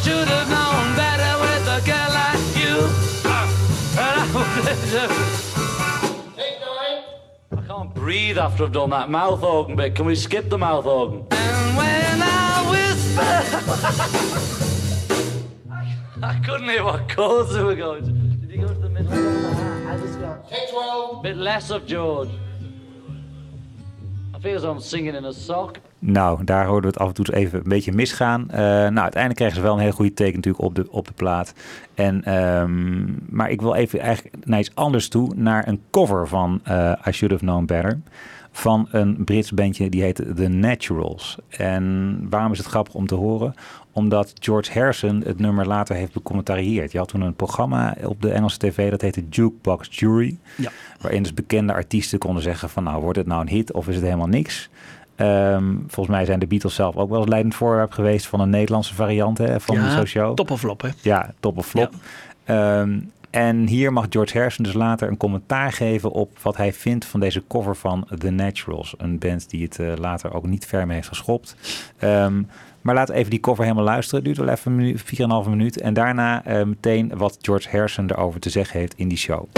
should 0.00 0.28
have 0.28 0.46
known 0.46 0.94
better 0.94 1.38
with 1.40 1.68
a 1.68 1.80
girl 1.80 2.10
like 2.12 2.58
you. 2.58 2.84
And 3.98 4.18
I 4.18 4.48
I 7.52 7.60
can't 7.66 7.94
breathe 7.94 8.38
after 8.38 8.64
I've 8.64 8.72
done 8.72 8.90
that 8.90 9.08
mouth 9.08 9.42
organ 9.42 9.76
bit. 9.76 9.94
Can 9.94 10.06
we 10.06 10.14
skip 10.14 10.50
the 10.50 10.56
mouth 10.56 10.86
organ? 10.86 11.26
And 11.28 11.76
when 11.76 12.22
I 12.22 12.70
whisper, 12.70 13.42
I 16.26 16.38
couldn't 16.44 16.68
hear 16.68 16.84
what 16.84 17.08
chords 17.08 17.52
they 17.54 17.62
were 17.62 17.76
going 17.76 18.04
to. 18.04 18.10
Did 18.10 18.50
you 18.50 18.66
go 18.66 18.72
to 18.72 18.80
the 18.80 18.88
middle? 18.88 19.57
Take 20.48 20.66
12. 20.68 21.20
Bit 21.22 21.36
less 21.36 21.70
of 21.70 21.80
George. 21.86 22.30
I 24.36 24.40
feel 24.40 24.64
I'm 24.64 24.80
singing 24.80 25.16
in 25.16 25.24
a 25.24 25.32
sock. 25.32 25.76
Nou, 25.98 26.44
daar 26.44 26.66
hoorden 26.66 26.90
we 26.90 26.96
het 26.96 26.98
af 26.98 27.08
en 27.08 27.14
toe 27.14 27.34
even 27.34 27.58
een 27.58 27.68
beetje 27.68 27.92
misgaan. 27.92 28.50
Eh, 28.50 28.58
nou, 28.58 28.98
uiteindelijk 28.98 29.34
kregen 29.34 29.54
ze 29.56 29.62
wel 29.62 29.72
een 29.72 29.80
hele 29.80 29.92
goede 29.92 30.14
teken 30.14 30.34
natuurlijk 30.34 30.64
op 30.64 30.74
de, 30.74 30.86
op 30.90 31.06
de 31.06 31.12
plaat. 31.12 31.54
En, 31.94 32.24
ehm, 32.24 33.04
maar 33.28 33.50
ik 33.50 33.60
wil 33.60 33.74
even 33.74 34.00
eigenlijk 34.00 34.36
naar 34.46 34.58
iets 34.58 34.74
anders 34.74 35.08
toe. 35.08 35.32
Naar 35.34 35.68
een 35.68 35.80
cover 35.90 36.28
van 36.28 36.60
eh, 36.64 36.92
I 37.06 37.12
Should 37.12 37.32
Have 37.34 37.44
Known 37.44 37.64
Better. 37.64 38.00
Van 38.50 38.88
een 38.90 39.24
Brits 39.24 39.52
bandje 39.52 39.88
die 39.88 40.02
heet 40.02 40.22
The 40.36 40.48
Naturals. 40.48 41.38
En 41.48 42.26
waarom 42.30 42.52
is 42.52 42.58
het 42.58 42.66
grappig 42.66 42.94
om 42.94 43.06
te 43.06 43.14
horen? 43.14 43.54
Omdat 43.98 44.32
George 44.40 44.72
Harrison 44.72 45.22
het 45.26 45.38
nummer 45.38 45.66
later 45.66 45.96
heeft 45.96 46.12
becommentarieerd. 46.12 46.92
Je 46.92 46.98
had 46.98 47.08
toen 47.08 47.20
een 47.20 47.34
programma 47.34 47.96
op 48.04 48.22
de 48.22 48.30
Engelse 48.30 48.58
tv 48.58 48.90
dat 48.90 49.00
heette 49.00 49.24
Jukebox 49.30 49.88
Jury. 49.90 50.38
Ja. 50.56 50.70
Waarin 51.00 51.22
dus 51.22 51.34
bekende 51.34 51.72
artiesten 51.72 52.18
konden 52.18 52.42
zeggen 52.42 52.68
van 52.68 52.84
nou 52.84 53.02
wordt 53.02 53.18
het 53.18 53.26
nou 53.26 53.40
een 53.40 53.48
hit 53.48 53.72
of 53.72 53.88
is 53.88 53.94
het 53.94 54.04
helemaal 54.04 54.26
niks. 54.26 54.70
Ehm, 55.16 55.74
volgens 55.86 56.16
mij 56.16 56.24
zijn 56.24 56.38
de 56.38 56.46
Beatles 56.46 56.74
zelf 56.74 56.96
ook 56.96 57.10
wel 57.10 57.20
eens 57.20 57.28
leidend 57.28 57.54
voorwerp 57.54 57.92
geweest 57.92 58.26
van 58.26 58.40
een 58.40 58.50
Nederlandse 58.50 58.94
variant 58.94 59.38
hè, 59.38 59.60
van 59.60 59.76
ja, 59.76 59.96
zo'n 59.96 60.06
show. 60.06 60.36
top 60.36 60.50
of 60.50 60.60
flop, 60.60 60.80
hè? 60.80 60.88
Ja, 61.02 61.34
top 61.40 61.58
of 61.58 61.66
flop. 61.66 61.92
Ehm, 62.44 62.98
en 63.30 63.66
hier 63.66 63.92
mag 63.92 64.06
George 64.10 64.36
Harrison 64.36 64.64
dus 64.64 64.74
later 64.74 65.08
een 65.08 65.16
commentaar 65.16 65.72
geven 65.72 66.10
op 66.10 66.38
wat 66.42 66.56
hij 66.56 66.72
vindt 66.72 67.04
van 67.04 67.20
deze 67.20 67.42
cover 67.48 67.76
van 67.76 68.08
The 68.18 68.30
Naturals. 68.30 68.94
Een 68.98 69.18
band 69.18 69.50
die 69.50 69.62
het 69.62 69.78
eh, 69.78 69.92
later 69.96 70.34
ook 70.34 70.46
niet 70.46 70.66
ver 70.66 70.86
mee 70.86 70.96
heeft 70.96 71.08
geschopt. 71.08 71.56
Ehm, 71.98 72.42
maar 72.94 73.06
we 73.06 73.12
even 73.12 73.30
die 73.30 73.40
cover 73.40 73.62
helemaal 73.62 73.84
luisteren. 73.84 74.24
Duurt 74.24 74.36
wel 74.36 74.48
even 74.48 74.70
een 74.70 74.76
minuut, 74.76 75.02
4,5 75.44 75.48
minuut. 75.48 75.80
En 75.80 75.94
daarna 75.94 76.44
eh, 76.44 76.64
meteen 76.64 77.12
wat 77.16 77.38
George 77.40 77.68
Harrison 77.70 78.10
erover 78.10 78.40
te 78.40 78.50
zeggen 78.50 78.80
heeft 78.80 78.94
in 78.96 79.08
die 79.08 79.18
show. 79.18 79.48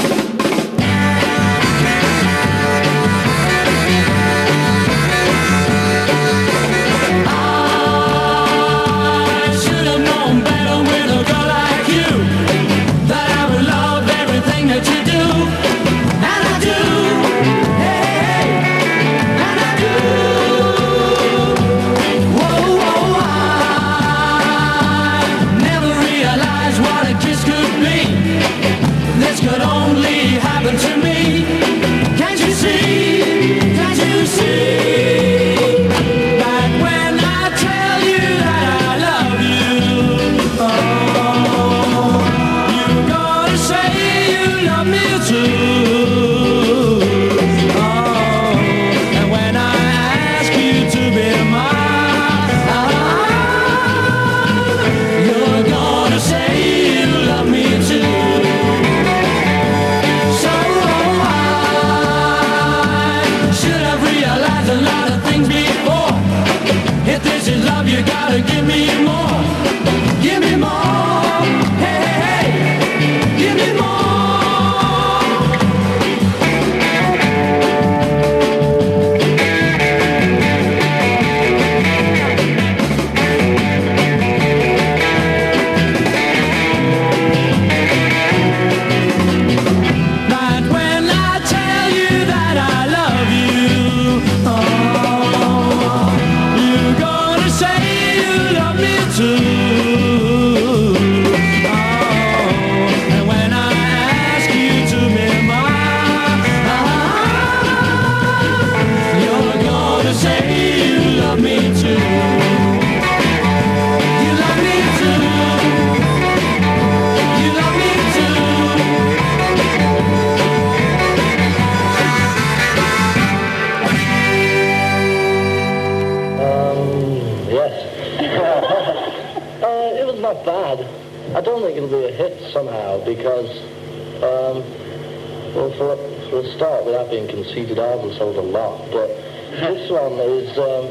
One 139.91 140.13
is, 140.21 140.57
um, 140.59 140.87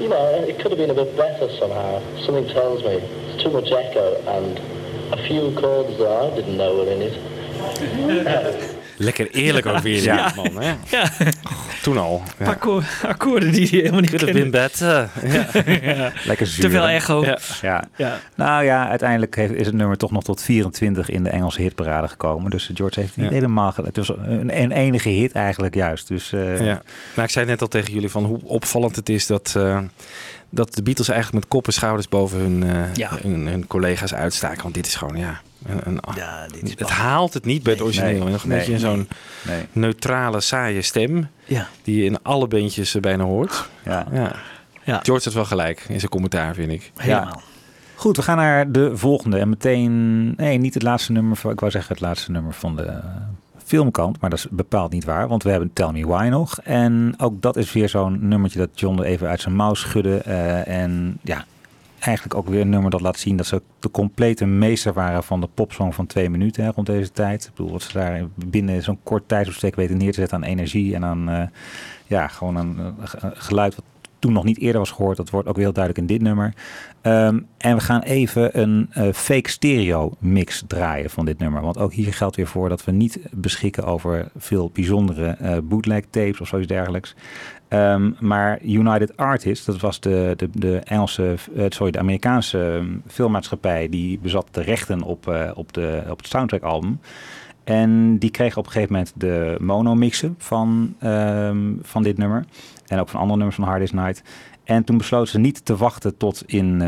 you 0.00 0.08
know, 0.08 0.44
it 0.48 0.58
could 0.58 0.70
have 0.70 0.78
been 0.78 0.90
a 0.90 0.94
bit 1.04 1.16
better 1.16 1.48
somehow. 1.58 2.00
Something 2.24 2.46
tells 2.48 2.82
me 2.82 2.90
it's 3.34 3.42
too 3.42 3.50
much 3.50 3.70
echo 3.72 4.16
and 4.36 4.60
a 5.12 5.16
few 5.26 5.52
chords 5.60 5.96
that 5.98 6.10
I 6.10 6.34
didn't 6.34 6.56
know 6.56 6.76
were 6.76 6.90
in 6.92 7.02
it. 7.02 7.14
Lekker 8.96 9.30
eerlijk 9.30 9.66
over 9.66 9.82
jullie, 9.88 10.02
Ja. 10.02 10.32
man. 10.36 10.56
Hè? 10.62 10.74
Ja. 10.90 11.08
Toen 11.84 11.98
al. 11.98 12.22
Ja. 12.38 12.46
Akkoor- 12.46 12.84
akkoorden 13.02 13.52
die 13.52 13.68
hij 13.68 13.78
helemaal 13.78 14.00
niet 14.00 14.10
Could 14.10 14.24
kende. 14.32 14.50
better. 14.50 15.08
Ja. 15.26 15.46
Ja. 15.94 16.12
Lekker 16.24 16.46
zuur. 16.46 16.64
Te 16.64 16.70
veel 16.70 16.86
echo. 16.88 17.24
Ja. 17.24 17.38
Ja. 17.62 17.84
Ja. 17.96 18.18
Nou 18.34 18.64
ja, 18.64 18.88
uiteindelijk 18.88 19.36
heeft, 19.36 19.52
is 19.52 19.66
het 19.66 19.74
nummer 19.74 19.96
toch 19.96 20.10
nog 20.10 20.22
tot 20.22 20.42
24 20.42 21.10
in 21.10 21.22
de 21.22 21.30
Engelse 21.30 21.60
hitparade 21.62 22.08
gekomen. 22.08 22.50
Dus 22.50 22.70
George 22.74 23.00
heeft 23.00 23.16
niet 23.16 23.26
Ja. 23.28 23.32
helemaal... 23.32 23.72
Het 23.84 23.96
was 23.96 24.08
een, 24.08 24.60
een 24.62 24.72
enige 24.72 25.08
hit 25.08 25.32
eigenlijk 25.32 25.74
juist. 25.74 26.08
Dus 26.08 26.32
eh, 26.32 26.58
Ja. 26.58 26.82
Nou, 27.14 27.22
ik 27.26 27.30
zei 27.30 27.46
net 27.46 27.60
al 27.60 27.68
tegen 27.68 27.92
jullie 27.92 28.10
van 28.10 28.24
hoe 28.24 28.38
opvallend 28.44 28.96
het 28.96 29.08
is 29.08 29.26
dat, 29.26 29.54
eh, 29.56 29.78
dat 30.50 30.74
de 30.74 30.82
Beatles 30.82 31.08
eigenlijk 31.08 31.40
met 31.44 31.52
kop 31.52 31.66
en 31.66 31.72
schouders 31.72 32.08
boven 32.08 32.38
hun, 32.38 32.62
eh, 32.62 32.94
Ja. 32.94 33.10
hun, 33.22 33.46
hun 33.46 33.66
collega's 33.66 34.14
uitstaken. 34.14 34.62
Want 34.62 34.74
dit 34.74 34.86
is 34.86 34.94
gewoon, 34.94 35.16
ja, 35.16 35.40
een, 35.66 35.80
een- 35.84 36.00
Ja, 36.14 36.46
dit 36.52 36.62
is 36.62 36.70
het 36.78 36.90
haalt 36.90 37.34
het 37.34 37.44
niet 37.44 37.62
bij 37.62 37.72
het 37.72 37.82
origineel. 37.82 38.22
Nee, 38.24 38.32
Nog 38.32 38.42
een 38.42 38.48
nee, 38.48 38.58
beetje 38.58 38.78
zo'n 38.78 39.08
nee. 39.46 39.62
neutrale, 39.72 40.40
saaie 40.40 40.82
stem 40.82 41.28
Ja. 41.44 41.66
die 41.82 41.96
je 41.98 42.04
in 42.04 42.22
alle 42.22 42.46
bandjes 42.46 42.94
eh, 42.94 43.00
bijna 43.02 43.24
hoort. 43.24 43.68
Ja. 43.84 44.06
Ja. 44.12 44.36
Ja. 44.84 45.00
George 45.02 45.24
had 45.24 45.32
wel 45.34 45.44
gelijk 45.44 45.84
in 45.88 45.98
zijn 45.98 46.10
commentaar, 46.10 46.54
vind 46.54 46.72
ik. 46.72 46.92
Helemaal. 46.96 47.40
Goed, 47.94 48.16
we 48.16 48.22
gaan 48.22 48.36
naar 48.36 48.72
de 48.72 48.96
volgende. 48.96 49.38
En 49.38 49.48
meteen, 49.48 50.26
nee, 50.36 50.58
niet 50.58 50.74
het 50.74 50.82
laatste 50.82 51.12
nummer 51.12 51.36
van, 51.36 51.50
ik 51.52 51.60
wou 51.60 51.72
zeggen 51.72 51.92
het 51.94 52.02
laatste 52.02 52.30
nummer 52.30 52.52
van 52.52 52.76
de 52.76 52.82
eh, 52.82 52.96
filmkant, 53.64 54.20
maar 54.20 54.30
dat 54.30 54.38
is 54.38 54.46
bepaald 54.50 54.92
niet 54.92 55.04
waar, 55.04 55.28
want 55.28 55.42
we 55.42 55.50
hebben 55.50 55.70
Tell 55.72 55.90
Me 55.92 56.06
Why 56.06 56.26
nog. 56.30 56.60
En 56.60 57.14
ook 57.18 57.42
dat 57.42 57.56
is 57.56 57.72
weer 57.72 57.88
zo'n 57.88 58.28
nummertje 58.28 58.58
dat 58.58 58.68
John 58.74 58.98
er 58.98 59.04
even 59.04 59.28
uit 59.28 59.40
zijn 59.40 59.56
mouw 59.56 59.74
schudde. 59.74 60.16
eh, 60.16 60.68
en 60.82 61.18
ja, 61.22 61.44
eigenlijk 62.04 62.34
ook 62.36 62.48
weer 62.48 62.60
een 62.60 62.68
nummer 62.68 62.90
dat 62.90 63.00
laat 63.00 63.18
zien 63.18 63.36
dat 63.36 63.46
ze 63.46 63.62
de 63.78 63.90
complete 63.90 64.44
meester 64.44 64.92
waren 64.92 65.24
van 65.24 65.40
de 65.40 65.48
popsong 65.54 65.94
van 65.94 66.06
twee 66.06 66.30
minuten 66.30 66.64
hè, 66.64 66.70
rond 66.70 66.86
deze 66.86 67.12
tijd. 67.12 67.44
Ik 67.44 67.50
bedoel, 67.54 67.72
wat 67.72 67.82
ze 67.82 67.92
daar 67.92 68.22
binnen 68.34 68.82
zo'n 68.82 68.98
kort 69.02 69.28
tijdsbestek 69.28 69.74
weten 69.74 69.96
neer 69.96 70.12
te 70.12 70.20
zetten 70.20 70.36
aan 70.36 70.44
energie 70.44 70.94
en 70.94 71.04
aan, 71.04 71.28
eh, 71.28 71.42
ja, 72.06 72.28
gewoon 72.28 72.56
een 72.56 72.94
geluid 73.34 73.74
wat 73.74 73.84
toen 74.24 74.32
nog 74.32 74.44
niet 74.44 74.58
eerder 74.58 74.80
was 74.80 74.90
gehoord. 74.90 75.16
Dat 75.16 75.30
wordt 75.30 75.48
ook 75.48 75.56
heel 75.56 75.72
duidelijk 75.72 76.08
in 76.08 76.14
dit 76.14 76.22
nummer. 76.22 76.54
Ehm, 77.00 77.40
en 77.58 77.76
we 77.76 77.80
gaan 77.80 78.00
even 78.00 78.60
een 78.60 78.86
eh, 78.90 79.12
fake 79.12 79.50
stereo 79.50 80.12
mix 80.18 80.64
draaien 80.66 81.10
van 81.10 81.24
dit 81.24 81.38
nummer. 81.38 81.62
Want 81.62 81.78
ook 81.78 81.92
hier 81.92 82.14
geldt 82.14 82.36
weer 82.36 82.46
voor 82.46 82.68
dat 82.68 82.84
we 82.84 82.92
niet 82.92 83.18
beschikken 83.30 83.84
over 83.84 84.28
veel 84.36 84.70
bijzondere 84.72 85.26
eh, 85.26 85.56
bootleg 85.62 86.02
tapes 86.10 86.40
of 86.40 86.48
zoiets 86.48 86.68
dergelijks. 86.68 87.14
Ehm, 87.74 88.10
maar 88.20 88.58
United 88.62 89.16
Artists, 89.16 89.64
dat 89.64 89.80
was 89.80 90.00
de, 90.00 90.32
de, 90.36 90.48
de 90.52 90.78
Engelse, 90.78 91.34
eh, 91.56 91.64
sorry, 91.68 91.92
de 91.92 91.98
Amerikaanse 91.98 92.58
ehm, 92.58 92.96
filmmaatschappij 93.06 93.88
die 93.88 94.18
bezat 94.18 94.48
de 94.50 94.60
rechten 94.60 95.02
op, 95.02 95.28
eh, 95.28 95.50
op, 95.54 95.72
de, 95.72 96.02
op 96.10 96.18
het 96.18 96.26
soundtrack 96.26 96.62
album. 96.62 97.00
En 97.64 98.18
die 98.18 98.30
kreeg 98.30 98.56
op 98.56 98.66
een 98.66 98.72
gegeven 98.72 98.92
moment 98.92 99.12
de 99.16 99.56
mono-mixen 99.60 100.34
van, 100.38 100.94
ehm, 100.98 101.72
van 101.82 102.02
dit 102.02 102.18
nummer. 102.18 102.44
En 102.86 102.98
ook 103.00 103.08
van 103.08 103.20
andere 103.20 103.36
nummers 103.36 103.56
van 103.56 103.68
Hard 103.68 103.78
Day's 103.78 103.92
Night. 103.92 104.22
En 104.64 104.84
toen 104.84 104.98
besloten 104.98 105.28
ze 105.28 105.38
niet 105.38 105.64
te 105.64 105.76
wachten 105.76 106.16
tot 106.16 106.42
in, 106.46 106.78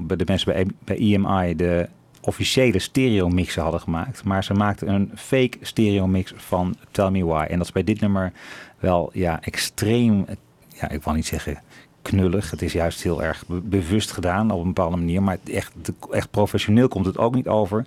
bij 0.00 0.16
de 0.16 0.24
mensen 0.26 0.52
bij, 0.52 0.66
bij 0.84 0.96
EMI 0.96 1.56
de 1.56 1.88
officiële 2.26 2.78
stereo 2.78 3.28
mixen 3.28 3.62
hadden 3.62 3.80
gemaakt. 3.80 4.24
Maar 4.24 4.44
ze 4.44 4.54
maakten 4.54 4.88
een 4.88 5.10
fake 5.14 5.58
stereo 5.60 6.06
mix 6.06 6.32
van 6.36 6.76
Tell 6.90 7.10
Me 7.10 7.24
Why. 7.24 7.46
En 7.48 7.56
dat 7.58 7.66
is 7.66 7.72
bij 7.72 7.84
dit 7.84 8.00
nummer 8.00 8.32
wel 8.78 9.10
ja, 9.12 9.42
extreem, 9.42 10.26
ja, 10.68 10.90
ik 10.90 11.02
wil 11.02 11.14
niet 11.14 11.26
zeggen 11.26 11.58
knullig. 12.02 12.50
Het 12.50 12.62
is 12.62 12.72
juist 12.72 13.02
heel 13.02 13.22
erg 13.22 13.44
be- 13.46 13.60
bewust 13.60 14.12
gedaan 14.12 14.50
op 14.50 14.60
een 14.60 14.66
bepaalde 14.66 14.96
manier. 14.96 15.22
Maar 15.22 15.38
echt, 15.52 15.72
echt 16.10 16.30
professioneel 16.30 16.88
komt 16.88 17.06
het 17.06 17.18
ook 17.18 17.34
niet 17.34 17.48
over. 17.48 17.84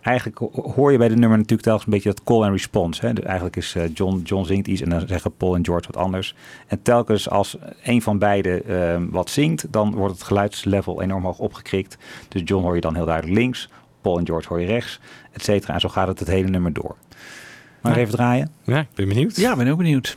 Eigenlijk 0.00 0.38
ho- 0.38 0.72
hoor 0.74 0.92
je 0.92 0.98
bij 0.98 1.08
dit 1.08 1.18
nummer 1.18 1.36
natuurlijk 1.38 1.62
telkens 1.62 1.86
een 1.86 1.92
beetje 1.92 2.08
dat 2.08 2.24
call 2.24 2.42
and 2.42 2.52
response. 2.52 3.06
Hè? 3.06 3.12
Dus 3.12 3.24
eigenlijk 3.24 3.56
is 3.56 3.74
eh, 3.74 3.82
John, 3.94 4.20
John 4.24 4.44
zingt 4.44 4.66
iets 4.66 4.80
en 4.80 4.90
dan 4.90 5.02
zeggen 5.06 5.36
Paul 5.36 5.54
en 5.54 5.64
George 5.64 5.86
wat 5.92 6.02
anders. 6.02 6.34
En 6.66 6.82
telkens 6.82 7.30
als 7.30 7.56
een 7.82 8.02
van 8.02 8.18
beiden 8.18 8.64
eh, 8.66 9.02
wat 9.10 9.30
zingt, 9.30 9.66
dan 9.72 9.94
wordt 9.94 10.14
het 10.14 10.22
geluidslevel 10.22 11.02
enorm 11.02 11.24
hoog 11.24 11.38
opgekrikt. 11.38 11.96
Dus 12.28 12.42
John 12.44 12.64
hoor 12.64 12.74
je 12.74 12.80
dan 12.80 12.94
heel 12.94 13.04
duidelijk 13.04 13.36
links, 13.38 13.68
Paul 14.00 14.18
en 14.18 14.26
George 14.26 14.48
hoor 14.48 14.60
je 14.60 14.66
rechts, 14.66 15.00
et 15.32 15.42
cetera. 15.44 15.74
En 15.74 15.80
zo 15.80 15.88
gaat 15.88 16.08
het 16.08 16.18
het 16.18 16.28
hele 16.28 16.48
nummer 16.48 16.72
door. 16.72 16.96
Maar 17.82 17.92
Ja. 17.94 17.98
even 17.98 18.14
draaien. 18.14 18.50
Ja, 18.64 18.78
ik 18.80 18.86
ben 18.94 19.08
benieuwd. 19.08 19.36
Ja, 19.36 19.56
ben 19.56 19.68
ook 19.68 19.78
benieuwd. 19.78 20.16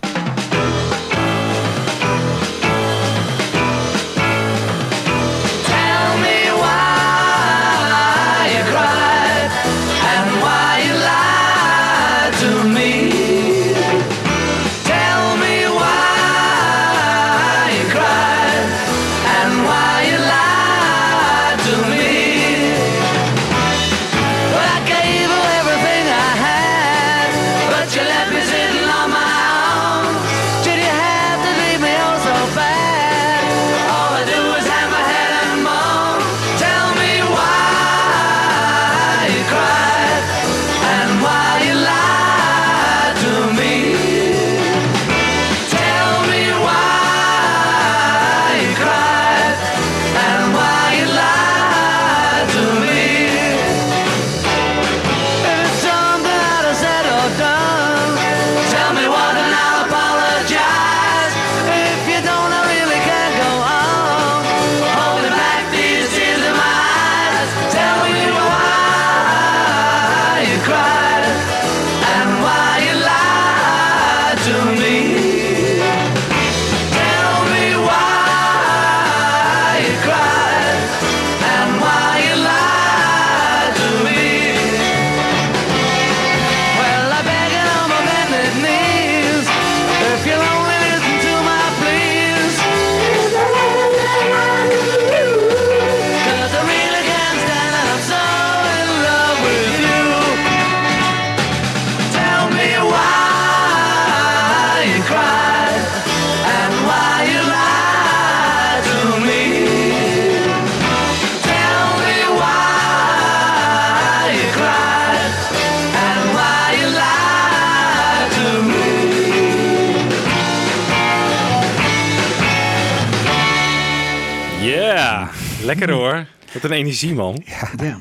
Lekker 125.64 125.92
hoor. 125.92 126.26
Wat 126.54 126.64
een 126.64 126.72
energie, 126.72 127.14
man. 127.14 127.42
Ja. 127.78 127.98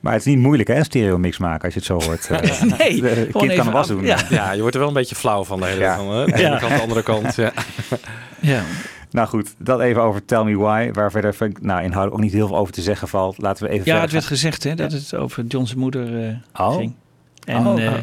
Maar 0.00 0.12
het 0.12 0.26
is 0.26 0.32
niet 0.34 0.42
moeilijk 0.42 0.68
hè, 0.68 0.74
een 0.76 0.84
stereo 0.84 1.18
mix 1.18 1.38
maken 1.38 1.64
als 1.64 1.72
je 1.74 1.78
het 1.78 1.88
zo 1.88 2.00
hoort. 2.08 2.26
Eh, 2.30 2.62
Nee, 2.78 3.00
de 3.00 3.28
kind 3.32 3.54
kan 3.54 3.66
er 3.66 3.72
was 3.72 3.88
doen. 3.88 4.04
ja. 4.04 4.18
Ja, 4.30 4.52
je 4.52 4.60
wordt 4.60 4.74
er 4.74 4.80
wel 4.80 4.88
een 4.88 4.94
beetje 4.96 5.14
flauw 5.14 5.44
van 5.44 5.60
de 5.60 5.66
hele 5.66 5.80
Ja. 5.80 5.96
van, 5.96 6.08
hè, 6.14 6.24
de 6.24 6.34
ene 6.34 6.58
kant, 6.58 6.74
de 6.74 6.80
andere 6.80 7.02
kant. 7.02 7.34
Ja. 7.34 7.52
Ja. 8.40 8.62
Nou 9.10 9.28
goed, 9.28 9.54
dat 9.58 9.80
even 9.80 10.02
over 10.02 10.24
Tell 10.24 10.42
Me 10.44 10.56
Why. 10.56 10.90
Waar 10.92 11.10
verder 11.10 11.34
vind 11.34 11.56
ik, 11.56 11.62
nou, 11.62 11.82
inhoudelijk 11.82 12.14
ook 12.16 12.20
niet 12.24 12.32
heel 12.32 12.46
veel 12.46 12.56
over 12.56 12.72
te 12.72 12.82
zeggen 12.82 13.08
valt. 13.08 13.38
Laten 13.38 13.62
we 13.64 13.68
even 13.68 13.78
Ja, 13.78 13.84
verder 13.84 14.02
het 14.02 14.12
werd 14.12 14.24
gezegd 14.26 14.64
hè, 14.64 14.74
dat 14.74 14.92
het 14.92 15.14
over 15.14 15.44
John's 15.44 15.74
moeder 15.74 16.26
eh, 16.28 16.34
Oh. 16.66 16.76
ging. 16.76 16.94
En 17.44 17.66
Oh, 17.66 17.82
eh, 17.82 17.88
oh. 17.90 17.94
Eh, 17.96 18.02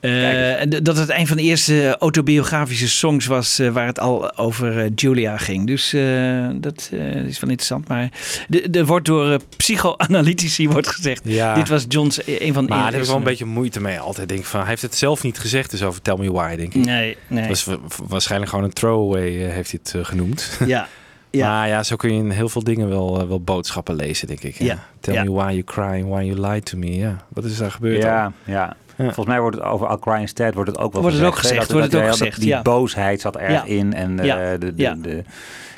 en 0.00 0.70
d- 0.70 0.84
dat 0.84 0.96
het 0.96 1.10
een 1.10 1.26
van 1.26 1.36
de 1.36 1.42
eerste 1.42 1.96
autobiografische 1.98 2.88
songs 2.88 3.26
was 3.26 3.58
eh, 3.58 3.68
waar 3.70 3.86
het 3.86 4.00
al 4.00 4.36
over 4.38 4.78
eh, 4.78 4.90
Julia 4.94 5.36
ging. 5.36 5.66
Dus 5.66 5.92
eh, 5.92 6.46
dat 6.54 6.88
eh, 6.92 6.98
is 7.14 7.40
wel 7.40 7.50
interessant. 7.50 7.88
Maar 7.88 8.08
de- 8.48 8.68
er 8.72 8.86
wordt 8.86 9.06
door 9.06 9.30
eh, 9.32 9.38
psychoanalytici 9.56 10.68
wordt 10.74 10.88
gezegd. 10.88 11.20
Ja. 11.24 11.54
Dit 11.54 11.68
was 11.68 11.84
John's 11.88 12.24
eh, 12.24 12.40
een 12.40 12.52
van 12.52 12.62
de 12.64 12.68
Maar 12.70 12.82
daar 12.82 12.92
heb 12.92 13.00
ik 13.00 13.06
wel 13.06 13.16
een 13.16 13.22
beetje 13.22 13.44
moeite 13.44 13.80
mee. 13.80 13.98
Altijd 13.98 14.28
denk 14.28 14.44
van, 14.44 14.60
hij 14.60 14.68
heeft 14.68 14.82
het 14.82 14.94
zelf 14.94 15.22
niet 15.22 15.38
gezegd 15.38 15.70
dus 15.70 15.82
over 15.82 16.02
Tell 16.02 16.16
Me 16.18 16.32
Why, 16.32 16.56
denk 16.56 16.74
ik. 16.74 16.84
Nee, 16.84 17.16
nee. 17.26 17.40
Dat 17.40 17.48
was 17.48 17.64
wa- 17.64 17.78
waarschijnlijk 18.08 18.50
gewoon 18.50 18.64
een 18.64 18.72
throwaway, 18.72 19.44
eh, 19.46 19.52
heeft 19.52 19.70
hij 19.70 19.80
het 19.82 19.94
eh, 19.94 20.04
genoemd. 20.04 20.50
Ja. 20.66 20.88
Ja. 21.30 21.48
Maar 21.48 21.68
ja, 21.68 21.82
zo 21.82 21.96
kun 21.96 22.12
je 22.12 22.18
in 22.18 22.30
heel 22.30 22.48
veel 22.48 22.62
dingen 22.64 22.88
wel, 22.88 23.20
eh, 23.20 23.28
wel 23.28 23.40
boodschappen 23.40 23.94
lezen, 23.94 24.26
denk 24.26 24.40
ik. 24.42 24.54
Ja. 24.58 24.86
Tell 25.00 25.14
Ja. 25.14 25.24
me 25.24 25.30
why 25.32 25.50
you 25.50 25.62
crying, 25.64 26.08
why 26.08 26.22
you 26.22 26.40
lied 26.48 26.64
to 26.64 26.78
me. 26.78 26.96
Ja, 26.96 27.16
wat 27.28 27.44
is 27.44 27.56
daar 27.56 27.70
gebeurd 27.70 28.02
Ja, 28.02 28.22
dan? 28.22 28.32
ja. 28.54 28.76
Volgens 28.96 29.26
mij 29.26 29.40
wordt 29.40 29.56
het 29.56 29.64
over 29.64 29.90
I'll 29.90 29.98
Cry 29.98 30.20
Instead 30.20 30.54
wordt 30.54 30.70
het 30.70 30.78
ook 30.78 30.92
wel 30.92 31.02
Wordt 31.02 31.16
het 31.18 31.34
gezegd. 31.34 31.62
ook 31.62 31.70
wordt 31.70 31.92
het 31.92 32.02
ook 32.02 32.08
gezegd, 32.08 32.40
Die 32.40 32.62
boosheid 32.62 33.20
zat 33.20 33.34
er 33.34 33.40
erg 33.40 33.52
Ja. 33.52 33.64
in. 33.64 33.94
En 33.94 34.20
eh, 34.20 34.50
de, 34.58 34.74
de, 34.74 35.00
de, 35.00 35.22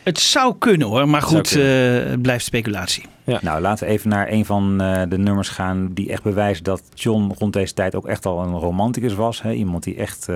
Het 0.03 0.19
zou 0.19 0.55
kunnen 0.59 0.87
hoor, 0.87 1.09
maar 1.09 1.23
goed, 1.23 1.57
eh, 1.57 1.63
het 2.11 2.23
blijft 2.23 2.45
speculatie. 2.45 3.05
Nou, 3.41 3.61
laten 3.61 3.87
we 3.87 3.93
even 3.93 4.09
naar 4.11 4.31
een 4.31 4.45
van 4.45 4.81
eh, 4.81 5.03
de 5.09 5.19
nummers 5.19 5.49
gaan 5.49 5.89
die 5.93 6.11
echt 6.11 6.23
bewijzen 6.23 6.65
dat 6.65 6.83
John 6.95 7.35
rond 7.39 7.53
deze 7.53 7.75
tijd 7.75 7.95
ook 7.95 8.07
echt 8.07 8.27
al 8.27 8.43
een 8.43 8.53
romanticus 8.55 9.15
was. 9.15 9.43
Hè? 9.43 9.53
Iemand 9.53 9.83
die 9.83 9.97
echt 9.97 10.27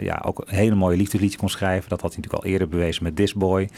ja, 0.00 0.22
ook 0.24 0.38
een 0.46 0.54
hele 0.56 0.74
mooie 0.74 0.96
liefdesliedjes 0.96 1.40
kon 1.40 1.48
schrijven. 1.48 1.88
Dat 1.88 2.00
had 2.00 2.12
hij 2.12 2.18
natuurlijk 2.22 2.44
al 2.44 2.50
eerder 2.50 2.68
bewezen 2.68 3.02
met 3.02 3.16
This 3.16 3.34
Boy. 3.34 3.68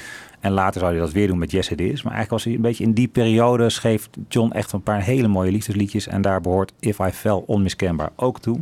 En 0.41 0.53
later 0.53 0.81
zou 0.81 0.93
hij 0.93 1.01
dat 1.01 1.13
weer 1.13 1.27
doen 1.27 1.39
met 1.39 1.51
Yes 1.51 1.71
It 1.71 1.81
Is. 1.81 2.03
Maar 2.03 2.13
eigenlijk 2.13 2.31
was 2.31 2.45
hij 2.45 2.55
een 2.55 2.61
beetje 2.61 2.85
in 2.85 2.93
die 2.93 3.09
periode 3.09 3.71
schreef 3.71 4.09
John 4.29 4.51
echt 4.51 4.73
een 4.73 4.83
paar 4.83 5.03
hele 5.03 5.29
mooie 5.29 5.51
liefdesliedjes. 5.51 6.07
En 6.07 6.23
daar 6.23 6.41
behoort 6.41 6.73
If 6.81 6.99
I 6.99 7.11
Fell 7.11 7.43
onmiskenbaar 7.47 8.11
ook 8.17 8.41
toe. 8.41 8.61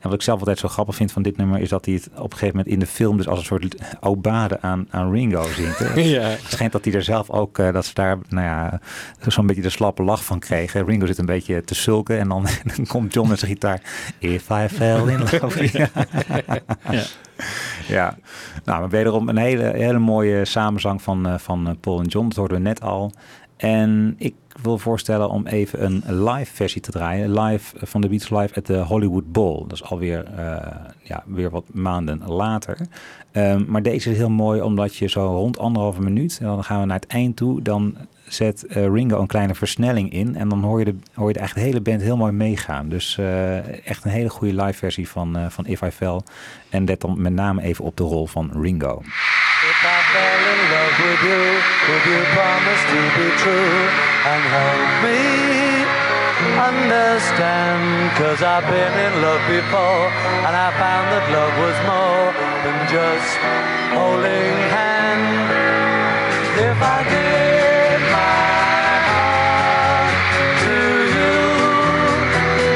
En 0.00 0.08
wat 0.08 0.12
ik 0.12 0.22
zelf 0.22 0.38
altijd 0.38 0.58
zo 0.58 0.68
grappig 0.68 0.94
vind 0.94 1.12
van 1.12 1.22
dit 1.22 1.36
nummer 1.36 1.60
is 1.60 1.68
dat 1.68 1.84
hij 1.84 1.94
het 1.94 2.08
op 2.08 2.32
een 2.32 2.38
gegeven 2.38 2.56
moment 2.56 2.66
in 2.66 2.78
de 2.78 2.86
film 2.86 3.16
dus 3.16 3.28
als 3.28 3.38
een 3.38 3.44
soort 3.44 3.76
aubade 4.00 4.60
aan, 4.60 4.86
aan 4.90 5.12
Ringo 5.12 5.42
zingt. 5.42 5.78
Ja. 6.08 6.22
Het 6.22 6.40
schijnt 6.48 6.72
dat 6.72 6.84
hij 6.84 6.94
er 6.94 7.02
zelf 7.02 7.30
ook, 7.30 7.58
eh, 7.58 7.72
dat 7.72 7.86
ze 7.86 7.94
daar, 7.94 8.18
nou 8.28 8.46
ja, 8.46 8.80
zo'n 9.26 9.46
beetje 9.46 9.62
de 9.62 9.70
slappe 9.70 10.02
lach 10.02 10.24
van 10.24 10.38
kregen. 10.38 10.86
Ringo 10.86 11.06
zit 11.06 11.18
een 11.18 11.26
beetje 11.26 11.64
te 11.64 11.74
sulken 11.74 12.18
en 12.18 12.28
dan, 12.28 12.46
dan 12.76 12.86
komt 12.86 13.14
John 13.14 13.28
met 13.28 13.38
zijn 13.38 13.50
gitaar. 13.50 13.80
If 14.18 14.48
I 14.50 14.68
fell 14.68 15.06
in 15.06 15.18
love. 15.18 15.78
ja. 15.78 15.88
Ja. 16.90 17.02
ja, 17.88 18.16
nou, 18.64 18.80
maar 18.80 18.88
wederom 18.88 19.28
een 19.28 19.36
hele, 19.36 19.72
hele 19.76 19.98
mooie 19.98 20.44
samenzang 20.44 21.02
van, 21.02 21.26
eh, 21.26 21.38
van 21.38 21.68
eh, 21.68 21.74
Paul 21.80 22.00
en 22.00 22.06
John. 22.06 22.28
Dat 22.28 22.36
hoorden 22.36 22.56
we 22.56 22.62
net 22.62 22.80
al. 22.80 23.12
En 23.56 24.14
ik 24.18 24.34
wil 24.62 24.78
voorstellen 24.78 25.30
om 25.30 25.46
even 25.46 25.84
een 25.84 26.24
live 26.24 26.54
versie 26.54 26.80
te 26.80 26.90
draaien. 26.90 27.40
Live 27.40 27.78
eh, 27.78 27.86
van 27.86 28.00
de 28.00 28.08
Beats 28.08 28.30
Live 28.30 28.54
at 28.54 28.66
de 28.66 28.78
Hollywood 28.78 29.32
Bowl. 29.32 29.62
Dat 29.62 29.72
is 29.72 29.84
alweer 29.84 30.24
uh, 30.38 30.56
ja, 31.02 31.22
weer 31.26 31.50
wat 31.50 31.64
maanden 31.72 32.22
later. 32.26 32.78
Um, 33.32 33.64
maar 33.68 33.82
deze 33.82 34.10
is 34.10 34.16
heel 34.16 34.30
mooi 34.30 34.60
omdat 34.60 34.96
je 34.96 35.08
zo 35.08 35.26
rond 35.26 35.58
anderhalve 35.58 36.00
minuut... 36.00 36.38
en 36.40 36.46
dan 36.46 36.64
gaan 36.64 36.80
we 36.80 36.86
naar 36.86 36.98
het 37.00 37.06
eind 37.06 37.36
toe... 37.36 37.62
dan 37.62 37.96
zet 38.26 38.64
uh, 38.68 38.74
Ringo 38.74 39.20
een 39.20 39.26
kleine 39.26 39.54
versnelling 39.54 40.12
in... 40.12 40.36
en 40.36 40.48
dan 40.48 40.62
hoor 40.62 40.78
je 40.78 40.84
de, 40.84 40.94
hoor 41.14 41.28
je 41.28 41.34
de, 41.34 41.60
hele 41.60 41.80
band 41.80 42.02
heel 42.02 42.16
mooi 42.16 42.32
meegaan. 42.32 42.88
Dus 42.88 43.16
uh, 43.20 43.86
echt 43.88 44.04
een 44.04 44.10
hele 44.10 44.28
goede 44.28 44.62
live 44.62 44.78
versie 44.78 45.08
van, 45.08 45.50
van 45.50 45.66
If 45.66 45.82
I 45.82 45.90
Fell. 45.90 46.20
En 46.70 46.84
let 46.84 47.00
dan 47.00 47.22
met 47.22 47.32
name 47.32 47.62
even 47.62 47.84
op 47.84 47.96
de 47.96 48.02
rol 48.02 48.26
van 48.26 48.50
Ringo. 48.62 49.02
With 50.98 51.22
you, 51.22 51.44
would 51.86 52.04
you 52.10 52.20
promise 52.34 52.82
to 52.90 53.00
be 53.14 53.28
true 53.38 53.78
and 54.32 54.42
help 54.50 54.90
me 55.06 55.22
understand? 56.58 58.10
Cause 58.18 58.42
I've 58.42 58.66
been 58.66 58.94
in 59.06 59.22
love 59.22 59.44
before 59.46 60.10
and 60.42 60.54
I 60.58 60.74
found 60.74 61.06
that 61.14 61.22
love 61.30 61.54
was 61.62 61.78
more 61.86 62.34
than 62.66 62.78
just 62.90 63.30
holding 63.94 64.58
hands. 64.74 65.54
If 66.66 66.78
I 66.82 66.98
give 67.14 68.02
my 68.10 68.90
heart 69.06 70.10
to 70.66 70.78
you, 71.14 71.38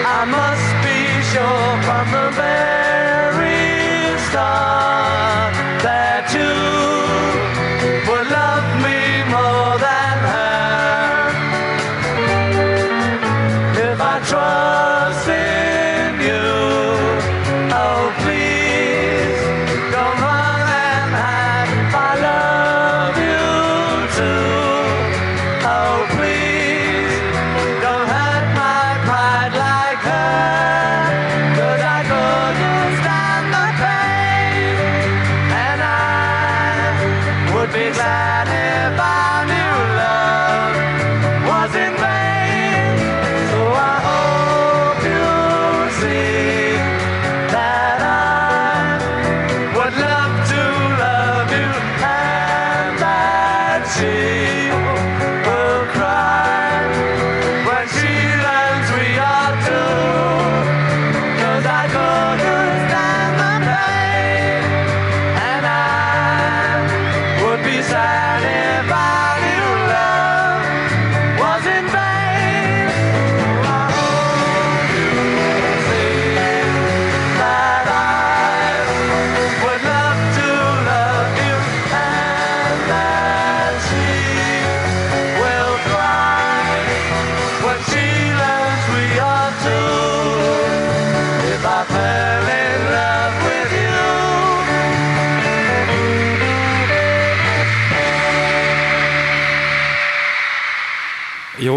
I 0.06 0.22
must 0.30 0.68
be 0.86 0.98
sure 1.34 1.74
from 1.82 2.06
the 2.14 2.28
very 2.38 4.14
start 4.30 4.91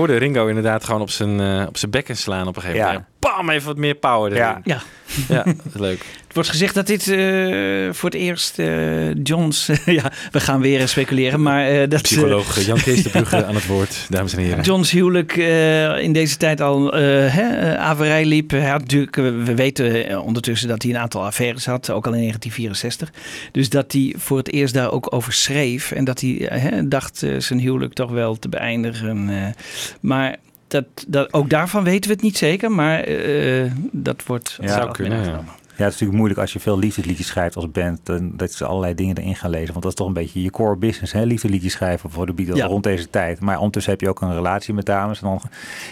hoorde 0.05 0.25
Ringo 0.25 0.47
inderdaad 0.47 0.83
gewoon 0.83 1.01
op 1.01 1.09
zijn, 1.09 1.39
uh, 1.39 1.65
op 1.67 1.77
zijn 1.77 1.91
bekken 1.91 2.17
slaan 2.17 2.47
op 2.47 2.55
een 2.55 2.61
gegeven 2.61 2.85
Ja. 2.85 2.91
moment. 2.91 3.05
Bam, 3.19 3.49
even 3.49 3.67
wat 3.67 3.77
meer 3.77 3.95
power 3.95 4.31
erin. 4.31 4.43
Ja. 4.43 4.61
Ja. 4.63 4.81
Ja, 5.27 5.53
leuk. 5.73 6.05
Het 6.35 6.45
wordt 6.45 6.59
gezegd 6.59 6.75
dat 6.75 6.87
dit 6.87 7.07
eh, 7.07 7.93
voor 7.93 8.09
het 8.09 8.19
eerst 8.19 8.59
eh, 8.59 9.13
Johns... 9.23 9.69
ja, 9.85 10.11
we 10.31 10.39
gaan 10.39 10.61
weer 10.61 10.87
speculeren, 10.87 11.41
maar 11.41 11.67
eh, 11.67 11.89
dat... 11.89 12.01
Psycholoog 12.01 12.59
Jan 12.65 12.81
Kees 12.81 13.03
de 13.03 13.09
Brugge 13.09 13.45
aan 13.45 13.55
het 13.55 13.65
woord, 13.65 14.05
dames 14.09 14.33
en 14.33 14.39
heren. 14.39 14.63
Johns 14.63 14.91
huwelijk 14.91 15.37
eh, 15.37 15.99
in 15.99 16.13
deze 16.13 16.37
tijd 16.37 16.61
al 16.61 16.93
eh 16.93 17.33
hè, 17.33 17.77
averij 17.77 18.25
liep. 18.25 18.51
Hij 18.51 18.69
had 18.69 18.79
natuurlijk, 18.79 19.15
we 19.15 19.55
weten 19.55 20.21
ondertussen 20.21 20.67
dat 20.67 20.81
hij 20.81 20.91
een 20.91 20.97
aantal 20.97 21.25
affaires 21.25 21.65
had, 21.65 21.89
ook 21.89 22.05
al 22.05 22.13
in 22.13 22.19
1964. 22.19 23.11
Dus 23.51 23.69
dat 23.69 23.91
hij 23.91 24.15
voor 24.17 24.37
het 24.37 24.51
eerst 24.51 24.73
daar 24.73 24.91
ook 24.91 25.13
over 25.13 25.33
schreef. 25.33 25.91
En 25.91 26.03
dat 26.03 26.19
hij 26.21 26.49
hè, 26.49 26.87
dacht 26.87 27.25
zijn 27.37 27.59
huwelijk 27.59 27.93
toch 27.93 28.11
wel 28.11 28.35
te 28.35 28.49
beëindigen. 28.49 29.29
eh. 29.29 29.47
maar 29.99 30.35
dat, 30.67 30.85
dat, 31.07 31.33
ook 31.33 31.49
daarvan 31.49 31.83
weten 31.83 32.09
we 32.09 32.15
het 32.15 32.23
niet 32.23 32.37
zeker. 32.37 32.71
Maar 32.71 32.99
eh, 32.99 33.71
dat 33.91 34.23
wordt... 34.25 34.57
Ja, 34.61 34.67
zou 34.67 34.91
kunnen, 34.91 35.23
ja. 35.23 35.43
Ja, 35.77 35.83
het 35.83 35.93
is 35.93 35.99
natuurlijk 35.99 36.17
moeilijk 36.17 36.39
als 36.39 36.53
je 36.53 36.59
veel 36.59 36.79
liefdesliedjes 36.79 37.27
schrijft 37.27 37.55
als 37.55 37.71
band. 37.71 37.99
Dan, 38.03 38.31
dat 38.35 38.51
ze 38.51 38.65
allerlei 38.65 38.95
dingen 38.95 39.17
erin 39.17 39.35
gaan 39.35 39.49
lezen. 39.49 39.71
Want 39.71 39.81
dat 39.81 39.91
is 39.91 39.97
toch 39.97 40.07
een 40.07 40.13
beetje 40.13 40.41
je 40.41 40.49
core 40.49 40.75
business. 40.75 41.13
Hè? 41.13 41.23
Liefdesliedjes 41.23 41.71
schrijven 41.73 42.09
voor 42.09 42.25
de 42.25 42.33
Beatles 42.33 42.57
Ja. 42.57 42.65
rond 42.65 42.83
deze 42.83 43.09
tijd. 43.09 43.39
Maar 43.39 43.57
ondertussen 43.57 43.91
heb 43.91 44.01
je 44.01 44.09
ook 44.09 44.21
een 44.21 44.33
relatie 44.33 44.73
met 44.73 44.85
dames. 44.85 45.21
En 45.21 45.27
dan, 45.27 45.41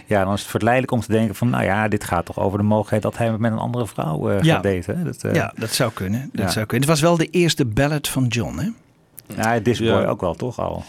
ja, 0.06 0.24
dan 0.24 0.34
is 0.34 0.42
het 0.42 0.50
verleidelijk 0.50 0.92
om 0.94 1.00
te 1.02 1.12
denken 1.12 1.36
van... 1.36 1.50
Nou 1.50 1.64
ja, 1.64 1.88
dit 1.88 2.04
gaat 2.04 2.26
toch 2.26 2.40
over 2.40 2.58
de 2.58 2.64
mogelijkheid 2.64 3.02
dat 3.02 3.18
hij 3.18 3.38
met 3.38 3.52
een 3.52 3.58
andere 3.58 3.88
vrouw 3.88 4.30
eh, 4.30 4.42
Ja. 4.42 4.54
gaat 4.54 4.64
daten. 4.64 4.98
Hè? 4.98 5.04
Dat, 5.04 5.24
eh, 5.24 5.34
Ja, 5.34 5.54
dat 5.56 5.70
zou 5.74 5.92
kunnen. 5.94 6.30
Dat 6.34 6.46
Ja. 6.46 6.52
zou 6.52 6.66
kunnen. 6.66 6.88
Het 6.88 7.00
was 7.00 7.10
wel 7.10 7.18
de 7.18 7.30
eerste 7.30 7.66
ballad 7.66 8.08
van 8.08 8.26
John, 8.28 8.58
hè? 8.58 8.70
ja, 9.36 9.62
This 9.62 9.80
Boy 9.80 9.88
Ja. 9.88 10.06
ook 10.06 10.22
wel, 10.22 10.34
toch 10.34 10.60
al? 10.60 10.84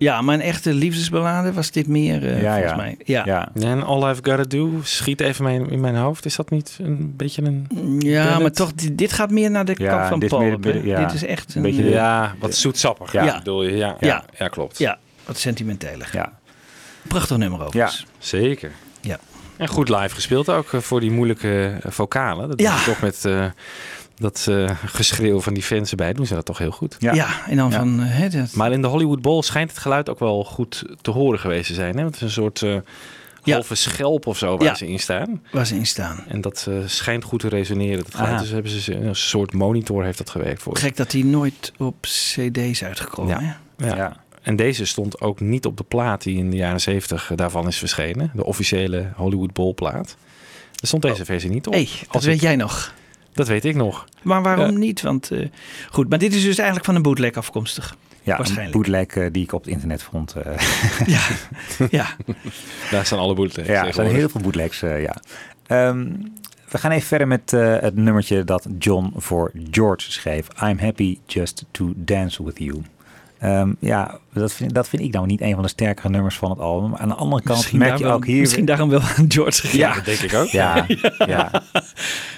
Ja, 0.00 0.22
maar 0.22 0.34
een 0.34 0.40
echte 0.40 0.74
liefdesballade 0.74 1.52
was 1.52 1.70
dit 1.70 1.86
meer, 1.86 2.26
eh, 2.26 2.42
Ja, 2.42 2.52
volgens 2.52 2.70
ja. 2.70 2.76
mij. 2.76 2.96
Ja. 3.04 3.22
Ja. 3.26 3.48
En 3.54 3.82
All 3.82 4.10
I've 4.10 4.20
Gotta 4.30 4.42
Do 4.42 4.80
schiet 4.82 5.20
even 5.20 5.44
mijn, 5.44 5.70
in 5.70 5.80
mijn 5.80 5.96
hoofd. 5.96 6.24
Is 6.24 6.36
dat 6.36 6.50
niet 6.50 6.78
een 6.82 7.16
beetje 7.16 7.42
een... 7.42 7.66
Ja, 7.98 8.24
ballad? 8.24 8.40
maar 8.40 8.52
toch, 8.52 8.72
dit, 8.72 8.98
dit 8.98 9.12
gaat 9.12 9.30
meer 9.30 9.50
naar 9.50 9.64
de 9.64 9.74
Ja, 9.78 9.96
kant 9.96 10.08
van 10.08 10.18
dit 10.20 10.28
Paul. 10.28 10.58
meer- 10.58 10.86
ja. 10.86 11.04
Dit 11.06 11.14
is 11.14 11.24
echt 11.24 11.54
een, 11.54 11.62
beetje 11.62 11.84
Ja, 11.90 12.34
wat 12.38 12.54
zoetsappig. 12.54 13.12
Ja. 13.12 13.24
Ja. 13.24 13.38
bedoel 13.38 13.62
je? 13.62 13.76
Ja, 13.76 13.96
ja. 14.00 14.06
Ja. 14.06 14.24
ja. 14.38 14.48
klopt. 14.48 14.78
ja, 14.78 14.98
wat 15.24 15.38
sentimenteler. 15.38 16.08
Ja. 16.12 16.32
Prachtig 17.08 17.36
nummer 17.36 17.64
overigens. 17.64 18.06
Zeker. 18.18 18.70
Ja. 19.00 19.18
En 19.56 19.68
goed 19.68 19.88
live 19.88 20.14
gespeeld 20.14 20.48
ook 20.48 20.72
eh, 20.72 20.80
voor 20.80 21.00
die 21.00 21.10
moeilijke 21.10 21.78
eh, 21.82 21.90
vocalen. 21.92 22.48
Dat 22.48 22.60
Ja. 22.60 22.84
toch 22.84 23.00
met 23.00 23.24
eh, 23.24 23.44
dat 24.20 24.46
eh, 24.48 24.70
geschreeuw 24.86 25.40
van 25.40 25.54
die 25.54 25.62
fans 25.62 25.90
erbij 25.90 26.12
doen 26.12 26.26
ze 26.26 26.34
dat 26.34 26.44
toch 26.44 26.58
heel 26.58 26.70
goed. 26.70 26.96
Ja. 26.98 27.12
Ja, 27.14 27.28
en 27.48 27.56
dan 27.56 27.70
Ja. 27.70 27.78
van... 27.78 28.00
eh, 28.00 28.06
hè, 28.08 28.28
dat, 28.28 28.52
Maar 28.52 28.72
in 28.72 28.82
de 28.82 28.88
Hollywood 28.88 29.22
Bowl 29.22 29.42
schijnt 29.42 29.70
het 29.70 29.78
geluid 29.80 30.08
ook 30.08 30.18
wel 30.18 30.44
goed 30.44 30.84
te 31.00 31.10
horen 31.10 31.38
geweest 31.38 31.66
te 31.66 31.74
zijn. 31.74 31.94
Hè? 31.96 32.02
Want 32.02 32.14
het 32.14 32.14
is 32.14 32.36
een 32.36 32.42
soort 32.42 32.62
eh 32.62 32.76
Ja. 33.44 33.52
halve 33.54 33.74
schelp 33.74 34.26
of 34.26 34.38
zo 34.38 34.56
waar 34.56 34.66
Ja. 34.66 34.74
ze 34.74 34.88
in 34.88 34.98
staan. 34.98 35.42
waar 35.52 35.66
ze 35.66 35.74
in 35.74 35.86
staan. 35.86 36.24
En 36.28 36.40
dat 36.40 36.66
eh, 36.68 36.74
schijnt 36.86 37.24
goed 37.24 37.40
te 37.40 37.48
resoneren. 37.48 38.04
Dat 38.04 38.14
geluid. 38.14 38.38
Dus 38.38 38.50
hebben 38.50 38.70
ze 38.72 38.94
een 38.94 39.16
soort 39.16 39.52
monitor 39.52 40.04
heeft 40.04 40.18
dat 40.18 40.30
gewerkt 40.30 40.62
voor. 40.62 40.76
Gek 40.76 40.96
dat 40.96 41.10
die 41.10 41.24
nooit 41.24 41.72
op 41.78 41.94
cd's 42.00 42.82
uitgekomen. 42.82 43.40
Ja. 43.42 43.56
hè? 43.76 43.86
Ja. 43.88 43.96
Ja. 43.96 44.16
En 44.42 44.56
deze 44.56 44.84
stond 44.84 45.20
ook 45.20 45.40
niet 45.40 45.66
op 45.66 45.76
de 45.76 45.84
plaat 45.84 46.22
die 46.22 46.36
in 46.36 46.50
de 46.50 46.56
jaren 46.56 46.80
70 46.80 47.32
daarvan 47.34 47.66
is 47.66 47.76
verschenen. 47.78 48.30
De 48.34 48.44
officiële 48.44 49.08
Hollywood 49.16 49.52
Bowl 49.52 49.74
plaat. 49.74 50.16
Er 50.80 50.86
stond 50.86 51.02
deze 51.02 51.24
versie 51.24 51.50
niet 51.50 51.66
op. 51.66 51.72
hey, 51.72 51.88
dat 52.00 52.14
Als 52.14 52.24
weet 52.24 52.34
ik- 52.34 52.40
jij 52.40 52.56
nog. 52.56 52.94
Dat 53.32 53.48
weet 53.48 53.64
ik 53.64 53.74
nog. 53.74 54.04
Maar 54.22 54.42
waarom 54.42 54.70
Ja. 54.70 54.78
niet? 54.78 55.00
Want 55.02 55.30
eh, 55.30 55.48
goed, 55.90 56.08
maar 56.08 56.18
dit 56.18 56.34
is 56.34 56.42
dus 56.42 56.56
eigenlijk 56.56 56.86
van 56.86 56.94
een 56.94 57.02
bootleg 57.02 57.32
afkomstig. 57.34 57.96
Ja, 58.22 58.36
Waarschijnlijk. 58.36 58.74
een 58.74 58.80
bootleg 58.80 59.06
eh, 59.06 59.26
die 59.32 59.42
ik 59.42 59.52
op 59.52 59.60
het 59.64 59.70
internet 59.72 60.02
vond. 60.02 60.34
eh, 60.34 60.58
Ja, 61.14 61.20
ja. 61.90 62.06
Daar 62.90 63.06
staan 63.06 63.18
alle 63.18 63.34
bootlegs 63.34 63.68
ja, 63.68 63.86
er 63.86 63.94
zijn 63.94 64.06
heel 64.14 64.28
veel 64.28 64.40
bootlegs, 64.40 64.82
eh, 64.82 65.02
ja. 65.02 65.16
Ehm, 65.66 66.06
we 66.68 66.78
gaan 66.78 66.90
even 66.90 67.06
verder 67.06 67.26
met 67.28 67.52
eh, 67.52 67.76
het 67.80 67.96
nummertje 67.96 68.44
dat 68.44 68.66
John 68.78 69.12
voor 69.16 69.50
George 69.70 70.12
schreef. 70.12 70.46
I'm 70.62 70.78
happy 70.78 71.18
just 71.26 71.64
to 71.70 71.92
dance 71.96 72.44
with 72.44 72.58
you. 72.58 72.82
Ehm, 73.40 73.72
ja, 73.78 74.18
dat 74.32 74.52
vind, 74.52 74.74
dat 74.74 74.88
vind 74.88 75.02
ik 75.02 75.12
nou 75.12 75.26
niet 75.26 75.40
een 75.40 75.54
van 75.54 75.62
de 75.62 75.68
sterkere 75.68 76.08
nummers 76.08 76.36
van 76.38 76.50
het 76.50 76.58
album. 76.58 76.96
Aan 76.96 77.08
de 77.08 77.14
andere 77.14 77.42
kant 77.42 77.58
Misschien, 77.58 77.78
merk 77.78 77.98
je 77.98 78.06
ook 78.06 78.26
hier... 78.26 78.40
misschien 78.40 78.64
daarom 78.64 78.88
wel 78.88 79.00
aan 79.00 79.24
George 79.28 79.60
gegeven. 79.60 79.78
Ja. 79.78 79.94
Dat 79.94 80.04
denk 80.04 80.18
ik 80.18 80.34
ook. 80.34 80.46
Ja, 80.46 80.86
ja. 81.26 81.50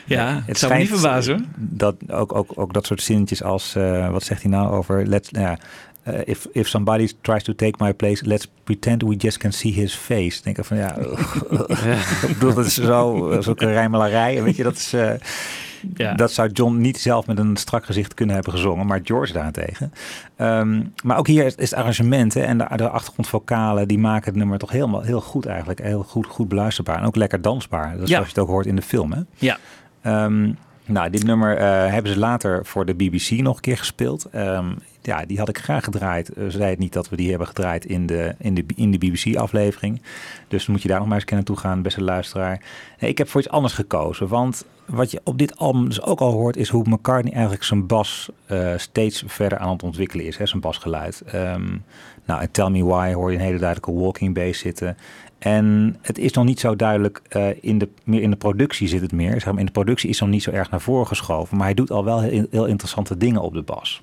Ja, 0.07 0.42
het 0.46 0.59
zou 0.59 0.72
me 0.72 0.78
niet 0.78 0.86
schijnt, 0.88 1.00
verbazen. 1.00 1.36
eh, 1.36 1.44
Dat 1.57 1.96
ook, 2.11 2.34
ook, 2.34 2.53
ook 2.55 2.72
dat 2.72 2.86
soort 2.86 3.03
zinnetjes 3.03 3.42
als, 3.42 3.74
eh, 3.74 4.11
wat 4.11 4.22
zegt 4.22 4.42
hij 4.42 4.50
nou 4.50 4.72
over, 4.72 5.07
let's, 5.07 5.28
ja, 5.32 5.59
eh, 6.03 6.18
if, 6.24 6.46
if 6.53 6.68
somebody 6.68 7.12
tries 7.20 7.42
to 7.42 7.55
take 7.55 7.84
my 7.84 7.92
place, 7.92 8.26
let's 8.26 8.48
pretend 8.64 9.03
we 9.03 9.14
just 9.16 9.38
can 9.38 9.53
see 9.53 9.72
his 9.72 9.94
face. 9.94 10.42
Denk 10.42 10.59
ik 10.59 10.64
van, 10.64 10.76
ja, 10.76 10.96
ik 12.28 12.32
bedoel, 12.38 12.55
dat 12.55 12.66
is 12.66 12.74
zo, 12.74 13.36
zulke 13.40 13.66
rijmelarij, 13.72 14.42
weet 14.42 14.57
je, 14.57 14.62
dat 14.62 14.76
is... 14.76 14.92
eh, 14.92 15.11
Ja. 15.94 16.14
Dat 16.14 16.32
zou 16.32 16.48
John 16.53 16.76
niet 16.80 16.98
zelf 16.98 17.26
met 17.26 17.38
een 17.38 17.57
strak 17.57 17.84
gezicht 17.84 18.14
kunnen 18.14 18.34
hebben 18.34 18.53
gezongen, 18.53 18.86
maar 18.86 19.00
George 19.05 19.32
daarentegen. 19.32 19.92
Ehm, 20.36 20.82
maar 21.05 21.18
ook 21.18 21.26
hier 21.26 21.44
is, 21.44 21.55
is 21.55 21.70
het 21.70 21.78
arrangement 21.78 22.34
hè, 22.34 22.40
en 22.40 22.59
de, 22.59 22.66
de 22.76 22.88
achtergrondvocalen, 22.88 23.88
die 23.88 23.98
maken 23.98 24.24
het 24.30 24.36
nummer 24.36 24.59
toch 24.59 24.70
helemaal 24.70 25.00
heel 25.03 25.20
goed 25.20 25.46
eigenlijk. 25.46 25.80
Heel 25.82 26.03
goed, 26.03 26.26
goed 26.26 26.48
beluisterbaar 26.48 26.98
en 26.98 27.05
ook 27.05 27.16
lekker 27.16 27.42
dansbaar. 27.42 27.92
Dat 27.92 28.03
is 28.03 28.09
Ja. 28.09 28.14
zoals 28.14 28.24
je 28.28 28.34
het 28.34 28.42
ook 28.42 28.48
hoort 28.48 28.66
in 28.66 28.76
de 28.76 28.82
film. 28.82 29.12
Hè? 29.12 29.20
Ja. 29.34 29.59
Ehm, 30.03 30.53
nou, 30.84 31.11
dit 31.11 31.24
nummer 31.24 31.57
eh, 31.57 31.92
hebben 31.92 32.12
ze 32.12 32.18
later 32.18 32.66
voor 32.66 32.84
de 32.86 32.94
BBC 32.94 33.30
nog 33.30 33.55
een 33.57 33.61
keer 33.62 33.78
gespeeld. 33.78 34.24
Ehm, 34.32 34.66
ja, 35.03 35.24
die 35.24 35.38
had 35.38 35.48
ik 35.48 35.59
graag 35.59 35.84
gedraaid. 35.84 36.30
Uh, 36.36 36.44
zei 36.48 36.70
het 36.70 36.78
niet 36.78 36.92
dat 36.92 37.09
we 37.09 37.16
die 37.16 37.28
hebben 37.28 37.46
gedraaid 37.46 37.84
in 37.84 38.07
de, 38.07 38.34
in 38.38 38.55
de, 38.55 38.64
in 38.74 38.90
de 38.90 38.98
BBC-aflevering. 38.98 40.03
Dus 40.48 40.66
moet 40.66 40.82
je 40.82 40.88
daar 40.88 40.98
nog 40.98 41.07
maar 41.07 41.16
eens 41.16 41.24
kennen 41.24 41.46
toe 41.46 41.57
gaan, 41.57 41.82
beste 41.82 42.03
luisteraar. 42.03 42.61
Nee, 42.98 43.11
ik 43.11 43.18
heb 43.18 43.28
voor 43.28 43.40
iets 43.40 43.50
anders 43.50 43.74
gekozen. 43.74 44.28
Want 44.28 44.64
wat 44.86 45.11
je 45.11 45.20
op 45.24 45.38
dit 45.38 45.57
album 45.57 45.88
dus 45.88 46.03
ook 46.03 46.20
al 46.20 46.32
hoort, 46.32 46.57
is 46.57 46.68
hoe 46.68 46.88
McCartney 46.88 47.32
eigenlijk 47.32 47.64
zijn 47.64 47.86
bas 47.86 48.30
uh, 48.48 48.72
steeds 48.76 49.24
verder 49.26 49.59
aan 49.59 49.72
het 49.72 49.82
ontwikkelen 49.82 50.26
is. 50.26 50.36
Hè, 50.36 50.46
zijn 50.46 50.61
basgeluid. 50.61 51.22
Um, 51.34 51.84
nou, 52.24 52.40
en 52.40 52.50
Tell 52.50 52.68
Me 52.68 52.84
Why 52.84 53.12
hoor 53.12 53.30
je 53.30 53.36
een 53.36 53.44
hele 53.44 53.59
duidelijke 53.59 54.00
walking 54.00 54.34
bass 54.34 54.61
zitten. 54.61 54.96
En 55.38 55.96
het 56.03 56.18
is 56.18 56.32
nog 56.32 56.44
niet 56.44 56.61
zo 56.61 56.76
duidelijk, 56.76 57.22
uh, 57.36 57.46
in 57.61 57.78
de, 57.78 57.88
meer 58.05 58.22
in 58.22 58.30
de 58.30 58.36
productie 58.36 58.88
zit 58.88 59.00
het 59.00 59.12
meer. 59.12 59.30
Zeg 59.30 59.44
maar, 59.44 59.59
in 59.59 59.66
de 59.66 59.72
productie 59.72 60.09
is 60.09 60.20
nog 60.20 60.28
niet 60.28 60.42
zo 60.42 60.50
erg 60.50 60.70
naar 60.70 60.80
voren 60.80 61.07
geschoven. 61.07 61.57
Maar 61.57 61.66
hij 61.66 61.74
doet 61.74 61.90
al 61.90 62.05
wel 62.05 62.20
heel, 62.20 62.46
heel 62.50 62.66
interessante 62.66 63.16
dingen 63.16 63.40
op 63.40 63.53
de 63.53 63.62
bas. 63.62 64.00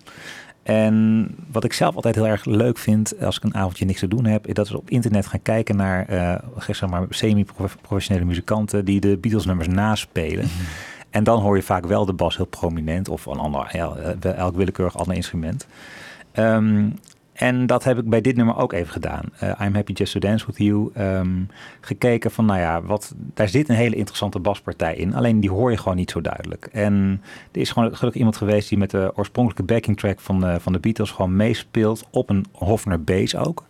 En 0.64 1.28
wat 1.52 1.64
ik 1.64 1.74
zelf 1.74 1.96
altijd 1.96 2.16
heel 2.16 2.28
erg 2.28 2.46
leuk 2.46 2.78
vind 2.78 3.22
als 3.22 3.38
ik 3.38 3.44
een 3.44 3.56
avondje 3.56 3.86
niks 3.86 4.00
te 4.00 4.08
doen 4.08 4.26
heb, 4.26 4.48
is 4.48 4.54
dat 4.54 4.70
we 4.70 4.78
op 4.78 4.90
internet 4.90 5.28
gaan 5.28 5.42
kijken 5.42 5.76
naar 5.76 6.10
uh, 6.10 6.36
zeg 6.60 6.90
maar 6.90 7.06
semi-professionele 7.10 8.26
muzikanten 8.26 8.86
die 8.86 9.00
de 9.00 9.18
Beatles 9.18 9.46
nummers 9.46 9.68
naspelen. 9.68 10.46
Mm 10.46 10.52
-hmm. 10.52 10.66
En 11.10 11.24
dan 11.24 11.42
hoor 11.42 11.56
je 11.56 11.64
vaak 11.64 11.86
wel 11.86 12.06
de 12.06 12.14
bas 12.14 12.36
heel 12.36 12.46
prominent 12.46 13.10
of 13.10 13.26
een 13.26 13.40
ander, 13.40 13.76
elk 14.36 14.56
willekeurig 14.56 14.98
ander 14.98 15.16
instrument. 15.16 15.68
Um, 16.34 16.94
en 17.40 17.68
dat 17.68 17.84
heb 17.84 17.98
ik 17.98 18.10
bij 18.10 18.22
dit 18.22 18.36
nummer 18.36 18.58
ook 18.58 18.74
even 18.74 18.92
gedaan. 18.92 19.24
Uh, 19.44 19.50
I'm 19.62 19.76
Happy 19.76 19.92
Just 19.92 20.12
to 20.12 20.20
Dance 20.20 20.46
With 20.46 20.58
You. 20.58 20.92
Um, 20.98 21.48
gekeken 21.82 22.32
van, 22.32 22.46
nou 22.46 22.60
ja, 22.60 22.82
wat, 22.82 23.14
daar 23.34 23.50
zit 23.50 23.70
een 23.70 23.76
hele 23.76 23.96
interessante 23.96 24.40
baspartij 24.40 24.96
in. 24.96 25.16
Alleen 25.16 25.40
die 25.40 25.50
hoor 25.50 25.72
je 25.72 25.78
gewoon 25.78 25.98
niet 25.98 26.12
zo 26.12 26.22
duidelijk. 26.22 26.70
En 26.72 27.22
er 27.52 27.62
is 27.62 27.72
gewoon 27.72 27.96
gelukkig 27.96 28.20
iemand 28.20 28.38
geweest 28.38 28.70
die 28.70 28.78
met 28.78 28.92
de 28.92 29.12
oorspronkelijke 29.16 29.74
backing 29.74 29.98
track 29.98 30.20
van 30.20 30.40
de, 30.40 30.60
van 30.60 30.74
de 30.74 30.80
Beatles 30.80 31.12
gewoon 31.12 31.36
meespeelt 31.36 32.08
op 32.12 32.30
een 32.30 32.46
Hofner 32.52 33.04
bass 33.04 33.36
ook. 33.36 33.66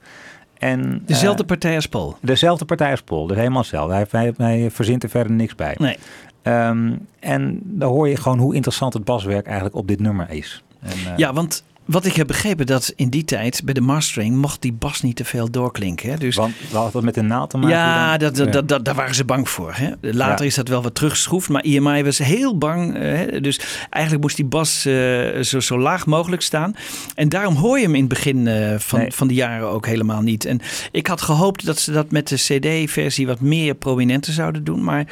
En, 0.58 1.02
dezelfde 1.06 1.42
uh, 1.42 1.48
partij 1.48 1.76
als 1.76 1.88
Paul? 1.88 2.18
Dezelfde 2.22 2.66
partij 2.66 2.92
als 2.92 3.02
Paul, 3.02 3.28
dus 3.28 3.38
helemaal 3.38 3.62
hetzelfde. 3.62 3.94
Hij, 3.94 4.06
hij, 4.10 4.34
hij 4.38 4.72
verzint 4.72 5.04
er 5.04 5.10
verder 5.10 5.32
niks 5.32 5.56
bij. 5.56 5.76
Nee. 5.78 5.98
Um, 6.44 7.08
en 7.20 7.60
dan 7.64 7.90
hoor 7.90 8.10
je 8.10 8.16
gewoon 8.16 8.38
hoe 8.38 8.56
interessant 8.56 8.94
het 8.94 9.04
baswerk 9.04 9.46
eigenlijk 9.46 9.76
op 9.76 9.88
dit 9.88 10.00
nummer 10.00 10.30
is. 10.30 10.64
En, 10.80 10.98
uh, 10.98 11.18
ja, 11.18 11.34
want 11.34 11.64
wat 11.90 12.06
ik 12.06 12.16
heb 12.16 12.28
begrepen, 12.28 12.66
dat 12.66 12.94
in 12.96 13.10
die 13.10 13.24
tijd 13.24 13.62
bij 13.66 13.74
de 13.74 13.82
mastering 13.82 14.36
mocht 14.36 14.62
die 14.62 14.74
bas 14.74 15.02
niet 15.02 15.16
te 15.16 15.26
veel 15.26 15.52
doorklinken. 15.52 16.10
Hè? 16.10 16.18
Dus, 16.18 16.36
Want 16.36 16.54
had 16.72 16.92
dat 16.92 17.04
met 17.04 17.14
de 17.14 17.22
naald 17.22 17.50
te 17.50 17.58
maken? 17.58 17.78
Ja, 17.78 18.18
dat, 18.18 18.36
dat, 18.36 18.54
dat, 18.54 18.68
dat, 18.68 18.86
daar 18.86 18.96
waren 18.96 19.16
ze 19.16 19.26
bang 19.26 19.50
voor. 19.50 19.74
Hè? 19.74 19.90
Later 20.02 20.40
ja. 20.40 20.50
is 20.50 20.56
dat 20.56 20.68
wel 20.68 20.82
wat 20.82 20.96
teruggeschroefd, 20.96 21.50
maar 21.50 21.62
EMI 21.62 22.04
was 22.04 22.18
heel 22.18 22.58
bang. 22.58 22.94
Hè? 22.94 23.42
Dus 23.42 23.60
eigenlijk 23.90 24.24
moest 24.24 24.36
die 24.36 24.46
bas 24.46 24.86
uh, 24.86 25.42
zo, 25.42 25.60
zo 25.60 25.80
laag 25.80 26.06
mogelijk 26.06 26.42
staan. 26.42 26.76
En 27.16 27.30
daarom 27.30 27.56
hoor 27.56 27.78
je 27.78 27.84
hem 27.84 27.96
in 27.96 28.00
het 28.00 28.10
begin 28.10 28.46
uh, 28.46 28.76
van, 28.78 29.00
nee. 29.00 29.12
van 29.12 29.28
de 29.28 29.34
jaren 29.34 29.68
ook 29.68 29.86
helemaal 29.86 30.22
niet. 30.22 30.46
En 30.46 30.62
ik 30.92 31.08
had 31.08 31.22
gehoopt 31.22 31.66
dat 31.66 31.80
ze 31.80 31.92
dat 31.92 32.12
met 32.12 32.28
de 32.28 32.36
CD-versie 32.36 33.28
wat 33.28 33.40
meer 33.40 33.76
prominenter 33.76 34.34
zouden 34.34 34.64
doen, 34.64 34.84
maar. 34.84 35.08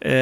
Uh, 0.00 0.12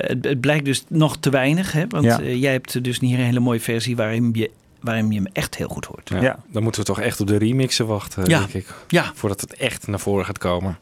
het, 0.00 0.24
het, 0.24 0.40
blijkt 0.40 0.64
dus 0.64 0.84
nog 0.88 1.16
te 1.16 1.30
weinig. 1.30 1.72
Hè? 1.72 1.84
Want 1.88 2.04
ja. 2.04 2.22
jij 2.22 2.52
hebt 2.52 2.84
dus 2.84 3.00
niet 3.00 3.12
een 3.12 3.24
hele 3.24 3.40
mooie 3.40 3.60
versie 3.60 3.96
waarin 3.96 4.30
je 4.32 4.50
waarin 4.80 5.10
je 5.10 5.16
hem 5.16 5.26
echt 5.32 5.56
heel 5.56 5.68
goed 5.68 5.84
hoort. 5.84 6.08
Ja, 6.08 6.20
ja, 6.20 6.38
dan 6.52 6.62
moeten 6.62 6.80
we 6.80 6.86
toch 6.86 7.00
echt 7.00 7.20
op 7.20 7.26
de 7.26 7.36
remixen 7.36 7.86
wachten, 7.86 8.24
ja. 8.24 8.38
denk 8.38 8.52
ik. 8.52 8.66
Ja. 8.88 9.12
Voordat 9.14 9.40
het 9.40 9.54
echt 9.54 9.86
naar 9.86 10.00
voren 10.00 10.24
gaat 10.24 10.38
komen. 10.38 10.78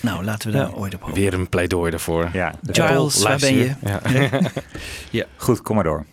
Nou, 0.00 0.24
laten 0.24 0.50
we 0.50 0.56
daar 0.56 0.70
ja. 0.70 0.74
ooit 0.74 0.94
op 0.94 1.00
hopen. 1.00 1.16
Weer 1.16 1.34
een 1.34 1.48
pleidooi 1.48 1.92
ervoor. 1.92 2.30
Ja, 2.32 2.54
Giles, 2.70 3.22
waar 3.22 3.38
ben 3.38 3.54
je? 3.54 3.74
Ja. 3.84 4.00
ja. 5.10 5.24
Goed, 5.36 5.62
kom 5.62 5.74
maar 5.74 5.84
door. 5.84 6.04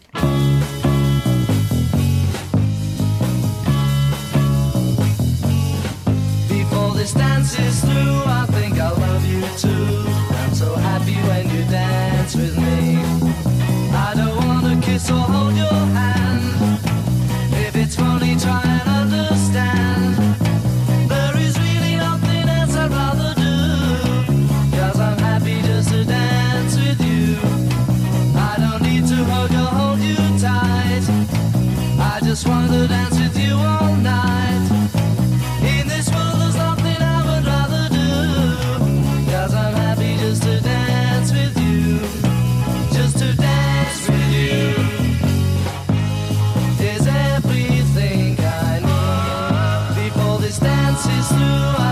Dance 51.26 51.32
is 51.32 51.38
through, 51.38 51.45
I 51.45 51.76
think 51.76 51.80
I 51.80 51.85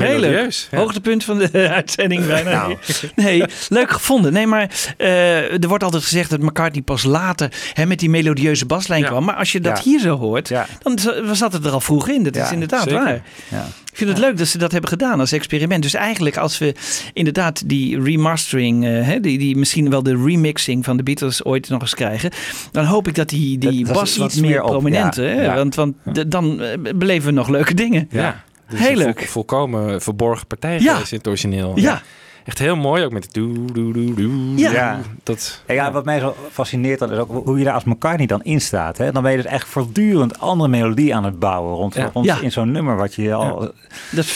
Heel 0.00 0.18
leuk. 0.18 0.30
melodieus. 0.30 0.68
Ja. 0.70 0.78
Hoogtepunt 0.78 1.24
van 1.24 1.38
de 1.38 1.68
uitzending 1.78 2.26
bijna. 2.26 2.50
Nou. 2.50 2.76
Nee, 3.14 3.42
leuk 3.68 3.90
gevonden. 3.90 4.32
Nee, 4.32 4.46
maar 4.46 4.70
eh, 4.96 5.62
er 5.62 5.68
wordt 5.68 5.84
altijd 5.84 6.02
gezegd 6.02 6.30
dat 6.30 6.40
McCartney 6.40 6.82
pas 6.82 7.02
later 7.02 7.52
hè, 7.72 7.86
met 7.86 7.98
die 7.98 8.10
melodieuze 8.10 8.66
baslijn 8.66 9.04
kwam. 9.04 9.24
Maar 9.24 9.34
als 9.34 9.52
je 9.52 9.60
dat 9.60 9.76
Ja. 9.78 9.90
hier 9.90 10.00
zo 10.00 10.16
hoort, 10.18 10.48
Ja. 10.48 10.66
dan 10.82 10.98
zat 11.36 11.52
het 11.52 11.64
er 11.64 11.72
al 11.72 11.80
vroeg 11.80 12.08
in. 12.08 12.22
Dat 12.22 12.36
is 12.36 12.52
inderdaad 12.52 12.82
zeker. 12.82 13.04
waar. 13.04 13.22
Ja. 13.48 13.66
Ik 13.92 14.04
vind 14.04 14.16
het 14.18 14.26
leuk 14.26 14.38
dat 14.38 14.46
ze 14.46 14.58
dat 14.58 14.72
hebben 14.72 14.90
gedaan 14.90 15.20
als 15.20 15.32
experiment. 15.32 15.82
Dus 15.82 15.94
eigenlijk 15.94 16.36
als 16.36 16.58
we 16.58 16.74
inderdaad 17.12 17.62
die 17.68 18.02
remastering, 18.02 18.84
eh, 18.84 18.90
hè, 19.06 19.20
die, 19.20 19.38
die 19.38 19.56
misschien 19.56 19.90
wel 19.90 20.02
de 20.02 20.16
remixing 20.24 20.84
van 20.84 20.96
de 20.96 21.02
Beatles 21.02 21.44
ooit 21.44 21.68
nog 21.68 21.80
eens 21.80 21.94
krijgen, 21.94 22.30
dan 22.72 22.84
hoop 22.84 23.08
ik 23.08 23.14
dat 23.14 23.28
die, 23.28 23.58
die 23.58 23.84
Dat- 23.84 23.92
bas 23.94 24.18
iets 24.18 24.40
meer 24.40 24.62
op, 24.62 24.82
hè, 25.14 25.42
Ja. 25.42 25.54
want, 25.54 25.74
want 25.74 25.94
dan 26.28 26.60
eh, 26.62 26.78
beleven 26.96 27.28
we 27.28 27.34
nog 27.34 27.48
leuke 27.48 27.74
dingen. 27.74 28.08
Ja. 28.10 28.44
Dus 28.70 28.78
Heel 28.80 28.96
leuk. 28.96 29.26
volkomen 29.28 30.00
verborgen 30.02 30.46
partij 30.46 30.80
Ja. 30.80 30.92
geweest 30.92 31.12
in 31.12 31.18
het 31.18 31.26
origineel. 31.28 31.72
Ja. 31.78 32.02
Echt 32.44 32.58
heel 32.58 32.76
mooi, 32.76 33.04
ook 33.04 33.12
met 33.12 33.28
doe, 33.32 33.72
doe, 33.72 33.92
doe, 33.92 34.14
doe. 34.14 34.56
Ja. 34.56 34.70
Ja. 34.72 35.00
Dat, 35.22 35.62
En 35.66 35.74
ja, 35.74 35.92
wat 35.92 36.04
mij 36.04 36.18
zo 36.20 36.34
fascineert 36.50 36.98
dan 36.98 37.12
is 37.12 37.18
ook 37.18 37.44
hoe 37.44 37.58
je 37.58 37.64
daar 37.64 37.74
als 37.74 37.84
McCartney 37.84 38.26
dan 38.26 38.42
in 38.42 38.60
staat. 38.60 38.98
Hè? 38.98 39.12
Dan 39.12 39.22
ben 39.22 39.30
je 39.30 39.36
dus 39.36 39.46
echt 39.46 39.68
voortdurend 39.68 40.40
andere 40.40 40.68
melodie 40.70 41.14
aan 41.14 41.24
het 41.24 41.38
bouwen 41.38 41.74
rond, 41.74 41.94
Ja. 41.94 42.10
rond 42.12 42.26
Ja. 42.26 42.40
in 42.40 42.52
zo'n 42.52 42.70
nummer 42.72 42.96
wat 42.96 43.14
je 43.14 43.34
al... 43.34 43.72
Dat, 44.10 44.26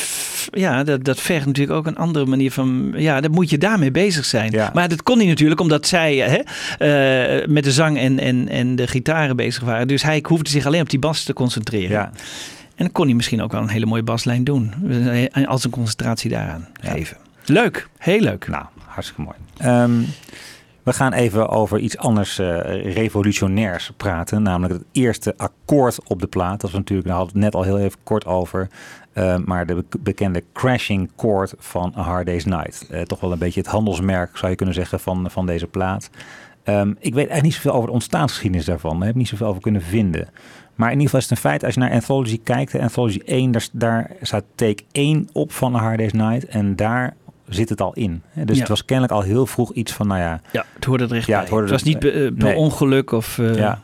ja, 0.50 0.84
dat, 0.84 1.04
dat 1.04 1.20
vergt 1.20 1.46
natuurlijk 1.46 1.78
ook 1.78 1.86
een 1.86 1.96
andere 1.96 2.26
manier 2.26 2.52
van. 2.52 2.92
Ja, 2.96 3.20
dan 3.20 3.30
moet 3.30 3.50
je 3.50 3.58
daarmee 3.58 3.90
bezig 3.90 4.24
zijn. 4.24 4.50
Ja. 4.50 4.70
Maar 4.74 4.88
dat 4.88 5.02
kon 5.02 5.18
hij 5.18 5.26
natuurlijk 5.26 5.60
omdat 5.60 5.86
zij 5.86 6.16
hè, 6.16 6.36
eh, 7.38 7.48
met 7.48 7.64
de 7.64 7.72
zang 7.72 7.98
en, 7.98 8.18
en, 8.18 8.48
en 8.48 8.76
de 8.76 8.86
gitaren 8.86 9.36
bezig 9.36 9.62
waren. 9.62 9.88
Dus 9.88 10.02
hij 10.02 10.24
hoefde 10.28 10.50
zich 10.50 10.66
alleen 10.66 10.80
op 10.82 10.90
die 10.90 10.98
bas 10.98 11.22
te 11.24 11.32
concentreren. 11.32 11.90
Ja. 11.90 12.12
En 12.74 12.84
dan 12.84 12.92
kon 12.92 13.06
hij 13.06 13.14
misschien 13.14 13.42
ook 13.42 13.52
wel 13.52 13.60
een 13.62 13.68
hele 13.68 13.86
mooie 13.86 14.02
baslijn 14.02 14.44
doen. 14.44 14.72
En 15.32 15.46
Als 15.46 15.64
een 15.64 15.70
concentratie 15.70 16.30
daaraan 16.30 16.68
geven. 16.80 17.16
Leuk, 17.44 17.88
heel 17.98 18.20
leuk. 18.20 18.48
Nou, 18.48 18.64
hartstikke 18.86 19.22
mooi. 19.22 19.36
Ehm, 19.56 20.00
we 20.82 20.92
gaan 20.92 21.12
even 21.12 21.48
over 21.48 21.78
iets 21.78 21.98
anders 21.98 22.38
eh, 22.38 22.94
revolutionairs 22.94 23.90
praten. 23.96 24.42
Namelijk 24.42 24.74
het 24.74 24.84
eerste 24.92 25.34
akkoord 25.36 25.98
op 26.08 26.20
de 26.20 26.26
plaat. 26.26 26.60
Dat 26.60 26.70
was 26.70 26.72
natuurlijk, 26.72 27.08
daar 27.08 27.16
hadden 27.16 27.34
we 27.34 27.44
het 27.44 27.52
net 27.54 27.62
al 27.62 27.66
heel 27.76 27.78
even 27.84 27.98
kort 28.02 28.24
over. 28.26 28.68
Eh, 29.12 29.36
maar 29.36 29.66
de 29.66 29.74
be- 29.74 29.98
bekende 30.00 30.44
crashing 30.52 31.10
chord 31.16 31.54
van 31.58 31.94
A 31.96 32.02
Hard 32.02 32.26
Day's 32.26 32.44
Night. 32.44 32.86
Eh, 32.90 33.00
toch 33.00 33.20
wel 33.20 33.32
een 33.32 33.38
beetje 33.38 33.60
het 33.60 33.68
handelsmerk, 33.70 34.36
zou 34.36 34.50
je 34.50 34.56
kunnen 34.56 34.74
zeggen, 34.74 35.00
van, 35.00 35.30
van 35.30 35.46
deze 35.46 35.66
plaat. 35.66 36.10
Ehm, 36.64 36.88
ik 36.88 36.94
weet 37.14 37.14
eigenlijk 37.14 37.42
niet 37.42 37.54
zoveel 37.54 37.72
over 37.72 37.86
de 37.86 37.92
ontstaansgeschiedenis 37.92 38.64
daarvan. 38.66 38.90
Daar 38.96 39.00
heb 39.00 39.10
ik 39.10 39.16
niet 39.16 39.28
zoveel 39.28 39.46
over 39.46 39.62
kunnen 39.62 39.82
vinden. 39.82 40.28
Maar 40.74 40.86
in 40.92 40.98
ieder 41.00 41.04
geval 41.10 41.20
is 41.20 41.28
het 41.28 41.38
een 41.38 41.50
feit, 41.50 41.64
als 41.64 41.74
je 41.74 41.80
naar 41.80 41.90
Anthology 41.92 42.40
kijkt, 42.44 42.74
Anthology 42.78 43.20
1, 43.24 43.50
daar, 43.52 43.66
daar 43.72 44.10
staat 44.22 44.44
take 44.54 44.82
1 44.92 45.28
op 45.32 45.52
van 45.52 45.74
A 45.76 45.78
Hard 45.78 45.98
Day's 45.98 46.12
Night. 46.12 46.44
En 46.46 46.76
daar 46.76 47.14
zit 47.48 47.68
het 47.68 47.80
al 47.80 47.92
in. 47.94 48.22
hè. 48.28 48.44
Dus 48.44 48.54
Ja. 48.54 48.60
het 48.60 48.68
was 48.70 48.84
kennelijk 48.84 49.14
al 49.14 49.22
heel 49.22 49.46
vroeg 49.46 49.72
iets 49.72 49.92
van, 49.92 50.06
nou 50.06 50.20
ja, 50.20 50.40
Ja, 50.52 50.64
het 50.74 50.84
hoorde 50.84 51.04
er 51.04 51.12
echt 51.14 51.26
Ja, 51.26 51.40
het 51.40 51.48
hoorde 51.48 51.70
was 51.70 51.82
niet 51.82 51.98
per, 51.98 52.10
per 52.12 52.32
nee. 52.36 52.54
ongeluk 52.56 53.12
of... 53.12 53.38
eh, 53.38 53.56
ja, 53.56 53.80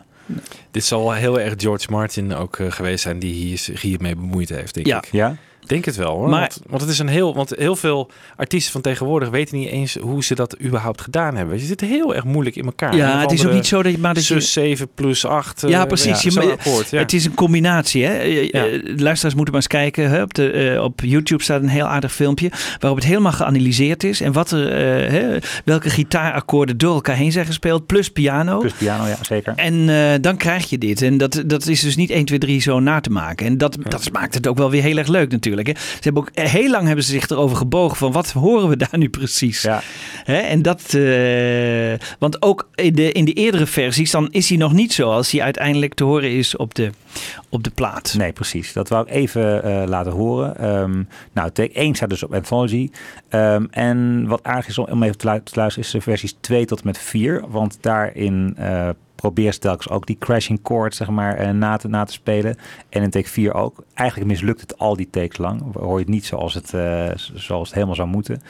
dit 0.71 0.85
zal 0.85 1.13
heel 1.13 1.41
erg 1.41 1.55
George 1.57 1.91
Martin 1.91 2.35
ook 2.35 2.59
eh, 2.59 2.71
geweest 2.71 3.03
zijn 3.03 3.19
die 3.19 3.33
hier, 3.35 3.59
zich 3.59 3.81
hiermee 3.83 4.15
bemoeid 4.17 4.49
heeft, 4.49 4.75
denk 4.75 4.87
Ja. 4.87 4.97
ik. 4.99 5.09
ja, 5.13 5.37
Denk 5.69 5.85
het 5.85 5.97
wel 5.97 6.17
hoor. 6.17 6.29
Maar- 6.29 6.41
want, 6.41 6.61
want 6.67 6.81
het 6.83 6.91
is 6.91 6.99
een 6.99 7.09
heel. 7.09 7.35
Want 7.35 7.53
heel 7.57 7.77
veel 7.77 8.11
artiesten 8.37 8.73
van 8.73 8.81
tegenwoordig 8.81 9.29
weten 9.29 9.59
niet 9.59 9.69
eens 9.69 9.95
hoe 10.01 10.25
ze 10.25 10.35
dat 10.35 10.57
überhaupt 10.63 11.01
gedaan 11.01 11.37
hebben. 11.37 11.59
Ze 11.61 11.67
zitten 11.67 11.87
heel 11.89 12.15
erg 12.15 12.25
moeilijk 12.25 12.57
in 12.57 12.65
elkaar. 12.65 12.97
Ja, 12.97 13.21
het 13.21 13.33
is 13.33 13.47
ook 13.47 13.53
niet 13.53 13.67
zo 13.67 13.83
dat 13.83 13.93
je... 13.93 13.99
Maar 13.99 14.15
dat 14.15 14.27
je 14.27 14.35
Zus 14.35 14.53
7 14.53 14.89
plus 14.95 15.25
8. 15.27 15.65
Ja, 15.67 15.85
precies. 15.87 16.23
Je 16.23 16.41
akkoord, 16.51 16.91
ja. 16.91 16.99
Het 16.99 17.13
is 17.13 17.25
een 17.25 17.35
combinatie. 17.35 18.05
Hè? 18.05 18.13
Eh, 18.19 18.45
Ja. 18.51 18.65
eh, 18.67 18.73
De 18.85 19.03
luisteraars 19.03 19.35
moeten 19.35 19.55
maar 19.55 19.63
eens 19.63 19.67
kijken. 19.67 20.11
Hè? 20.11 20.23
Op, 20.23 20.35
de, 20.35 20.51
eh, 20.51 20.83
op 20.83 21.01
YouTube 21.05 21.43
staat 21.43 21.63
een 21.63 21.69
heel 21.69 21.87
aardig 21.87 22.13
filmpje 22.15 22.51
waarop 22.79 22.99
het 22.99 23.09
helemaal 23.09 23.33
geanalyseerd 23.33 24.05
is. 24.05 24.21
En 24.21 24.33
wat 24.33 24.51
er, 24.51 24.73
eh, 24.73 25.11
hè, 25.11 25.39
welke 25.65 25.91
gitaarakkoorden 25.91 26.79
door 26.79 26.95
elkaar 26.95 27.17
heen 27.17 27.33
zijn 27.33 27.47
gespeeld. 27.47 27.87
Plus 27.87 28.11
piano. 28.11 28.59
plus 28.59 28.73
piano, 28.73 29.07
ja, 29.07 29.17
zeker. 29.23 29.53
En 29.57 29.89
eh, 29.89 29.97
dan 30.21 30.37
krijg 30.37 30.71
je 30.71 30.79
dit. 30.79 31.03
En 31.03 31.17
dat, 31.19 31.43
dat 31.47 31.67
is 31.67 31.81
dus 31.81 31.97
niet 31.97 32.11
1, 32.11 32.25
2, 32.25 32.39
3 32.39 32.61
zo 32.61 32.81
na 32.81 33.01
te 33.01 33.11
maken. 33.11 33.47
En 33.47 33.59
dat, 33.59 33.77
dat 33.89 34.13
maakt 34.13 34.35
het 34.35 34.47
ook 34.47 34.57
wel 34.57 34.71
weer 34.71 34.83
heel 34.83 34.97
erg 34.97 35.09
leuk 35.09 35.31
natuurlijk. 35.31 35.58
Hè? 35.67 35.73
Ze 35.77 35.99
hebben 36.01 36.23
ook, 36.23 36.31
heel 36.35 36.71
lang 36.71 36.87
hebben 36.87 37.05
ze 37.05 37.11
zich 37.11 37.29
erover 37.29 37.57
gebogen 37.57 37.97
van 37.97 38.13
wat 38.13 38.33
horen 38.33 38.69
we 38.69 38.77
daar 38.77 38.99
nu 38.99 39.09
precies. 39.09 39.63
Ja, 39.63 39.83
Hè? 40.25 40.37
En 40.39 40.63
dat, 40.63 40.95
eh, 40.95 42.07
want 42.19 42.43
ook 42.43 42.69
in 42.75 42.95
de, 42.95 43.13
in 43.13 43.25
de 43.25 43.33
eerdere 43.33 43.67
versies, 43.67 44.11
dan 44.11 44.29
is 44.31 44.49
hij 44.49 44.59
nog 44.59 44.73
niet 44.73 44.93
zoals 44.93 45.31
hij 45.31 45.43
uiteindelijk 45.43 45.95
te 45.95 46.05
horen 46.05 46.31
is 46.31 46.57
op 46.57 46.75
de, 46.75 46.91
op 47.49 47.63
de 47.65 47.71
plaat. 47.71 48.15
nee, 48.19 48.33
precies. 48.33 48.73
Dat 48.73 48.89
wou 48.89 49.07
ik 49.07 49.13
even 49.15 49.63
eh, 49.63 49.83
laten 49.89 50.13
horen. 50.13 50.57
Ehm, 50.57 51.03
nou, 51.33 51.51
take 51.51 51.73
1 51.73 51.95
staat 51.95 52.09
dus 52.09 52.23
op 52.23 52.35
Anthology. 52.35 52.91
Ehm, 53.29 53.65
en 53.71 54.27
wat 54.27 54.43
aardig 54.43 54.69
is 54.69 54.79
om, 54.79 55.03
even 55.03 55.19
te, 55.19 55.31
lu- 55.31 55.43
te 55.43 55.53
luisteren, 55.55 55.87
is 55.87 55.91
de 55.93 56.01
versies 56.01 56.35
2 56.41 56.65
tot 56.65 56.79
en 56.81 56.87
met 56.87 56.99
4. 56.99 57.45
Want 57.49 57.79
daarin 57.81 58.55
eh 58.59 58.89
probeer 59.21 59.59
telkens 59.59 59.89
ook 59.89 60.07
die 60.07 60.19
crashing 60.19 60.61
chord 60.63 60.95
zeg 60.95 61.09
maar, 61.09 61.37
eh, 61.37 61.51
na, 61.51 61.77
te, 61.77 61.89
na 61.89 62.05
te 62.05 62.13
spelen. 62.13 62.57
En 62.89 63.03
in 63.03 63.11
take 63.11 63.29
4 63.29 63.55
ook. 63.55 63.85
Eigenlijk 63.95 64.31
mislukt 64.31 64.61
het 64.61 64.79
al 64.79 64.97
die 64.97 65.11
takes 65.11 65.39
lang. 65.39 65.75
Hoor 65.75 65.93
je 65.93 66.05
het 66.05 66.09
niet 66.09 66.27
zoals 66.27 66.55
het, 66.55 66.75
eh, 66.75 67.11
zoals 67.35 67.67
het 67.67 67.75
helemaal 67.75 67.95
zou 67.95 68.09
moeten. 68.09 68.43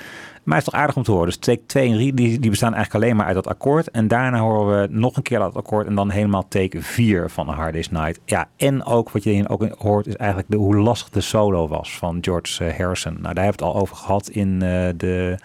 Maar 0.43 0.57
het 0.57 0.67
is 0.67 0.73
toch 0.73 0.81
aardig 0.81 0.97
om 0.97 1.03
te 1.03 1.11
horen. 1.11 1.27
Dus 1.27 1.37
take 1.37 1.67
2 1.67 1.89
en 1.89 1.95
3 1.95 2.15
die, 2.15 2.39
die 2.39 2.51
bestaan 2.51 2.75
eigenlijk 2.75 3.05
alleen 3.05 3.17
maar 3.17 3.27
uit 3.27 3.35
dat 3.35 3.47
akkoord. 3.47 3.91
En 3.91 4.09
daarna 4.09 4.39
horen 4.39 4.81
we 4.81 4.89
nog 4.91 5.17
een 5.17 5.23
keer 5.23 5.39
dat 5.39 5.57
akkoord. 5.57 5.87
En 5.87 5.95
dan 5.95 6.11
helemaal 6.11 6.49
take 6.49 6.83
4 6.83 7.31
van 7.31 7.49
A 7.49 7.55
Hard 7.55 7.73
Day's 7.73 7.91
Night. 7.91 8.21
Ja, 8.25 8.49
en 8.57 8.85
ook 8.85 9.11
wat 9.11 9.25
je 9.25 9.49
ook 9.49 9.69
hoort 9.79 10.07
is 10.07 10.17
eigenlijk 10.17 10.51
de, 10.51 10.57
hoe 10.57 10.77
lastig 10.77 11.09
de 11.11 11.21
solo 11.21 11.69
was 11.69 11.99
van 11.99 12.19
George 12.21 12.65
eh, 12.65 12.79
Harrison. 12.79 13.13
Nou, 13.21 13.35
daar 13.35 13.45
hebben 13.45 13.61
we 13.61 13.67
het 13.67 13.75
al 13.75 13.81
over 13.81 13.97
gehad 13.97 14.29
in 14.29 14.59
de... 14.59 15.39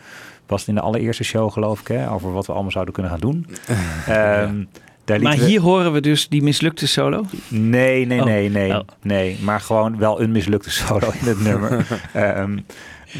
Was 0.45 0.59
het 0.59 0.69
in 0.69 0.76
de 0.76 0.82
allereerste 0.82 1.24
show 1.24 1.51
geloof 1.51 1.80
ik, 1.80 1.88
hè? 1.88 2.11
Over 2.11 2.34
wat 2.34 2.45
we 2.45 2.53
allemaal 2.53 2.71
zouden 2.71 2.93
kunnen 2.93 3.11
gaan 3.11 3.19
doen. 3.19 3.47
Ehm, 4.07 4.63
daar 5.06 5.22
Maar 5.22 5.38
we- 5.38 5.45
hier 5.45 5.62
horen 5.62 5.93
we 5.93 6.01
dus 6.01 6.30
die 6.30 6.43
mislukte 6.43 6.88
solo. 6.88 7.26
Nee, 7.47 8.06
nee, 8.06 8.20
Oh. 8.20 8.26
nee, 8.26 8.49
nee, 8.49 8.74
Oh. 8.74 8.80
nee. 9.01 9.38
Maar 9.41 9.60
gewoon 9.62 9.97
wel 9.97 10.22
een 10.22 10.32
mislukte 10.32 10.72
solo 10.72 11.12
in 11.22 11.28
het 11.28 11.39
nummer. 11.41 11.86
Ehm, 12.14 12.60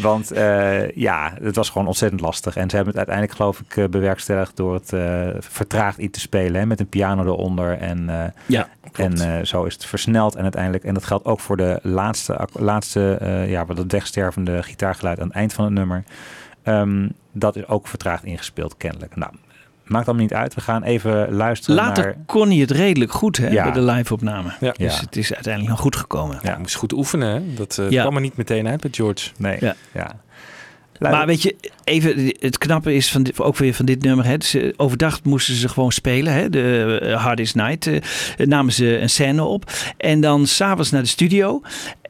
want 0.02 0.32
eh, 0.32 0.92
ja, 0.92 1.34
het 1.42 1.56
was 1.56 1.70
gewoon 1.70 1.88
ontzettend 1.88 2.22
lastig. 2.22 2.56
En 2.56 2.70
ze 2.70 2.76
hebben 2.76 2.94
het 2.96 3.08
uiteindelijk, 3.08 3.38
geloof 3.38 3.60
ik, 3.60 3.78
eh, 3.78 3.86
bewerkstelligd 3.90 4.56
door 4.58 4.74
het 4.74 4.94
eh, 4.94 5.28
vertraagd 5.40 5.98
in 6.00 6.12
te 6.12 6.20
spelen. 6.20 6.60
Hè, 6.60 6.66
met 6.66 6.80
een 6.80 6.88
piano 6.88 7.24
eronder. 7.24 7.78
En, 7.78 8.10
Ja, 8.46 8.68
en 8.94 9.48
zo 9.48 9.64
is 9.64 9.74
het 9.74 9.86
versneld. 9.86 10.36
En 10.36 10.44
uiteindelijk, 10.44 10.84
en 10.84 10.94
dat 10.94 11.06
geldt 11.06 11.26
ook 11.26 11.40
voor 11.40 11.58
de 11.58 11.80
laatste, 11.82 12.48
laatste 12.54 13.18
ja, 13.48 13.66
wat 13.66 13.78
het 13.78 13.92
wegstervende 13.92 14.64
gitaargeluid 14.64 15.20
aan 15.20 15.28
het 15.28 15.36
eind 15.36 15.54
van 15.54 15.66
het 15.66 15.74
nummer. 15.74 16.04
Ehm, 16.64 17.08
dat 17.32 17.56
is 17.56 17.68
ook 17.68 17.88
vertraagd 17.88 18.24
ingespeeld, 18.24 18.78
kennelijk. 18.78 19.16
Nou, 19.16 19.32
maakt 19.94 20.08
allemaal 20.08 20.26
niet 20.26 20.34
uit. 20.34 20.54
We 20.56 20.62
gaan 20.62 20.84
even 20.84 21.34
luisteren 21.34 21.76
Later 21.76 22.04
naar... 22.04 22.16
kon 22.26 22.48
hij 22.50 22.58
het 22.58 22.72
redelijk 22.72 23.12
goed 23.12 23.38
hè, 23.38 23.48
Ja. 23.50 23.64
bij 23.64 23.72
de 23.72 23.82
live-opname. 23.82 24.50
Ja. 24.60 24.72
Dus 24.78 24.96
Ja. 24.96 25.00
het 25.02 25.16
is 25.16 25.34
uiteindelijk 25.34 25.74
nog 25.74 25.82
goed 25.82 25.96
gekomen. 25.96 26.40
Ja, 26.44 26.58
moest 26.58 26.76
goed 26.76 26.94
oefenen. 26.94 27.30
Hè? 27.34 27.54
Dat 27.54 27.78
eh, 27.78 27.90
Ja. 27.90 28.02
kwam 28.02 28.16
er 28.16 28.22
niet 28.22 28.38
meteen 28.38 28.68
uit 28.68 28.84
met 28.84 28.96
George. 28.96 29.30
Nee, 29.38 29.58
Ja. 29.60 29.76
ja. 29.94 30.12
Maar 31.00 31.26
weet 31.26 31.42
je, 31.42 31.56
even 31.84 32.36
het 32.40 32.58
knappe 32.58 32.94
is 32.94 33.12
van 33.12 33.26
ook 33.38 33.58
weer 33.58 33.74
van 33.74 33.86
dit 33.86 34.02
nummer. 34.02 34.26
Hè, 34.26 34.38
overdag 34.76 35.24
moesten 35.24 35.56
ze 35.56 35.70
gewoon 35.70 35.92
spelen. 35.92 36.34
Hè, 36.34 36.50
de 36.50 37.00
uh, 37.04 37.24
Hardest 37.24 37.56
Night 37.56 37.88
eh, 37.88 38.02
namen 38.38 38.74
ze 38.74 38.98
een 38.98 39.10
scène 39.10 39.44
op. 39.44 39.72
En 39.98 40.22
dan 40.22 40.48
s'avonds 40.48 40.92
naar 40.92 41.02
de 41.02 41.08
studio. 41.08 41.62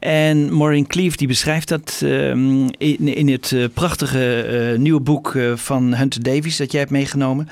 En 0.04 0.56
Maureen 0.56 0.86
Cleave 0.86 1.16
die 1.16 1.28
beschrijft 1.28 1.68
dat 1.68 2.00
ehm, 2.04 2.68
in, 2.78 3.28
het 3.28 3.52
eh, 3.52 3.64
prachtige 3.74 4.42
eh, 4.42 4.78
nieuwe 4.78 5.00
boek 5.00 5.34
eh, 5.34 5.52
van 5.56 5.94
Hunter 5.94 6.22
Davies 6.22 6.56
dat 6.56 6.70
jij 6.70 6.80
hebt 6.80 6.92
meegenomen. 6.92 7.48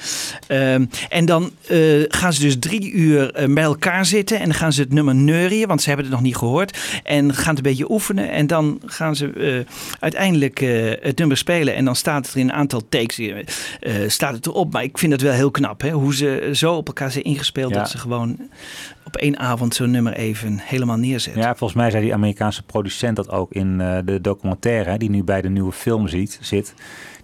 Ehm, 0.47 0.85
en 1.09 1.25
dan 1.25 1.51
eh, 1.69 1.79
gaan 2.09 2.33
ze 2.33 2.41
dus 2.41 2.57
drie 2.59 2.93
uur 2.93 3.33
eh, 3.33 3.55
bij 3.55 3.63
elkaar 3.63 4.07
zitten 4.07 4.39
en 4.39 4.45
dan 4.45 4.55
gaan 4.55 4.73
ze 4.73 4.81
het 4.81 4.93
nummer 4.93 5.15
neurien, 5.15 5.67
want 5.67 5.83
ze 5.83 5.89
hebben 5.89 6.07
het 6.07 6.15
nog 6.15 6.25
niet 6.25 6.37
gehoord. 6.37 6.79
En 7.03 7.35
gaan 7.35 7.49
het 7.49 7.57
een 7.57 7.71
beetje 7.71 7.91
oefenen 7.91 8.31
en 8.31 8.47
dan 8.47 8.81
gaan 8.87 9.17
ze 9.17 9.31
eh, 9.33 9.75
uiteindelijk 10.01 10.61
eh, 10.61 10.91
het 11.01 11.19
nummer 11.19 11.37
spelen 11.37 11.75
en 11.75 11.85
dan 11.85 11.97
staat 11.97 12.12
het 12.17 12.33
er 12.33 12.39
in 12.39 12.49
een 12.49 12.55
aantal 12.55 12.83
takes 12.89 13.19
eh, 13.19 13.39
eh, 13.81 14.09
staat 14.11 14.35
het 14.35 14.47
erop. 14.47 14.73
Maar 14.73 14.83
ik 14.83 14.99
vind 14.99 15.13
het 15.13 15.21
wel 15.23 15.33
heel 15.33 15.51
knap 15.51 15.81
hè, 15.81 15.91
hoe 15.91 16.15
ze 16.15 16.51
zo 16.53 16.75
op 16.75 16.87
elkaar 16.87 17.11
zijn 17.11 17.25
ingespeeld 17.25 17.73
Ja. 17.73 17.79
dat 17.79 17.91
ze 17.91 17.99
gewoon 17.99 18.37
op 19.05 19.17
één 19.17 19.39
avond 19.39 19.75
zo'n 19.75 19.91
nummer 19.91 20.13
even 20.13 20.59
helemaal 20.63 20.97
neerzetten. 20.97 21.43
Ja, 21.43 21.55
volgens 21.55 21.79
mij 21.79 21.91
zei 21.91 22.03
die 22.03 22.15
Amerikaanse 22.15 22.63
producent 22.63 23.17
dat 23.17 23.31
ook 23.31 23.53
in 23.53 23.81
eh, 23.81 23.99
de 24.05 24.21
documentaire, 24.21 24.91
hè, 24.91 24.97
die 24.97 25.11
nu 25.11 25.25
bij 25.25 25.43
de 25.43 25.49
nieuwe 25.49 25.73
film 25.73 26.09
ziet, 26.09 26.39
zit. 26.41 26.75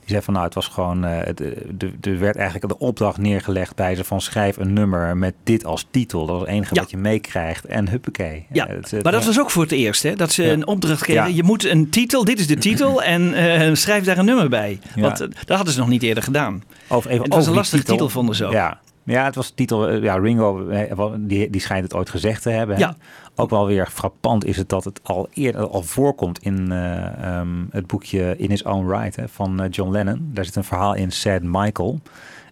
Zei 0.08 0.22
van 0.22 0.32
nou, 0.34 0.44
het 0.44 0.54
was 0.54 0.66
gewoon, 0.66 1.04
eh, 1.04 1.16
het, 1.24 1.40
eh, 1.40 1.50
de- 1.78 1.92
er 2.10 2.18
werd 2.18 2.36
eigenlijk 2.36 2.68
de 2.68 2.78
opdracht 2.78 3.18
neergelegd 3.18 3.74
bij 3.74 3.94
ze 3.94 4.04
van 4.04 4.20
schrijf 4.20 4.56
een 4.56 4.72
nummer 4.72 5.16
met 5.16 5.34
dit 5.44 5.64
als 5.64 5.86
titel. 5.90 6.26
Dat 6.26 6.34
is 6.36 6.40
het 6.40 6.50
enige 6.50 6.74
Ja. 6.74 6.80
wat 6.80 6.90
je 6.90 6.96
meekrijgt 6.96 7.64
en 7.64 7.88
huppakee. 7.88 8.46
Ja, 8.52 8.66
Eh, 8.68 8.74
het- 8.76 8.90
het- 8.90 9.02
maar 9.02 9.12
dat 9.12 9.24
was 9.24 9.40
ook 9.40 9.50
voor 9.50 9.62
het 9.62 9.72
eerst, 9.72 10.02
hè? 10.02 10.14
Dat 10.14 10.32
ze 10.32 10.42
Ja. 10.42 10.52
een 10.52 10.66
opdracht 10.66 11.02
kregen. 11.02 11.34
Je 11.34 11.42
moet 11.42 11.64
een 11.64 11.90
titel, 11.90 12.24
dit 12.24 12.38
is 12.38 12.46
de 12.46 12.56
titel, 12.56 13.02
en 13.14 13.34
eh, 13.34 13.74
schrijf 13.74 14.04
daar 14.04 14.18
een 14.18 14.24
nummer 14.24 14.48
bij. 14.48 14.78
Want 14.96 15.20
eh, 15.20 15.28
dat 15.44 15.56
hadden 15.56 15.74
ze 15.74 15.80
nog 15.80 15.88
niet 15.88 16.02
eerder 16.02 16.22
gedaan. 16.22 16.62
Over, 16.88 17.10
even 17.10 17.24
Het 17.24 17.34
was 17.34 17.46
een 17.46 17.54
lastige 17.54 17.82
titel, 17.82 18.08
vonden 18.08 18.34
ze 18.34 18.44
ook. 18.44 18.52
Ja, 18.52 18.80
Ja, 19.08 19.24
het 19.24 19.34
was 19.34 19.48
de 19.48 19.54
titel. 19.54 19.88
eh, 19.88 20.02
Ja, 20.02 20.14
Ringo, 20.18 20.68
eh, 20.68 21.04
die, 21.18 21.50
die 21.50 21.60
schijnt 21.60 21.82
het 21.84 21.94
ooit 21.94 22.10
gezegd 22.10 22.42
te 22.42 22.50
hebben. 22.50 22.78
Ja. 22.78 22.96
Ook 23.34 23.50
wel 23.50 23.66
weer 23.66 23.86
frappant 23.86 24.44
is 24.44 24.56
het 24.56 24.68
dat 24.68 24.84
het 24.84 25.00
al 25.02 25.28
eerder 25.32 25.68
al 25.68 25.82
voorkomt 25.82 26.38
in 26.38 26.72
eh, 26.72 27.24
ehm, 27.24 27.48
het 27.70 27.86
boekje 27.86 28.34
In 28.36 28.50
His 28.50 28.62
Own 28.62 28.90
Right 28.90 29.16
hè, 29.16 29.28
van 29.28 29.66
John 29.70 29.90
Lennon. 29.90 30.30
Daar 30.32 30.44
zit 30.44 30.56
een 30.56 30.64
verhaal 30.64 30.94
in, 30.94 31.10
Sad 31.10 31.42
Michael. 31.42 32.00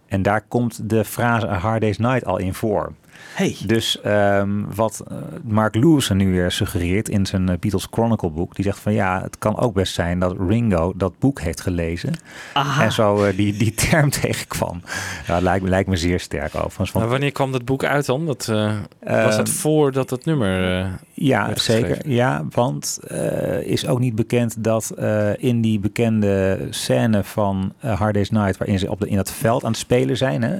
En 0.07 0.21
daar 0.21 0.41
komt 0.41 0.89
de 0.89 1.05
frase 1.05 1.49
A 1.49 1.57
Hard 1.57 1.81
Day's 1.81 1.97
Night 1.97 2.25
al 2.25 2.37
in 2.37 2.53
voor. 2.53 2.93
Hey. 3.33 3.55
Dus 3.65 4.01
ehm, 4.01 4.49
wat 4.75 5.03
eh, 5.07 5.17
Mark 5.43 5.75
Lewis 5.75 6.09
nu 6.09 6.31
weer 6.31 6.51
suggereert 6.51 7.09
in 7.09 7.25
zijn 7.25 7.49
eh, 7.49 7.57
Beatles 7.59 7.87
Chronicle 7.91 8.29
boek, 8.29 8.55
die 8.55 8.65
zegt 8.65 8.79
van 8.79 8.93
ja, 8.93 9.21
het 9.21 9.37
kan 9.37 9.57
ook 9.59 9.73
best 9.73 9.93
zijn 9.93 10.19
dat 10.19 10.35
Ringo 10.47 10.93
dat 10.95 11.19
boek 11.19 11.39
heeft 11.41 11.61
gelezen 11.61 12.13
Aha. 12.53 12.83
en 12.83 12.91
zo 12.91 13.23
eh, 13.23 13.37
die, 13.37 13.57
die 13.57 13.73
term 13.73 14.09
tegenkwam. 14.21 14.81
Ja, 15.27 15.33
dat 15.33 15.41
lijkt, 15.41 15.63
me- 15.63 15.69
lijkt 15.69 15.89
me 15.89 15.95
zeer 15.95 16.19
sterk 16.19 16.55
overigens. 16.55 16.77
Want, 16.91 16.93
Maar 16.93 17.07
wanneer 17.07 17.31
kwam 17.31 17.51
dat 17.51 17.65
boek 17.65 17.83
uit 17.83 18.05
dan? 18.05 18.25
Dat, 18.25 18.47
eh, 18.47 18.71
was 18.99 19.35
dat 19.37 19.47
Ehm, 19.47 19.55
voordat 19.55 20.09
het 20.09 20.25
nummer... 20.25 20.79
eh, 20.79 20.85
ja, 21.13 21.45
werd 21.47 21.61
zeker. 21.61 21.87
geschreven? 21.87 22.11
Ja, 22.15 22.45
want 22.49 22.99
eh, 23.07 23.61
is 23.61 23.87
ook 23.87 23.99
niet 23.99 24.15
bekend 24.15 24.63
dat 24.63 24.89
eh, 24.89 25.29
in 25.43 25.61
die 25.61 25.79
bekende 25.79 26.67
scène 26.69 27.23
van 27.23 27.73
Hard 27.79 28.13
Day's 28.13 28.29
Night, 28.29 28.57
waarin 28.57 28.79
ze 28.79 28.89
op 28.91 28.99
de, 28.99 29.07
in 29.09 29.15
dat 29.15 29.31
veld 29.31 29.63
aan 29.63 29.71
het 29.71 29.79
spelen 29.79 30.17
zijn, 30.17 30.41
hè, 30.41 30.57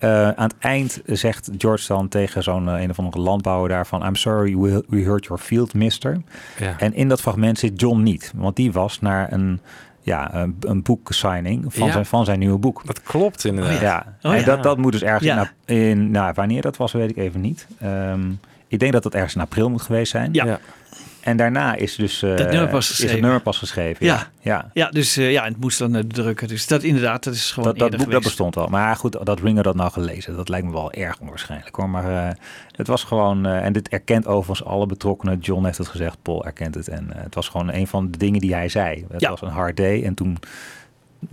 eh, 0.00 0.28
aan 0.28 0.48
het 0.48 0.54
eind 0.58 1.00
zegt 1.06 1.50
George 1.58 1.86
dan 1.86 2.08
tegen 2.08 2.42
zo'n 2.42 2.68
eh, 2.68 2.80
een 2.82 2.90
of 2.90 2.98
andere 2.98 3.18
landbouwer 3.22 3.68
daarvan: 3.68 4.06
I'm 4.06 4.16
sorry 4.16 4.56
we, 4.56 4.84
we 4.88 5.00
hurt 5.00 5.24
your 5.24 5.42
field, 5.42 5.74
mister. 5.74 6.20
Ja. 6.58 6.74
En 6.78 6.94
in 6.94 7.08
dat 7.08 7.20
fragment 7.20 7.58
zit 7.58 7.80
John 7.80 8.02
niet, 8.02 8.32
want 8.36 8.56
die 8.56 8.72
was 8.72 9.00
naar 9.00 9.32
een, 9.32 9.60
ja, 10.00 10.34
een, 10.34 10.56
een 10.60 10.82
boeksigning 10.82 11.74
van, 11.74 11.86
Ja. 11.86 11.92
zijn, 11.92 12.06
van 12.06 12.24
zijn 12.24 12.38
nieuwe 12.38 12.58
boek. 12.58 12.82
Dat 12.86 13.02
klopt 13.02 13.44
inderdaad. 13.44 13.80
Ja, 13.80 14.16
Oh 14.22 14.34
en. 14.34 14.44
Dat, 14.44 14.62
dat 14.62 14.78
moet 14.78 14.92
dus 14.92 15.02
ergens 15.02 15.24
Ja. 15.24 15.52
in, 15.64 15.76
in, 15.76 16.10
nou, 16.10 16.32
wanneer 16.34 16.62
dat 16.62 16.76
was, 16.76 16.92
weet 16.92 17.10
ik 17.10 17.16
even 17.16 17.40
niet. 17.40 17.66
Ehm, 17.80 18.30
ik 18.68 18.78
denk 18.78 18.92
dat 18.92 19.02
dat 19.02 19.14
ergens 19.14 19.34
in 19.34 19.40
april 19.40 19.70
moet 19.70 19.82
geweest 19.82 20.10
zijn. 20.10 20.32
Ja. 20.32 20.58
Ja. 21.20 21.26
En 21.30 21.36
daarna 21.36 21.74
is 21.74 21.94
dus 21.96 22.18
Dat 22.20 22.38
nummer 22.38 22.68
pas 22.68 22.80
is 22.84 22.88
geschreven. 22.88 23.14
het 23.14 23.22
nummer 23.24 23.40
pas 23.40 23.58
geschreven. 23.58 24.06
Ja. 24.06 24.14
Ja, 24.14 24.26
ja. 24.40 24.70
Ja, 24.72 24.90
dus 24.90 25.16
eh, 25.16 25.32
ja, 25.32 25.44
het 25.44 25.60
moest 25.60 25.78
dan 25.78 25.94
eh, 25.96 26.02
drukken. 26.02 26.48
Dus 26.48 26.66
dat 26.66 26.82
inderdaad, 26.82 27.24
dat 27.24 27.34
is 27.34 27.50
gewoon 27.50 27.74
Dat, 27.74 27.90
dat 27.90 28.00
boek 28.00 28.10
dat 28.10 28.22
bestond 28.22 28.56
al. 28.56 28.66
Maar 28.66 28.96
goed, 28.96 29.16
dat 29.26 29.40
Ringer 29.40 29.62
dat 29.62 29.74
nou 29.74 29.90
gelezen, 29.92 30.36
dat 30.36 30.48
lijkt 30.48 30.66
me 30.66 30.72
wel 30.72 30.92
erg 30.92 31.18
onwaarschijnlijk 31.20 31.76
hoor. 31.76 31.90
Maar 31.90 32.36
het 32.76 32.86
was 32.86 33.04
gewoon, 33.04 33.46
en 33.46 33.72
dit 33.72 33.88
erkent 33.88 34.26
overigens 34.26 34.68
alle 34.68 34.86
betrokkenen. 34.86 35.38
John 35.38 35.64
heeft 35.64 35.78
het 35.78 35.88
gezegd, 35.88 36.16
Paul 36.22 36.44
erkent 36.44 36.74
het. 36.74 36.88
En 36.88 37.06
het 37.14 37.34
was 37.34 37.48
gewoon 37.48 37.72
een 37.72 37.86
van 37.86 38.10
de 38.10 38.18
dingen 38.18 38.40
die 38.40 38.54
hij 38.54 38.68
zei. 38.68 39.06
Het 39.10 39.20
Ja. 39.20 39.30
was 39.30 39.42
een 39.42 39.48
hard 39.48 39.76
day. 39.76 40.04
En 40.04 40.14
toen 40.14 40.38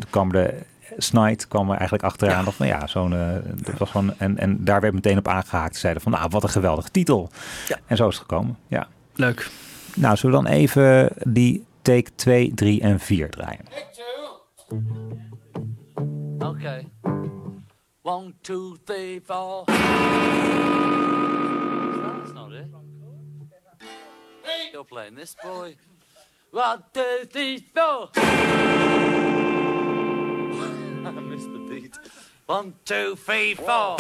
kwam 0.10 0.32
de 0.32 0.54
Snide 0.98 1.48
kwam 1.48 1.66
er 1.70 1.76
eigenlijk 1.76 2.04
achteraan. 2.04 2.38
Ja. 2.38 2.44
Dacht 2.44 2.58
van 2.58 2.68
ja, 2.68 2.88
zo'n, 2.88 3.10
dat 3.56 3.78
was 3.78 3.90
gewoon, 3.90 4.14
en, 4.18 4.38
en 4.38 4.64
daar 4.64 4.82
werd 4.82 4.94
meteen 4.94 5.18
op 5.18 5.28
aangehaakt. 5.28 5.74
Ze 5.74 5.80
zeiden 5.80 6.02
van 6.04 6.12
nou, 6.12 6.28
wat 6.30 6.44
een 6.44 6.50
geweldige 6.50 6.90
titel. 6.92 7.30
Ja. 7.68 7.78
En 7.88 7.98
zo 7.98 8.08
is 8.08 8.14
het 8.14 8.22
gekomen. 8.30 8.58
Ja. 8.68 8.88
Leuk. 9.16 9.50
Nou, 9.98 10.18
zullen 10.18 10.40
we 10.40 10.44
dan 10.44 10.54
even 10.54 11.10
die 11.26 11.66
take 11.82 12.16
2, 12.16 12.52
3 12.56 12.82
en 12.82 13.00
4 13.00 13.30
draaien? 13.30 13.66
Okay. 16.40 16.88
One, 18.02 18.34
two, 18.42 18.78
three, 18.86 19.20
four. 19.20 19.66
That's 19.66 19.84
not 22.34 22.54
it. 22.54 22.68
You're 24.72 24.86
playing 24.86 25.16
this 25.16 25.36
boy. 25.44 25.76
One, 26.52 26.84
two, 26.94 27.26
three, 27.30 27.60
four. 27.74 28.10
I 31.06 31.12
missed 31.12 31.52
the 31.52 31.60
beat. 31.70 31.98
One, 32.46 32.74
two, 32.86 33.16
three, 33.16 33.56
four. 33.56 33.98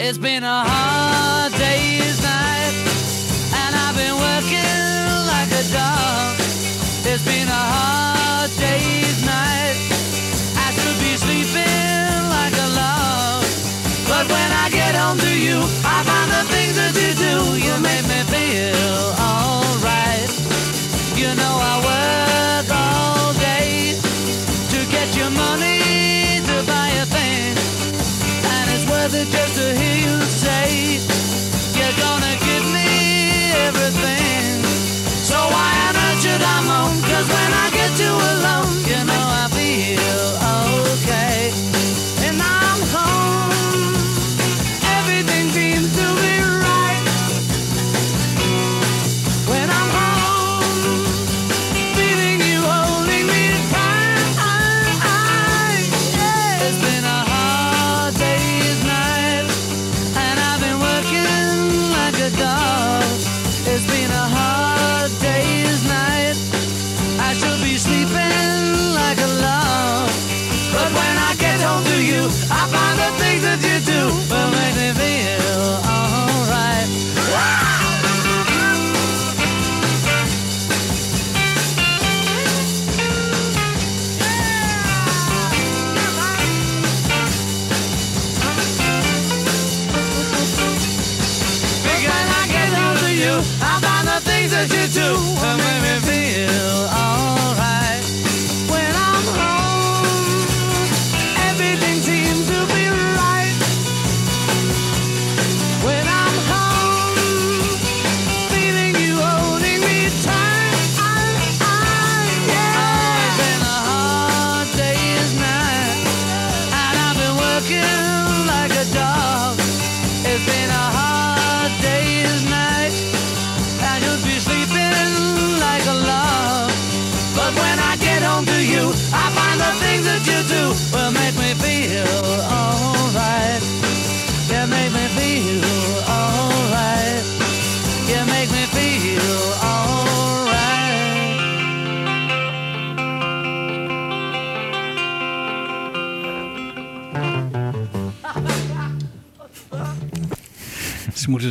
It's 0.00 0.18
been 0.18 0.44
a 0.44 0.64
hard 0.64 1.52
day's 1.52 2.03
working 5.72 6.44
it's 7.06 7.22
been 7.24 7.48
a 7.48 7.64
hard 7.74 8.50
day's 8.58 9.24
night. 9.24 9.76
I 10.56 10.68
should 10.72 10.98
be 10.98 11.16
sleeping 11.16 12.20
like 12.36 12.54
a 12.66 12.68
log. 12.80 13.44
But 14.08 14.24
when 14.28 14.50
I 14.52 14.68
get 14.70 14.94
home 14.94 15.18
to 15.18 15.32
you, 15.46 15.58
I 15.84 15.98
find 16.08 16.28
the 16.36 16.44
things 16.52 16.74
that 16.80 16.92
you 16.96 17.12
do, 17.26 17.34
you 17.66 17.74
make 17.80 18.04
me 18.12 18.20
feel 18.34 19.04
alright. 19.20 20.30
You 21.20 21.30
know 21.40 21.54
I 21.72 21.74
work 21.92 22.68
all 22.72 23.32
day 23.34 23.94
to 24.72 24.78
get 24.90 25.08
your 25.16 25.30
money 25.30 26.40
to 26.48 26.56
buy 26.66 26.88
a 27.04 27.06
thing. 27.06 27.54
And 28.54 28.64
it's 28.74 28.86
worth 28.90 29.14
it 29.14 29.28
just 29.28 29.54
to 29.60 29.66
hear 29.76 29.96
you 30.08 30.20
say 30.24 31.13
when 37.32 37.50
I 37.52 37.70
get 37.70 37.98
you 38.00 38.12
alone, 38.12 38.83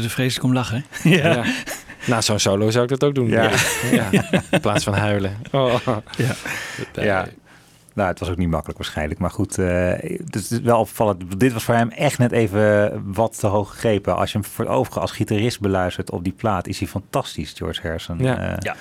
er 0.01 0.09
vreselijk 0.09 0.45
om 0.45 0.53
lachen. 0.53 0.85
Ja. 1.03 1.43
Na 2.05 2.21
zo'n 2.21 2.39
solo 2.39 2.69
zou 2.69 2.83
ik 2.83 2.89
dat 2.89 3.03
ook 3.03 3.15
doen. 3.15 3.27
Ja. 3.27 3.51
Ja. 3.91 4.09
In 4.51 4.59
plaats 4.61 4.83
van 4.83 4.93
huilen. 4.93 5.37
Oh. 5.51 5.75
Ja. 6.17 6.33
Ja. 7.03 7.27
Nou, 7.93 8.09
het 8.09 8.19
was 8.19 8.29
ook 8.29 8.37
niet 8.37 8.49
makkelijk 8.49 8.77
waarschijnlijk. 8.77 9.19
Maar 9.19 9.29
goed, 9.29 9.57
eh, 9.57 9.89
het 10.25 10.35
is 10.35 10.49
wel 10.49 10.79
opvallend. 10.79 11.39
Dit 11.39 11.53
was 11.53 11.63
voor 11.63 11.75
hem 11.75 11.89
echt 11.89 12.17
net 12.17 12.31
even 12.31 12.91
wat 13.13 13.39
te 13.39 13.47
hoog 13.47 13.69
gegrepen. 13.69 14.15
Als 14.15 14.31
je 14.31 14.37
hem 14.37 14.47
voor 14.47 14.65
overigens 14.65 14.97
als 15.01 15.11
gitarist 15.11 15.59
beluistert 15.59 16.11
op 16.11 16.23
die 16.23 16.33
plaat, 16.33 16.67
is 16.67 16.79
hij 16.79 16.87
fantastisch, 16.87 17.53
George 17.57 17.81
Harrison. 17.81 18.17
Ja. 18.19 18.37
Eh, 18.39 18.55
Ja. 18.59 18.75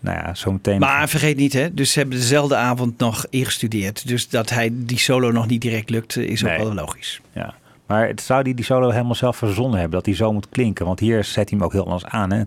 Nou 0.00 0.16
ja, 0.18 0.34
zo 0.34 0.52
meteen. 0.52 0.78
Maar 0.78 1.08
vergeet 1.08 1.36
niet, 1.36 1.52
hè, 1.52 1.74
dus 1.74 1.92
ze 1.92 1.98
hebben 1.98 2.18
dezelfde 2.18 2.56
avond 2.56 2.98
nog 2.98 3.26
ingestudeerd. 3.30 4.08
Dus 4.08 4.28
dat 4.28 4.50
hij 4.50 4.70
die 4.72 4.98
solo 4.98 5.30
nog 5.30 5.46
niet 5.46 5.60
direct 5.60 5.90
lukt, 5.90 6.16
is 6.16 6.44
ook 6.44 6.56
wel 6.56 6.74
logisch. 6.74 7.20
Ja. 7.32 7.54
Maar 7.86 8.06
het 8.08 8.20
zou 8.20 8.42
die, 8.42 8.54
die 8.54 8.64
solo 8.64 8.90
helemaal 8.90 9.14
zelf 9.14 9.36
verzonnen 9.36 9.74
hebben, 9.80 9.96
dat 9.96 10.04
die 10.04 10.14
zo 10.14 10.32
moet 10.32 10.48
klinken. 10.48 10.86
Want 10.86 11.00
hier 11.00 11.24
zet 11.24 11.34
hij 11.50 11.58
hem 11.58 11.62
ook 11.62 11.72
heel 11.72 11.84
anders 11.84 12.04
aan. 12.04 12.32
Hè? 12.32 12.42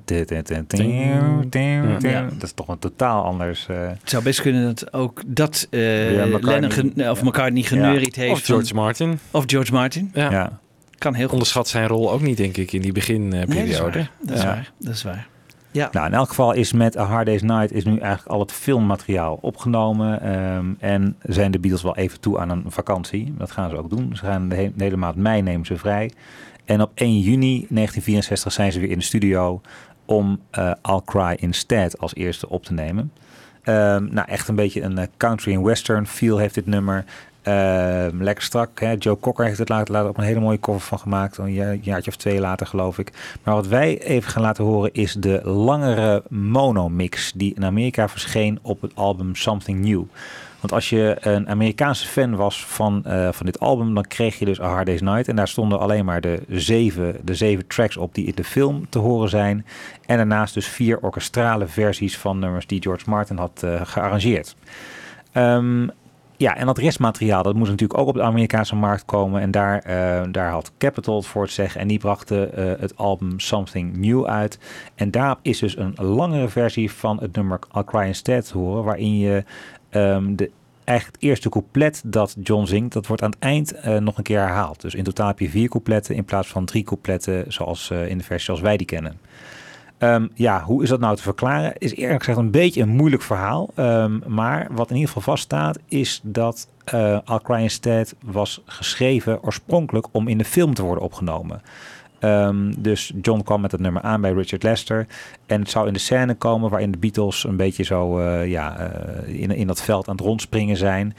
Ja. 1.99 2.21
Dat 2.33 2.43
is 2.43 2.51
toch 2.51 2.67
een 2.67 2.79
totaal 2.79 3.23
anders. 3.23 3.67
eh, 3.67 3.77
Het 3.87 4.09
zou 4.09 4.23
best 4.23 4.41
kunnen 4.41 4.63
dat 4.65 4.93
ook 4.93 5.21
dat 5.27 5.67
eh 5.69 6.15
Ja, 6.15 6.25
McCartney. 6.25 6.51
Lennon 6.53 6.71
gen- 6.71 7.09
of 7.09 7.23
McCartney 7.23 7.63
geneuried 7.63 8.15
heeft. 8.15 8.31
Of 8.31 8.45
George 8.45 8.67
van- 8.67 8.75
Martin. 8.83 9.19
Of 9.31 9.43
George 9.47 9.71
Martin. 9.71 10.11
Ja. 10.13 10.31
ja. 10.31 10.59
Kan 10.97 11.13
heel 11.13 11.23
goed. 11.23 11.31
Onderschat 11.33 11.67
zijn 11.67 11.87
rol 11.87 12.11
ook 12.11 12.21
niet, 12.21 12.37
denk 12.37 12.57
ik, 12.57 12.71
in 12.71 12.81
die 12.81 12.91
beginperiode. 12.91 13.53
Nee, 13.53 13.59
dat 13.65 13.73
is 13.73 13.79
waar. 13.79 14.11
Dat 14.21 14.35
is 14.37 14.41
Ja. 14.41 14.47
waar. 14.47 14.71
Dat 14.79 14.93
is 14.93 15.03
waar. 15.03 15.27
Ja. 15.71 15.89
Nou, 15.91 16.07
in 16.07 16.13
elk 16.13 16.27
geval 16.29 16.53
is 16.53 16.73
met 16.73 16.97
A 16.97 17.03
Hard 17.03 17.25
Day's 17.25 17.41
Night 17.41 17.71
is 17.71 17.83
nu 17.85 17.97
eigenlijk 17.97 18.31
al 18.31 18.39
het 18.39 18.51
filmmateriaal 18.51 19.37
opgenomen. 19.41 20.21
ehm, 20.21 20.65
en 20.79 21.15
zijn 21.23 21.51
de 21.51 21.59
Beatles 21.59 21.83
wel 21.83 21.95
even 21.95 22.19
toe 22.19 22.39
aan 22.39 22.49
een 22.49 22.63
vakantie. 22.67 23.33
Dat 23.37 23.51
gaan 23.51 23.69
ze 23.69 23.77
ook 23.77 23.89
doen. 23.89 24.15
Ze 24.15 24.25
gaan 24.25 24.49
de, 24.49 24.55
he- 24.55 24.71
de 24.75 24.83
hele 24.83 24.97
maand 24.97 25.15
mei 25.15 25.41
nemen 25.41 25.65
ze 25.65 25.77
vrij. 25.77 26.11
En 26.65 26.81
op 26.81 26.91
1 26.95 27.19
juni 27.19 27.51
1964 27.69 28.51
zijn 28.51 28.71
ze 28.71 28.79
weer 28.79 28.89
in 28.89 28.97
de 28.97 29.03
studio 29.03 29.61
om 30.05 30.39
eh 30.51 30.71
I'll 30.89 31.01
Cry 31.05 31.35
Instead 31.39 31.99
als 31.99 32.15
eerste 32.15 32.49
op 32.49 32.63
te 32.65 32.73
nemen. 32.73 33.11
Ehm, 33.63 34.07
nou, 34.13 34.27
echt 34.27 34.47
een 34.47 34.55
beetje 34.55 34.81
een 34.81 34.97
eh, 34.97 35.07
country 35.17 35.53
en 35.53 35.63
western 35.63 36.07
feel 36.07 36.37
heeft 36.37 36.53
dit 36.55 36.65
nummer. 36.65 37.05
Ehm, 37.49 38.21
lekker 38.23 38.43
strak. 38.43 38.79
Hè? 38.79 38.95
Joe 38.99 39.19
Cocker 39.19 39.45
heeft 39.45 39.57
het 39.57 39.69
later, 39.69 39.93
later 39.93 40.09
ook 40.09 40.17
een 40.17 40.23
hele 40.23 40.39
mooie 40.39 40.59
cover 40.59 40.81
van 40.81 40.99
gemaakt. 40.99 41.37
Een 41.37 41.53
ja- 41.53 41.77
jaartje 41.81 42.11
of 42.11 42.17
twee 42.17 42.39
later, 42.39 42.67
geloof 42.67 42.99
ik. 42.99 43.11
Maar 43.43 43.55
wat 43.55 43.67
wij 43.67 44.01
even 44.01 44.31
gaan 44.31 44.41
laten 44.41 44.63
horen 44.63 44.93
is 44.93 45.13
de 45.13 45.41
langere 45.43 46.23
mono-mix 46.29 47.31
die 47.35 47.53
in 47.55 47.65
Amerika 47.65 48.09
verscheen 48.09 48.59
op 48.61 48.81
het 48.81 48.91
album 48.95 49.35
Something 49.35 49.85
New. 49.85 50.03
Want 50.59 50.73
als 50.73 50.89
je 50.89 51.17
een 51.19 51.49
Amerikaanse 51.49 52.07
fan 52.07 52.35
was 52.35 52.65
van, 52.65 53.05
eh, 53.05 53.31
van 53.31 53.45
dit 53.45 53.59
album, 53.59 53.93
dan 53.93 54.07
kreeg 54.07 54.39
je 54.39 54.45
dus 54.45 54.61
A 54.61 54.67
Hard 54.67 54.85
Day's 54.85 55.01
Night. 55.01 55.27
En 55.27 55.35
daar 55.35 55.47
stonden 55.47 55.79
alleen 55.79 56.05
maar 56.05 56.21
de 56.21 56.41
zeven, 56.49 57.17
de 57.23 57.35
zeven 57.35 57.67
tracks 57.67 57.97
op 57.97 58.15
die 58.15 58.25
in 58.25 58.35
de 58.35 58.43
film 58.43 58.89
te 58.89 58.99
horen 58.99 59.29
zijn. 59.29 59.65
En 60.05 60.17
daarnaast 60.17 60.53
dus 60.53 60.67
vier 60.67 60.99
orkestrale 60.99 61.67
versies 61.67 62.17
van 62.17 62.39
nummers 62.39 62.67
die 62.67 62.81
George 62.81 63.09
Martin 63.09 63.37
had 63.37 63.63
eh, 63.63 63.81
gearrangeerd. 63.83 64.55
Ehm, 65.31 65.87
ja, 66.39 66.55
en 66.55 66.65
dat 66.65 66.77
restmateriaal, 66.77 67.43
dat 67.43 67.55
moest 67.55 67.69
natuurlijk 67.69 67.99
ook 67.99 68.07
op 68.07 68.13
de 68.13 68.21
Amerikaanse 68.21 68.75
markt 68.75 69.05
komen. 69.05 69.41
En 69.41 69.51
daar, 69.51 69.79
eh, 69.79 70.21
daar 70.31 70.51
had 70.51 70.71
Capitol 70.77 71.15
het 71.15 71.25
voor 71.25 71.47
te 71.47 71.53
zeggen. 71.53 71.81
En 71.81 71.87
die 71.87 71.97
brachten 71.97 72.53
eh, 72.53 72.79
het 72.79 72.97
album 72.97 73.39
Something 73.39 73.97
New 73.97 74.25
uit. 74.25 74.59
En 74.95 75.11
daarop 75.11 75.39
is 75.41 75.59
dus 75.59 75.77
een 75.77 75.93
langere 75.95 76.49
versie 76.49 76.91
van 76.91 77.19
het 77.19 77.35
nummer 77.35 77.59
I'll 77.75 77.83
Cry 77.83 78.05
Instead 78.05 78.47
te 78.47 78.57
horen. 78.57 78.83
Waarin 78.83 79.17
je 79.17 79.43
ehm, 79.89 80.35
de, 80.35 80.51
eigenlijk 80.83 81.23
eerste 81.23 81.49
couplet 81.49 82.01
dat 82.05 82.35
John 82.43 82.65
zingt, 82.65 82.93
dat 82.93 83.07
wordt 83.07 83.21
aan 83.23 83.29
het 83.29 83.39
eind 83.39 83.73
eh, 83.73 83.97
nog 83.97 84.17
een 84.17 84.23
keer 84.23 84.39
herhaald. 84.39 84.81
Dus 84.81 84.95
in 84.95 85.03
totaal 85.03 85.27
heb 85.27 85.39
je 85.39 85.49
vier 85.49 85.69
coupletten 85.69 86.15
in 86.15 86.25
plaats 86.25 86.47
van 86.47 86.65
drie 86.65 86.83
coupletten 86.83 87.45
zoals 87.47 87.89
in 87.89 88.17
de 88.17 88.23
versie 88.23 88.45
zoals 88.45 88.61
wij 88.61 88.77
die 88.77 88.87
kennen. 88.87 89.19
Ehm, 89.99 90.27
ja, 90.33 90.63
hoe 90.63 90.83
is 90.83 90.89
dat 90.89 90.99
nou 90.99 91.15
te 91.15 91.21
verklaren? 91.21 91.73
Is 91.77 91.95
eerlijk 91.95 92.19
gezegd 92.19 92.37
een 92.39 92.51
beetje 92.51 92.81
een 92.81 92.89
moeilijk 92.89 93.21
verhaal. 93.21 93.69
Ehm, 93.75 94.19
maar 94.27 94.67
wat 94.71 94.89
in 94.89 94.95
ieder 94.95 95.07
geval 95.07 95.33
vaststaat, 95.33 95.79
is 95.87 96.19
dat 96.23 96.67
eh 96.83 97.17
I'll 97.29 97.39
Cry 97.43 97.61
Instead 97.61 98.15
was 98.23 98.61
geschreven 98.65 99.43
oorspronkelijk 99.43 100.07
om 100.11 100.27
in 100.27 100.37
de 100.37 100.45
film 100.45 100.73
te 100.73 100.83
worden 100.83 101.03
opgenomen. 101.03 101.61
Ehm, 102.19 102.73
dus 102.77 103.13
John 103.21 103.41
kwam 103.41 103.61
met 103.61 103.71
het 103.71 103.81
nummer 103.81 104.01
aan 104.01 104.21
bij 104.21 104.33
Richard 104.33 104.63
Lester. 104.63 105.07
En 105.45 105.59
het 105.59 105.69
zou 105.69 105.87
in 105.87 105.93
de 105.93 105.99
scène 105.99 106.35
komen 106.35 106.69
waarin 106.69 106.91
de 106.91 106.97
Beatles 106.97 107.43
een 107.43 107.57
beetje 107.57 107.83
zo 107.83 108.19
eh, 108.19 108.47
ja, 108.47 108.77
eh, 108.77 109.41
in, 109.41 109.51
in 109.51 109.67
dat 109.67 109.81
veld 109.81 110.07
aan 110.07 110.15
het 110.15 110.25
rondspringen 110.25 110.77
zijn. 110.77 111.15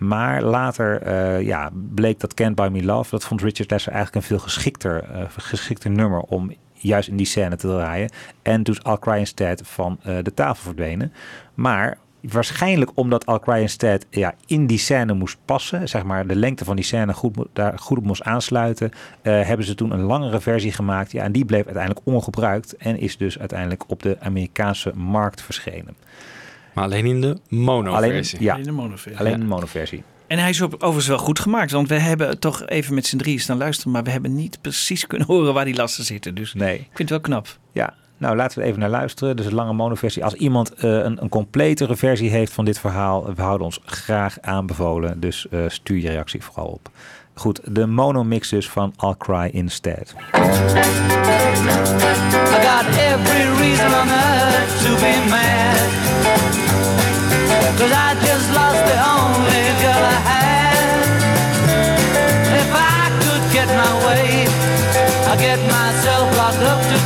Maar 0.00 0.42
later 0.42 1.02
eh, 1.02 1.42
ja, 1.42 1.70
bleek 1.94 2.20
dat 2.20 2.34
Can't 2.34 2.54
Buy 2.54 2.68
Me 2.68 2.84
Love, 2.84 3.10
dat 3.10 3.24
vond 3.24 3.42
Richard 3.42 3.70
Lester 3.70 3.92
eigenlijk 3.92 4.22
een 4.24 4.30
veel 4.30 4.44
geschikter, 4.44 5.04
eh, 5.04 5.24
geschikter 5.36 5.90
nummer 5.90 6.20
om 6.20 6.52
juist 6.80 7.08
in 7.08 7.16
die 7.16 7.26
scène 7.26 7.56
te 7.56 7.66
draaien. 7.66 8.10
En 8.42 8.62
toen 8.62 8.74
is 8.74 8.90
I'll 8.90 8.98
Cry 8.98 9.18
Instead 9.18 9.62
van 9.64 9.98
eh, 10.02 10.16
de 10.22 10.34
tafel 10.34 10.62
verdwenen. 10.62 11.12
Maar 11.54 11.98
waarschijnlijk 12.20 12.90
omdat 12.94 13.28
I'll 13.28 13.38
Cry 13.38 13.60
Instead 13.60 14.06
ja, 14.10 14.34
in 14.46 14.66
die 14.66 14.78
scène 14.78 15.12
moest 15.14 15.38
passen, 15.44 15.88
zeg 15.88 16.04
maar 16.04 16.26
de 16.26 16.36
lengte 16.36 16.64
van 16.64 16.76
die 16.76 16.84
scène 16.84 17.12
goed, 17.12 17.36
daar 17.52 17.78
goed 17.78 17.98
op 17.98 18.04
moest 18.04 18.22
aansluiten, 18.22 18.90
eh, 19.22 19.42
hebben 19.42 19.66
ze 19.66 19.74
toen 19.74 19.90
een 19.90 20.02
langere 20.02 20.40
versie 20.40 20.72
gemaakt. 20.72 21.12
Ja, 21.12 21.22
en 21.22 21.32
die 21.32 21.44
bleef 21.44 21.64
uiteindelijk 21.64 22.06
ongebruikt 22.06 22.76
en 22.76 22.98
is 22.98 23.16
dus 23.16 23.38
uiteindelijk 23.38 23.84
op 23.86 24.02
de 24.02 24.16
Amerikaanse 24.20 24.92
markt 24.94 25.42
verschenen. 25.42 25.96
Maar 26.74 26.84
alleen 26.84 27.06
in 27.06 27.20
de 27.20 27.36
mono-versie. 27.48 28.38
Alleen, 28.38 28.46
ja, 28.46 28.52
Alleen 28.52 28.64
de 28.64 28.72
monoversie. 28.72 29.18
alleen 29.18 29.40
de 29.40 29.46
monoversie. 29.46 30.02
En 30.30 30.38
hij 30.38 30.50
is 30.50 30.62
overigens 30.62 31.06
wel 31.06 31.18
goed 31.18 31.38
gemaakt. 31.38 31.70
Want 31.70 31.88
we 31.88 31.94
hebben 31.94 32.38
toch 32.38 32.66
even 32.66 32.94
met 32.94 33.06
z'n 33.06 33.16
drieën 33.16 33.40
staan 33.40 33.58
luisteren. 33.58 33.92
Maar 33.92 34.02
we 34.02 34.10
hebben 34.10 34.34
niet 34.34 34.58
precies 34.60 35.06
kunnen 35.06 35.26
horen 35.32 35.54
waar 35.54 35.64
die 35.64 35.74
lasten 35.74 36.04
zitten. 36.04 36.34
Dus 36.34 36.54
Nee. 36.54 36.74
ik 36.78 36.86
vind 36.86 36.98
het 36.98 37.08
wel 37.08 37.20
knap. 37.20 37.58
Ja, 37.72 37.94
nou 38.16 38.36
laten 38.36 38.56
we 38.58 38.62
er 38.62 38.68
even 38.68 38.80
naar 38.80 38.90
luisteren. 38.90 39.36
Dus 39.36 39.46
een 39.46 39.54
lange 39.54 39.72
monoversie. 39.72 40.24
Als 40.24 40.34
iemand 40.34 40.74
eh, 40.74 40.90
een, 40.90 41.22
een 41.22 41.28
completere 41.28 41.96
versie 41.96 42.30
heeft 42.30 42.52
van 42.52 42.64
dit 42.64 42.78
verhaal, 42.78 43.34
we 43.34 43.42
houden 43.42 43.64
ons 43.66 43.80
graag 43.84 44.40
aanbevolen. 44.40 45.20
Dus 45.20 45.46
eh, 45.50 45.60
stuur 45.68 45.98
je 45.98 46.08
reactie 46.10 46.42
vooral 46.42 46.66
op. 46.66 46.90
Goed, 47.34 47.60
de 47.64 47.86
monomix 47.86 48.48
dus 48.48 48.68
van 48.68 48.94
I'll 49.04 49.14
Cry 49.18 49.48
Instead. 49.52 50.14
I 50.14 50.16
got 52.62 52.86
every 52.96 53.58
reason 53.58 53.86
on 54.00 54.08
earth 54.08 54.82
to 54.84 54.94
be 54.94 55.26
mad. 55.28 55.78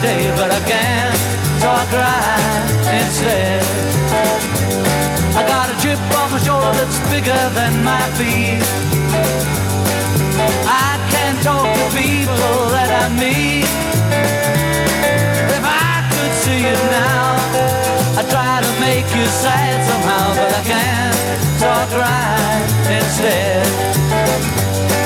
Today, 0.04 0.30
but 0.36 0.50
I 0.52 0.60
can't, 0.68 1.16
so 1.60 1.68
I 1.82 1.84
cry 1.94 2.36
instead. 3.00 3.62
I 5.38 5.42
got 5.48 5.72
a 5.72 5.76
chip 5.80 5.98
on 6.20 6.28
my 6.32 6.38
shoulder 6.44 6.72
that's 6.78 6.98
bigger 7.08 7.42
than 7.56 7.72
my 7.82 8.04
feet. 8.18 8.60
I 10.84 11.00
can't 11.12 11.40
talk 11.42 11.64
to 11.80 11.86
people 11.96 12.56
that 12.76 12.90
I 13.02 13.04
meet. 13.16 13.70
If 15.56 15.64
I 15.64 15.92
could 16.12 16.34
see 16.44 16.60
you 16.68 16.78
now, 17.00 17.24
I'd 18.18 18.28
try 18.28 18.54
to 18.66 18.72
make 18.86 19.08
you 19.16 19.24
sad 19.42 19.76
somehow, 19.88 20.26
but 20.38 20.50
I 20.60 20.62
can't, 20.72 21.16
so 21.60 21.66
I 21.82 21.84
cry 21.96 22.36
instead. 22.98 23.64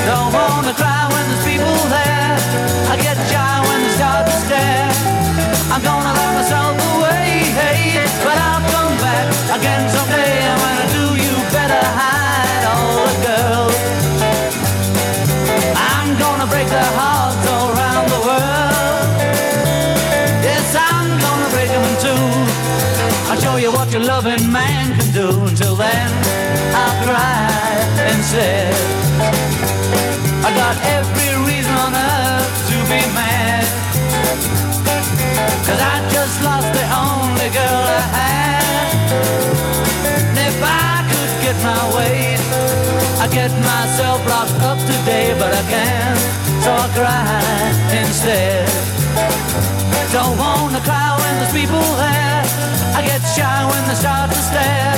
Don't 0.09 0.31
wanna 0.33 0.73
cry 0.73 1.07
when 1.13 1.23
there's 1.29 1.45
people 1.47 1.77
there. 1.87 2.08
I'm 5.79 5.85
gonna 5.85 6.11
lock 6.11 6.33
myself 6.35 6.75
away, 6.91 7.55
but 8.25 8.35
I'll 8.35 8.59
come 8.67 8.95
back 8.99 9.31
again 9.55 9.87
someday. 9.87 10.43
And 10.43 10.91
do, 10.91 11.05
you 11.15 11.33
better 11.55 11.83
hide 11.99 12.63
all 12.67 13.07
the 13.07 13.15
girls. 13.23 13.79
I'm 15.79 16.19
gonna 16.19 16.47
break 16.51 16.67
their 16.67 16.91
hearts 16.99 17.47
all 17.47 17.71
around 17.71 18.05
the 18.11 18.19
world. 18.27 19.23
Yes, 20.43 20.75
I'm 20.75 21.07
gonna 21.23 21.49
break 21.55 21.69
them. 21.71 21.87
I'll 23.31 23.39
show 23.39 23.55
you 23.55 23.71
what 23.71 23.89
your 23.93 24.03
loving 24.03 24.51
man 24.51 24.99
can 24.99 25.13
do. 25.13 25.29
Until 25.47 25.75
then, 25.75 26.11
I'll 26.75 26.97
cry 27.07 27.47
instead. 28.11 28.75
I 30.43 30.51
got 30.59 30.75
every 30.99 31.31
reason 31.47 31.71
on 31.71 31.95
earth 31.95 32.67
to 32.67 32.75
be 32.91 32.99
mad. 33.15 33.88
Cause 35.67 35.81
I 35.93 35.95
just 36.11 36.35
lost 36.43 36.69
the 36.73 36.85
only 36.91 37.49
girl 37.51 37.83
I 37.99 38.03
had. 38.17 38.99
And 40.05 40.37
if 40.37 40.57
I 40.61 41.05
could 41.09 41.33
get 41.45 41.57
my 41.63 41.83
way, 41.95 42.37
I'd 43.21 43.31
get 43.31 43.51
myself 43.63 44.19
locked 44.27 44.61
up 44.63 44.79
today, 44.79 45.35
but 45.37 45.51
I 45.53 45.63
can't, 45.73 46.19
so 46.63 46.71
I 46.71 46.87
cry 46.97 47.43
instead. 48.01 48.67
Don't 50.11 50.37
wanna 50.37 50.81
cry 50.81 51.09
when 51.21 51.33
there's 51.39 51.53
people 51.53 51.85
there. 51.99 52.41
I 52.97 53.01
get 53.05 53.21
shy 53.35 53.59
when 53.69 53.83
they 53.87 53.95
start 53.95 54.31
to 54.31 54.41
stare. 54.51 54.95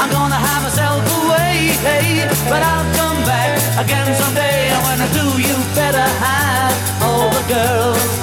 I'm 0.00 0.10
gonna 0.10 0.40
have 0.48 0.62
myself 0.62 1.02
away, 1.22 1.76
hey, 1.86 2.26
but 2.50 2.60
I'll 2.62 2.88
come 2.98 3.20
back 3.24 3.52
again 3.78 4.08
someday. 4.20 4.68
And 4.74 4.80
when 4.86 4.98
I 5.06 5.08
do, 5.18 5.26
you 5.48 5.56
better 5.74 6.08
hide 6.24 6.74
all 7.06 7.30
the 7.30 7.44
girls. 7.54 8.14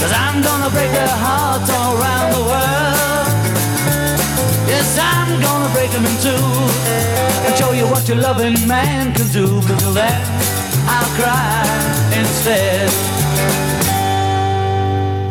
Cause 0.00 0.12
I'm 0.12 0.42
gonna 0.42 0.70
break 0.70 0.90
their 0.92 1.16
hearts 1.26 1.70
all 1.70 1.96
around 1.98 2.28
the 2.36 2.44
world. 2.50 3.28
Yes, 4.66 4.98
I'm 4.98 5.40
gonna 5.40 5.70
break 5.76 5.90
them 5.90 6.04
in 6.04 6.16
two 6.26 6.44
and 7.46 7.54
show 7.56 7.72
you 7.72 7.86
what 7.92 8.08
your 8.08 8.18
loving 8.18 8.56
man 8.66 9.14
can 9.14 9.28
do. 9.32 9.46
But 9.66 9.78
till 9.78 9.92
then, 9.92 10.20
I'll 10.86 11.10
cry 11.18 11.64
instead. 12.18 12.90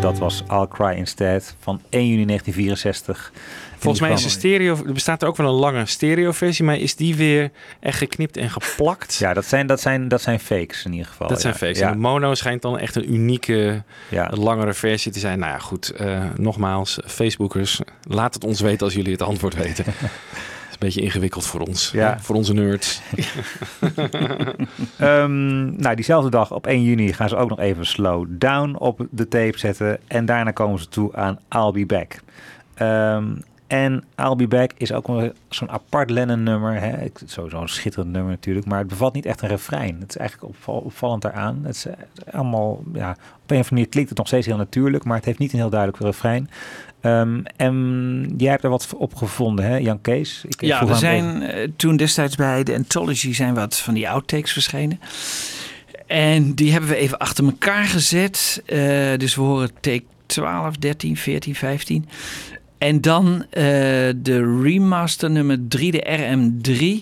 dat 0.03 0.19
was 0.19 0.43
I'll 0.47 0.67
Cry 0.67 0.95
Instead 0.95 1.55
van 1.59 1.81
1 1.89 2.07
juni 2.07 2.25
1964. 2.25 3.31
Volgens 3.83 4.01
mij 4.01 4.11
is 4.11 4.23
de 4.23 4.29
stereo, 4.29 4.75
er 4.87 4.93
bestaat 4.93 5.21
er 5.21 5.27
ook 5.27 5.37
wel 5.37 5.47
een 5.47 5.53
lange 5.59 5.85
stereo-versie, 5.85 6.65
maar 6.65 6.77
is 6.77 6.95
die 6.95 7.15
weer 7.15 7.51
echt 7.79 7.97
geknipt 7.97 8.37
en 8.37 8.49
geplakt? 8.49 9.15
Ja, 9.15 9.33
dat 9.33 9.45
zijn, 9.45 9.67
dat, 9.67 9.81
zijn, 9.81 10.07
dat 10.07 10.21
zijn 10.21 10.39
fakes 10.39 10.85
in 10.85 10.91
ieder 10.91 11.07
geval. 11.07 11.27
Dat 11.27 11.41
zijn 11.41 11.55
fakes. 11.55 11.79
Ja. 11.79 11.87
En 11.87 11.93
de 11.93 11.99
mono 11.99 12.33
schijnt 12.35 12.61
dan 12.61 12.79
echt 12.79 12.95
een 12.95 13.13
unieke, 13.13 13.83
Ja. 14.09 14.29
langere 14.33 14.73
versie 14.73 15.11
te 15.11 15.19
zijn. 15.19 15.39
Nou 15.39 15.51
ja, 15.51 15.59
goed. 15.59 15.89
eh, 15.89 16.23
nogmaals, 16.35 16.99
Facebookers, 17.05 17.81
laat 18.07 18.33
het 18.33 18.43
ons 18.43 18.61
weten 18.61 18.85
als 18.85 18.93
jullie 18.95 19.11
het 19.11 19.21
antwoord 19.21 19.55
weten. 19.55 19.85
Het 20.73 20.81
is 20.81 20.89
een 20.91 21.03
beetje 21.03 21.13
ingewikkeld 21.13 21.45
voor 21.45 21.59
ons. 21.61 21.91
Ja. 21.93 22.19
Voor 22.19 22.35
onze 22.35 22.53
nerds. 22.53 23.01
Ehm, 24.97 25.75
nou, 25.81 25.95
diezelfde 25.95 26.29
dag 26.29 26.51
op 26.51 26.67
1 26.67 26.83
juni 26.83 27.13
gaan 27.13 27.29
ze 27.29 27.35
ook 27.35 27.49
nog 27.49 27.59
even 27.59 27.85
Slow 27.85 28.25
Down 28.29 28.75
op 28.79 29.05
de 29.11 29.27
tape 29.27 29.57
zetten. 29.59 29.99
En 30.07 30.25
daarna 30.25 30.51
komen 30.51 30.79
ze 30.79 30.87
toe 30.87 31.15
aan 31.15 31.39
I'll 31.55 31.71
Be 31.71 31.85
Back. 31.85 32.15
Ehm, 32.73 33.25
en 33.73 34.03
I'll 34.15 34.35
Be 34.35 34.47
Back 34.47 34.71
is 34.77 34.91
ook 34.91 35.07
wel 35.07 35.31
zo'n 35.49 35.69
apart 35.69 36.09
Lennon-nummer. 36.09 37.01
Sowieso 37.25 37.61
een 37.61 37.69
schitterend 37.69 38.11
nummer 38.11 38.31
natuurlijk. 38.31 38.65
Maar 38.65 38.79
het 38.79 38.87
bevat 38.87 39.13
niet 39.13 39.25
echt 39.25 39.41
een 39.41 39.47
refrein. 39.47 39.97
Het 39.99 40.09
is 40.09 40.17
eigenlijk 40.17 40.49
opval- 40.49 40.79
opvallend 40.79 41.21
daaraan. 41.21 41.59
Het 41.63 41.75
is 41.75 41.85
eh, 41.85 41.93
allemaal, 42.33 42.83
ja, 42.93 43.11
op 43.11 43.17
een 43.17 43.19
of 43.37 43.49
andere 43.49 43.69
manier 43.69 43.87
klinkt 43.87 44.09
het 44.09 44.17
nog 44.17 44.27
steeds 44.27 44.45
heel 44.45 44.57
natuurlijk. 44.57 45.03
Maar 45.03 45.15
het 45.15 45.25
heeft 45.25 45.39
niet 45.39 45.53
een 45.53 45.59
heel 45.59 45.69
duidelijk 45.69 46.03
refrein. 46.03 46.49
Ehm, 47.01 47.39
en 47.55 48.33
jij 48.37 48.51
hebt 48.51 48.63
er 48.63 48.69
wat 48.69 48.93
op 48.97 49.15
gevonden, 49.15 49.65
hè, 49.65 49.75
Jan 49.77 50.01
Kees? 50.01 50.43
Ik 50.47 50.61
Ja, 50.61 50.79
aan 50.79 50.95
zijn 50.95 51.41
eh, 51.41 51.67
toen 51.75 51.97
destijds 51.97 52.35
bij 52.35 52.63
de 52.63 52.75
Anthology 52.75 53.33
zijn 53.33 53.53
wat 53.53 53.77
van 53.77 53.93
die 53.93 54.09
outtakes 54.09 54.51
verschenen. 54.51 54.99
En 56.07 56.53
die 56.53 56.71
hebben 56.71 56.89
we 56.89 56.95
even 56.95 57.17
achter 57.17 57.45
elkaar 57.45 57.85
gezet. 57.85 58.63
Eh, 58.65 58.77
dus 59.17 59.35
we 59.35 59.41
horen 59.41 59.69
take 59.79 60.03
12, 60.25 60.75
13, 60.77 61.17
14, 61.17 61.55
15. 61.55 62.09
En 62.83 63.01
dan 63.01 63.45
eh, 63.49 63.63
de 64.15 64.59
remaster 64.63 65.31
nummer 65.31 65.67
3, 65.67 65.91
de 65.91 66.03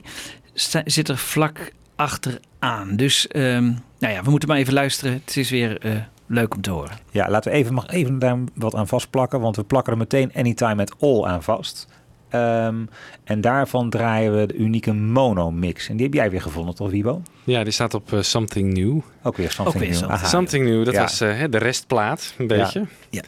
RM3, 0.04 0.10
sta- 0.54 0.82
zit 0.86 1.10
er 1.10 1.18
vlak 1.18 1.72
achteraan. 1.96 2.96
Dus 2.96 3.28
ehm, 3.28 3.64
nou 4.00 4.14
ja, 4.14 4.24
we 4.24 4.30
moeten 4.30 4.50
maar 4.50 4.58
even 4.58 4.74
luisteren. 4.74 5.14
Het 5.26 5.38
is 5.38 5.50
weer 5.50 5.78
eh, 5.80 5.92
leuk 6.28 6.56
om 6.56 6.62
te 6.62 6.72
horen. 6.72 6.98
Ja, 7.12 7.30
laten 7.30 7.52
we 7.52 7.58
even, 7.58 7.74
mag 7.74 7.88
even 7.88 8.20
daar 8.20 8.38
wat 8.54 8.76
aan 8.76 8.88
vastplakken, 8.88 9.40
want 9.40 9.56
we 9.56 9.64
plakken 9.64 9.94
er 9.94 10.00
meteen 10.00 10.32
Anytime 10.36 10.82
at 10.82 10.96
All 11.00 11.24
aan 11.26 11.44
vast. 11.44 11.88
Ehm, 12.30 12.76
en 13.24 13.42
daarvan 13.42 13.90
draaien 13.90 14.38
we 14.40 14.46
de 14.46 14.56
unieke 14.56 14.94
mono 14.94 15.52
mix. 15.52 15.90
En 15.90 15.96
die 15.96 16.06
heb 16.06 16.14
jij 16.14 16.30
weer 16.32 16.42
gevonden, 16.42 16.76
toch, 16.76 16.90
Wibo? 16.90 17.22
Ja, 17.44 17.64
die 17.64 17.74
staat 17.74 17.94
op 17.94 18.14
eh, 18.14 18.22
Something 18.22 18.74
New. 18.74 19.00
Ook 19.24 19.38
weer 19.38 19.52
something 19.52 19.80
weer 19.80 19.90
new. 19.90 19.98
something. 20.00 20.20
Aha. 20.20 20.30
Something 20.30 20.66
New, 20.66 20.86
dat 20.86 20.94
Ja. 20.94 21.02
was 21.02 21.20
hè, 21.20 21.50
de 21.50 21.58
restplaat, 21.58 22.34
een 22.38 22.48
Ja. 22.48 22.56
beetje. 22.58 22.86
Ja. 23.10 23.22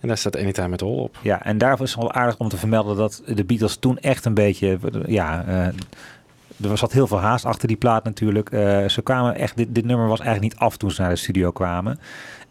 En 0.00 0.08
daar 0.08 0.18
staat 0.18 0.36
Anytime 0.36 0.72
at 0.72 0.82
All 0.82 0.98
op. 0.98 1.18
Ja, 1.22 1.44
en 1.44 1.58
daarvoor 1.58 1.86
is 1.86 1.92
het 1.92 2.02
wel 2.02 2.12
aardig 2.12 2.38
om 2.38 2.48
te 2.48 2.56
vermelden 2.56 2.96
dat 2.96 3.22
de 3.26 3.44
Beatles 3.44 3.76
toen 3.76 3.98
echt 3.98 4.24
een 4.24 4.34
beetje, 4.34 4.78
ja, 5.06 5.44
eh, 5.46 6.70
er 6.70 6.78
zat 6.78 6.92
heel 6.92 7.06
veel 7.06 7.20
haast 7.20 7.44
achter 7.44 7.68
die 7.68 7.76
plaat 7.76 8.04
natuurlijk. 8.04 8.50
Eh, 8.50 8.88
ze 8.88 9.02
kwamen 9.02 9.34
echt, 9.34 9.56
dit, 9.56 9.74
dit 9.74 9.84
nummer 9.84 10.08
was 10.08 10.20
eigenlijk 10.20 10.52
niet 10.52 10.62
af 10.62 10.76
toen 10.76 10.90
ze 10.90 11.00
naar 11.00 11.10
de 11.10 11.16
studio 11.16 11.50
kwamen. 11.50 11.98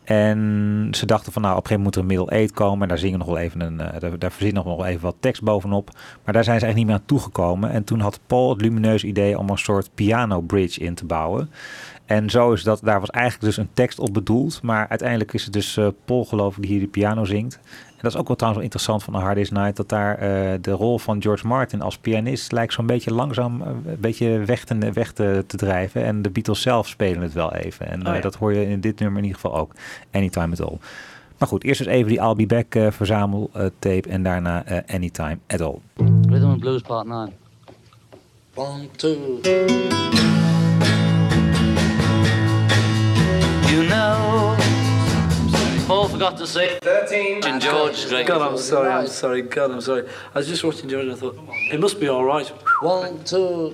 En 0.10 0.88
ze 0.92 1.06
dachten 1.06 1.32
van 1.32 1.42
nou, 1.42 1.56
op 1.56 1.62
een 1.62 1.68
gegeven 1.68 1.84
moment 1.84 1.84
moet 1.84 1.96
er 1.96 2.02
een 2.02 2.18
middle 2.18 2.40
eight 2.40 2.56
komen. 2.56 2.82
En 2.82 2.88
daar 2.88 2.98
zingen 2.98 3.20
nog 3.20 3.28
wel 3.28 3.38
even 3.38 3.62
een, 3.62 3.80
eh, 3.80 4.00
daar, 4.00 4.20
daar 4.20 4.34
nog 4.54 4.66
wel 4.66 4.86
even 4.86 5.02
wat 5.02 5.16
tekst 5.20 5.44
bovenop. 5.44 5.90
Maar 6.24 6.34
daar 6.34 6.44
zijn 6.44 6.60
ze 6.60 6.66
eigenlijk 6.66 6.76
niet 6.76 6.86
meer 6.86 6.96
aan 6.96 7.06
toegekomen. 7.06 7.72
En 7.72 7.84
toen 7.84 8.00
had 8.00 8.20
Paul 8.28 8.50
het 8.50 8.62
lumineuze 8.62 9.08
idee 9.08 9.38
om 9.38 9.50
een 9.50 9.58
soort 9.58 9.90
piano 9.96 10.42
bridge 10.42 10.80
in 10.80 10.96
te 10.96 11.06
bouwen. 11.06 11.50
En 12.06 12.30
zo 12.30 12.54
is 12.54 12.64
dat, 12.64 12.80
daar 12.84 13.00
was 13.00 13.10
eigenlijk 13.10 13.46
dus 13.46 13.58
een 13.58 13.74
tekst 13.74 14.00
op 14.00 14.14
bedoeld. 14.14 14.62
Maar 14.62 14.88
uiteindelijk 14.88 15.34
is 15.34 15.44
het 15.44 15.54
dus 15.54 15.78
eh, 15.78 15.88
Paul 16.06 16.26
geloof 16.26 16.56
ik 16.56 16.62
die 16.62 16.72
hier 16.72 16.80
de 16.80 16.88
piano 16.88 17.26
zingt. 17.26 17.60
En 18.00 18.06
dat 18.06 18.14
is 18.14 18.20
ook 18.20 18.28
wel 18.28 18.36
trouwens 18.36 18.64
wel 18.64 18.72
interessant 18.72 19.04
van 19.04 19.16
A 19.16 19.24
Hard 19.24 19.36
Day's 19.36 19.52
Night. 19.52 19.76
Dat 19.76 19.90
daar 19.90 20.18
eh, 20.18 20.60
de 20.62 20.72
rol 20.72 21.00
van 21.00 21.22
George 21.22 21.48
Martin 21.48 21.82
als 21.82 21.98
pianist 21.98 22.52
lijkt 22.52 22.74
zo'n 22.74 22.86
beetje 22.86 23.14
langzaam 23.14 23.62
eh, 23.62 23.68
een 23.68 23.98
beetje 24.00 24.40
weg, 24.46 24.64
te, 24.64 24.92
weg 24.92 25.12
te, 25.12 25.44
te 25.48 25.58
drijven. 25.58 26.04
En 26.04 26.22
de 26.22 26.30
Beatles 26.30 26.62
zelf 26.62 26.88
spelen 26.88 27.22
het 27.22 27.34
wel 27.34 27.54
even. 27.54 27.88
En 27.88 28.02
Oh 28.02 28.08
eh, 28.08 28.16
ja. 28.16 28.22
dat 28.22 28.36
hoor 28.36 28.54
je 28.54 28.66
in 28.66 28.80
dit 28.80 29.00
nummer 29.00 29.18
in 29.18 29.26
ieder 29.26 29.42
geval 29.42 29.58
ook. 29.58 29.72
Anytime 30.12 30.52
at 30.52 30.62
All. 30.62 30.78
Maar 31.38 31.48
goed, 31.48 31.64
eerst 31.64 31.84
dus 31.84 31.88
even 31.88 32.08
die 32.08 32.20
I'll 32.20 32.36
Be 32.36 32.46
Back 32.46 32.76
eh, 32.76 32.92
verzamel 32.92 33.50
eh, 33.54 33.66
tape. 33.80 34.10
En 34.10 34.24
daarna 34.24 34.64
Anytime 34.88 35.38
at 35.48 35.62
All. 35.62 35.80
Rhythm 36.30 36.46
and 36.46 36.60
Blues 36.60 36.82
Part 36.82 37.08
9. 37.08 37.34
One, 38.54 38.88
two. 38.96 39.40
You 43.70 43.88
know, 43.88 44.49
Paul 45.90 46.08
forgot 46.08 46.38
to 46.38 46.46
say 46.46 46.78
13. 46.84 47.44
And 47.46 47.60
George, 47.60 48.08
great. 48.10 48.28
God, 48.28 48.44
I'm 48.44 48.60
sorry, 48.60 48.92
I'm 48.92 49.08
sorry, 49.08 49.42
God, 49.42 49.72
I'm 49.72 49.82
sorry. 49.82 50.08
I 50.36 50.38
was 50.38 50.48
just 50.48 50.64
watching 50.64 50.88
George 50.88 51.06
and 51.06 51.14
I 51.14 51.16
thought, 51.16 51.36
it 51.72 51.80
must 51.80 52.00
be 52.00 52.08
all 52.08 52.24
right. 52.24 52.48
One, 52.82 53.24
two. 53.24 53.72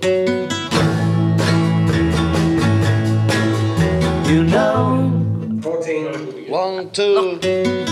You 4.32 4.44
know. 4.44 5.60
14. 5.60 6.48
One, 6.50 6.90
two. 6.92 7.38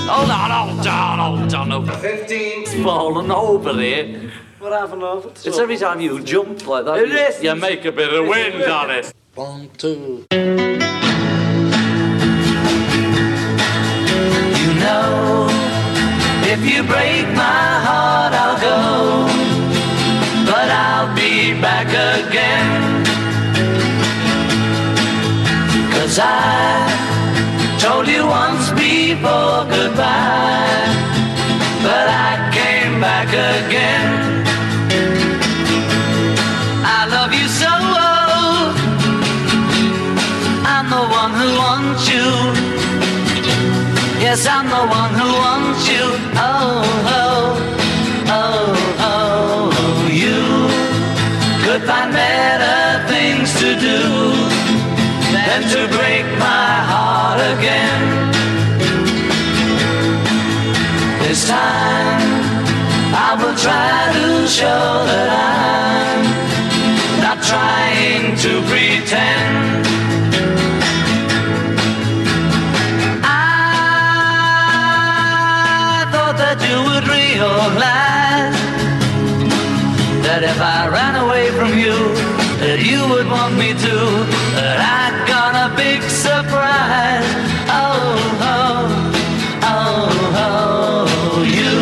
Hold 0.08 0.30
on, 0.30 0.50
hold 0.50 0.86
on, 0.86 1.18
hold 1.18 1.54
on. 1.54 1.70
hold 1.70 1.90
on. 1.90 2.00
15. 2.00 2.62
It's 2.62 2.74
fallen 2.82 3.30
over 3.30 3.74
here. 3.74 4.32
What 4.58 4.72
happened 4.72 5.02
over? 5.02 5.28
It's 5.28 5.58
every 5.58 5.76
time 5.76 6.00
you 6.00 6.22
jump 6.22 6.66
like 6.66 6.86
that, 6.86 7.42
you, 7.42 7.50
you 7.50 7.54
make 7.56 7.84
a 7.84 7.92
bit 7.92 8.10
of 8.10 8.26
wind 8.26 8.62
on 8.70 8.90
it. 8.90 9.12
One, 9.34 9.68
two. 9.76 10.24
If 16.54 16.62
you 16.70 16.82
break 16.84 17.26
my 17.34 17.68
heart, 17.86 18.32
I'll 18.42 18.58
go. 18.68 18.78
But 20.50 20.68
I'll 20.86 21.10
be 21.16 21.60
back 21.60 21.88
again. 21.88 22.70
Cause 25.92 26.16
I 26.22 26.86
told 27.80 28.06
you 28.06 28.26
once 28.26 28.70
before 28.70 29.66
goodbye. 29.74 30.86
But 31.86 32.06
I 32.28 32.32
came 32.58 33.00
back 33.00 33.28
again. 33.28 34.33
Yes, 44.34 44.48
I'm 44.48 44.66
the 44.66 44.84
one 45.00 45.14
who 45.14 45.30
wants 45.46 45.86
you. 45.86 46.06
Oh, 46.34 46.82
oh, 47.22 47.54
oh, 48.42 48.74
oh, 49.12 49.70
you 50.10 50.42
could 51.62 51.86
find 51.86 52.10
better 52.12 53.06
things 53.06 53.54
to 53.62 53.78
do 53.78 54.00
than 55.46 55.62
to 55.74 55.86
break 55.96 56.26
my 56.42 56.66
heart 56.90 57.38
again. 57.54 58.02
This 61.22 61.46
time 61.46 62.26
I 63.14 63.38
will 63.38 63.54
try 63.54 63.94
to 64.18 64.48
show 64.48 64.84
that 65.10 65.28
I'm 65.46 66.22
not 67.22 67.38
trying 67.40 68.34
to 68.42 68.52
pretend. 68.66 69.73
Would 77.44 77.76
realize 77.76 78.56
that 80.24 80.42
if 80.42 80.58
I 80.60 80.88
ran 80.88 81.14
away 81.24 81.50
from 81.58 81.72
you, 81.76 81.96
that 82.62 82.80
you 82.80 83.00
would 83.12 83.28
want 83.28 83.54
me 83.56 83.70
to. 83.86 83.96
That 84.56 84.78
I 84.80 85.04
got 85.28 85.52
a 85.66 85.68
big 85.76 86.00
surprise. 86.02 87.28
Oh, 87.68 88.16
oh, 88.56 88.82
oh, 89.76 90.08
oh, 90.46 91.42
you 91.60 91.76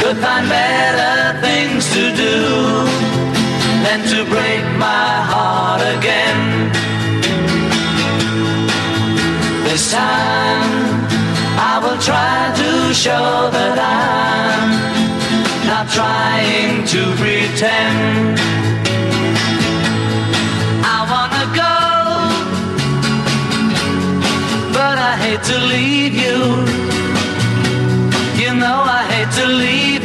could 0.00 0.18
find 0.18 0.48
better 0.48 1.38
things 1.46 1.82
to 1.96 2.04
do 2.26 2.36
than 3.84 4.00
to 4.12 4.18
break 4.34 4.64
my 4.78 5.08
heart 5.32 5.82
again. 5.96 6.40
This 9.64 9.92
time 9.92 10.91
I 11.64 11.78
will 11.78 12.00
try 12.10 12.52
to 12.60 12.70
show 12.92 13.48
that 13.56 13.78
I'm 13.78 14.70
not 15.70 15.86
trying 15.98 16.84
to 16.92 17.02
pretend. 17.22 18.40
I 20.96 20.98
wanna 21.12 21.44
go, 21.62 21.78
but 24.76 24.96
I 25.10 25.12
hate 25.24 25.44
to 25.52 25.58
leave 25.74 26.14
you. 26.24 26.38
You 28.42 28.50
know 28.62 28.78
I 28.98 29.02
hate 29.12 29.32
to 29.40 29.46
leave 29.46 30.01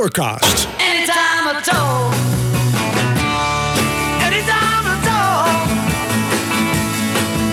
Anytime 0.00 1.44
at 1.52 1.68
all. 1.76 2.08
Anytime 4.24 4.86
at 4.96 5.06
all. 5.12 5.44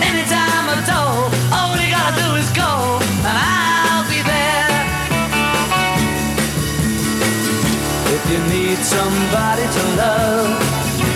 Anytime 0.00 0.66
at 0.72 0.88
all. 0.88 1.28
All 1.52 1.76
you 1.76 1.90
gotta 1.92 2.16
do 2.16 2.28
is 2.40 2.48
go, 2.56 3.04
and 3.28 3.36
I'll 3.36 4.08
be 4.08 4.24
there. 4.24 4.80
If 8.16 8.22
you 8.32 8.40
need 8.48 8.78
somebody 8.78 9.68
to 9.76 9.82
love, 10.00 10.48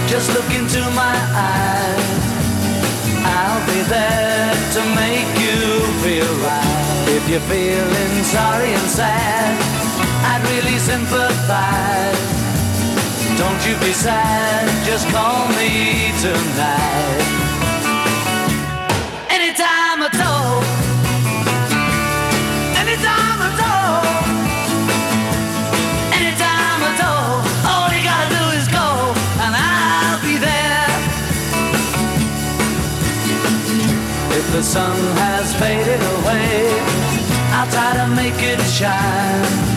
just 0.08 0.28
look 0.36 0.50
into 0.52 0.84
my 0.92 1.16
eyes. 1.32 2.12
I'll 3.24 3.64
be 3.72 3.80
there 3.88 4.52
to 4.76 4.80
make 5.00 5.32
you 5.40 5.80
feel 6.04 6.28
right. 6.44 7.08
If 7.08 7.26
you're 7.26 7.46
feeling 7.48 8.22
sorry 8.22 8.74
and 8.74 8.88
sad, 8.90 9.81
I'd 10.24 10.42
really 10.52 10.78
sympathize. 10.78 12.30
Don't 13.38 13.62
you 13.66 13.74
be 13.80 13.92
sad, 13.92 14.68
just 14.86 15.08
call 15.08 15.48
me 15.58 16.12
tonight. 16.20 17.26
Anytime 19.28 20.02
at 20.06 20.16
all. 20.28 20.62
Anytime 22.82 23.40
at 23.48 23.58
all. 23.72 24.04
Anytime 26.18 26.82
at 26.90 27.00
all. 27.10 27.42
All 27.70 27.88
you 27.94 28.02
gotta 28.04 28.28
do 28.38 28.44
is 28.58 28.66
go, 28.68 28.88
and 29.42 29.52
I'll 29.56 30.20
be 30.22 30.36
there. 30.38 30.90
If 34.38 34.46
the 34.52 34.62
sun 34.62 34.96
has 35.24 35.54
faded 35.56 36.02
away, 36.16 36.70
I'll 37.56 37.70
try 37.70 37.90
to 38.00 38.06
make 38.14 38.38
it 38.38 38.60
shine. 38.78 39.71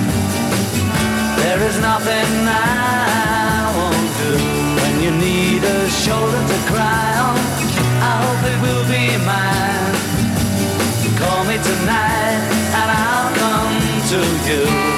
There 1.75 1.83
is 1.83 1.91
nothing 1.91 2.47
I 2.47 3.73
won't 3.75 4.11
do 4.23 4.31
when 4.79 5.03
you 5.03 5.11
need 5.11 5.61
a 5.61 5.89
shoulder 5.89 6.41
to 6.47 6.57
cry 6.71 7.17
on. 7.19 7.37
I 7.99 8.13
hope 8.23 8.43
it 8.51 8.57
will 8.61 8.85
be 8.87 9.17
mine. 9.25 9.95
Call 11.19 11.43
me 11.43 11.57
tonight 11.57 12.39
and 12.79 12.91
I'll 12.91 13.31
come 13.35 13.75
to 14.09 14.89
you. 14.89 14.94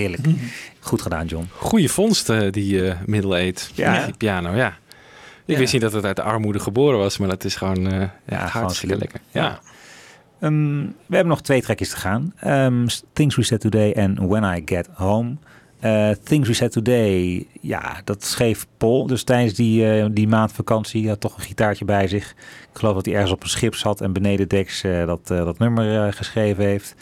Heerlijk, 0.00 0.24
heerlijk. 0.26 0.44
Goed 0.80 1.02
gedaan, 1.02 1.26
John. 1.26 1.48
Goeie 1.56 1.90
vondst, 1.90 2.28
eh, 2.30 2.50
die 2.50 2.88
eh 2.88 2.96
Middle 3.06 3.36
Eight. 3.36 3.70
Ja. 3.74 4.04
Die 4.04 4.14
piano, 4.16 4.54
ja. 4.54 4.68
Ik 5.46 5.54
Ja. 5.56 5.58
wist 5.58 5.72
niet 5.72 5.82
dat 5.82 5.92
het 5.92 6.04
uit 6.04 6.16
de 6.16 6.22
armoede 6.22 6.58
geboren 6.58 6.98
was, 6.98 7.18
maar 7.18 7.28
dat 7.28 7.44
is 7.44 7.56
gewoon 7.56 7.86
eh 7.92 8.08
ja, 8.26 8.46
gewoon 8.46 8.62
hartstikke 8.62 8.96
lekker. 8.96 9.20
Ja. 9.30 9.60
Ehm, 10.40 10.80
we 10.82 11.14
hebben 11.14 11.28
nog 11.28 11.42
twee 11.42 11.62
trekjes 11.62 11.88
te 11.90 11.96
gaan. 11.96 12.32
Ehm, 12.36 12.86
Things 13.12 13.36
We 13.36 13.42
Said 13.42 13.60
Today 13.60 13.92
en 13.92 14.28
When 14.28 14.56
I 14.56 14.62
Get 14.64 14.88
Home. 14.92 15.36
Eh, 15.80 16.10
Things 16.22 16.48
We 16.48 16.54
Said 16.54 16.72
Today, 16.72 17.46
ja, 17.60 18.00
dat 18.04 18.24
schreef 18.24 18.66
Paul. 18.76 19.06
Dus 19.06 19.22
tijdens 19.24 19.54
die, 19.54 19.92
eh, 19.92 20.06
die 20.10 20.28
maand 20.28 20.52
vakantie 20.52 21.08
had 21.08 21.20
toch 21.20 21.36
een 21.36 21.42
gitaartje 21.42 21.84
bij 21.84 22.08
zich. 22.08 22.30
Ik 22.72 22.78
geloof 22.78 22.94
dat 22.94 23.04
hij 23.04 23.14
ergens 23.14 23.32
op 23.32 23.42
een 23.42 23.48
schip 23.48 23.74
zat 23.74 24.00
en 24.00 24.12
beneden 24.12 24.48
deks 24.48 24.82
eh, 24.82 25.06
dat, 25.06 25.30
eh, 25.30 25.44
dat 25.44 25.58
nummer 25.58 26.06
eh, 26.06 26.12
geschreven 26.12 26.64
heeft. 26.64 26.94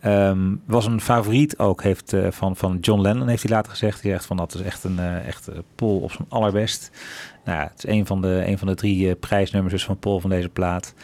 Ehm, 0.00 0.54
was 0.66 0.86
een 0.86 1.00
favoriet 1.00 1.58
ook 1.58 1.82
heeft, 1.82 2.12
eh, 2.12 2.30
van, 2.30 2.56
van 2.56 2.78
John 2.80 3.00
Lennon, 3.00 3.28
heeft 3.28 3.42
hij 3.42 3.52
later 3.52 3.70
gezegd. 3.70 4.02
Hij 4.02 4.10
zegt 4.10 4.26
van 4.26 4.36
dat 4.36 4.54
is 4.54 4.60
echt 4.60 4.84
een 4.84 4.98
eh, 4.98 5.26
echt, 5.26 5.48
eh, 5.48 5.58
Paul 5.74 5.98
op 5.98 6.12
zijn 6.12 6.28
allerbest. 6.28 6.90
Nou, 7.44 7.60
het 7.60 7.84
is 7.84 7.90
een 7.90 8.06
van 8.06 8.20
de, 8.20 8.42
een 8.46 8.58
van 8.58 8.66
de 8.68 8.74
drie 8.74 9.14
prijsnummers 9.14 9.74
dus 9.74 9.84
van 9.84 9.98
Paul 9.98 10.20
van 10.20 10.30
deze 10.30 10.48
plaat. 10.48 10.94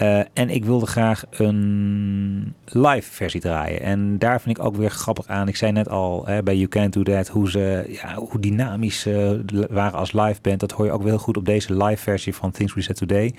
Eh, 0.00 0.18
en 0.32 0.50
ik 0.50 0.64
wilde 0.64 0.86
graag 0.86 1.24
een 1.30 2.54
live 2.64 3.10
versie 3.12 3.40
draaien. 3.40 3.80
En 3.80 4.18
daar 4.18 4.40
vind 4.40 4.58
ik 4.58 4.64
ook 4.64 4.76
weer 4.76 4.90
grappig 4.90 5.26
aan. 5.26 5.48
Ik 5.48 5.56
zei 5.56 5.72
net 5.72 5.88
al 5.88 6.22
hè, 6.26 6.42
bij 6.42 6.54
You 6.56 6.68
Can't 6.68 6.92
Do 6.92 7.02
That 7.02 7.28
hoe 7.28 7.50
ze 7.50 7.84
ja, 8.02 8.14
hoe 8.14 8.40
dynamisch 8.40 9.06
eh, 9.06 9.30
waren 9.70 9.98
als 9.98 10.12
live 10.12 10.40
band. 10.42 10.60
Dat 10.60 10.70
hoor 10.72 10.84
je 10.86 10.92
ook 10.92 11.00
wel 11.02 11.08
heel 11.10 11.18
goed 11.18 11.36
op 11.36 11.44
deze 11.44 11.76
live 11.84 12.02
versie 12.02 12.34
van 12.34 12.50
Things 12.50 12.74
We 12.74 12.82
Said 12.82 12.96
Today. 12.96 13.34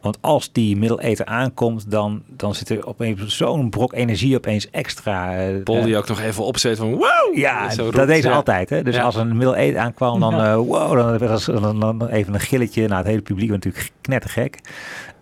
Want 0.00 0.18
als 0.20 0.52
die 0.52 0.76
Middle 0.76 1.00
Eater 1.02 1.24
aankomt, 1.26 1.90
dan, 1.90 2.22
dan 2.26 2.54
zit 2.54 2.68
er 2.68 2.86
opeens 2.86 3.36
zo'n 3.36 3.70
brok 3.70 3.92
energie 3.92 4.36
opeens 4.36 4.70
extra. 4.70 5.36
eh, 5.38 5.62
Paul 5.62 5.82
die 5.82 5.92
eh, 5.92 5.98
ook 5.98 6.08
nog 6.08 6.20
even 6.20 6.44
opzet 6.44 6.76
van 6.78 6.90
wow! 6.90 7.34
ja, 7.36 7.70
Zo 7.70 7.84
dat 7.84 7.94
roept, 7.94 8.06
deed 8.06 8.22
ze 8.22 8.28
ja. 8.28 8.34
altijd. 8.34 8.70
Hè? 8.70 8.82
Dus 8.82 8.94
Ja. 8.94 9.02
als 9.02 9.16
een 9.16 9.36
middle 9.36 9.54
eight 9.56 9.76
aankwam, 9.76 10.20
dan, 10.20 10.34
eh, 10.34 10.54
wow, 10.54 10.96
dan 10.96 11.28
was 11.28 11.44
dan, 11.44 11.80
dan 11.80 12.06
even 12.08 12.34
een 12.34 12.40
gilletje. 12.40 12.82
Nou, 12.86 12.96
het 12.98 13.06
hele 13.06 13.22
publiek 13.22 13.48
was 13.48 13.58
natuurlijk 13.58 13.90
knettergek. 14.00 14.58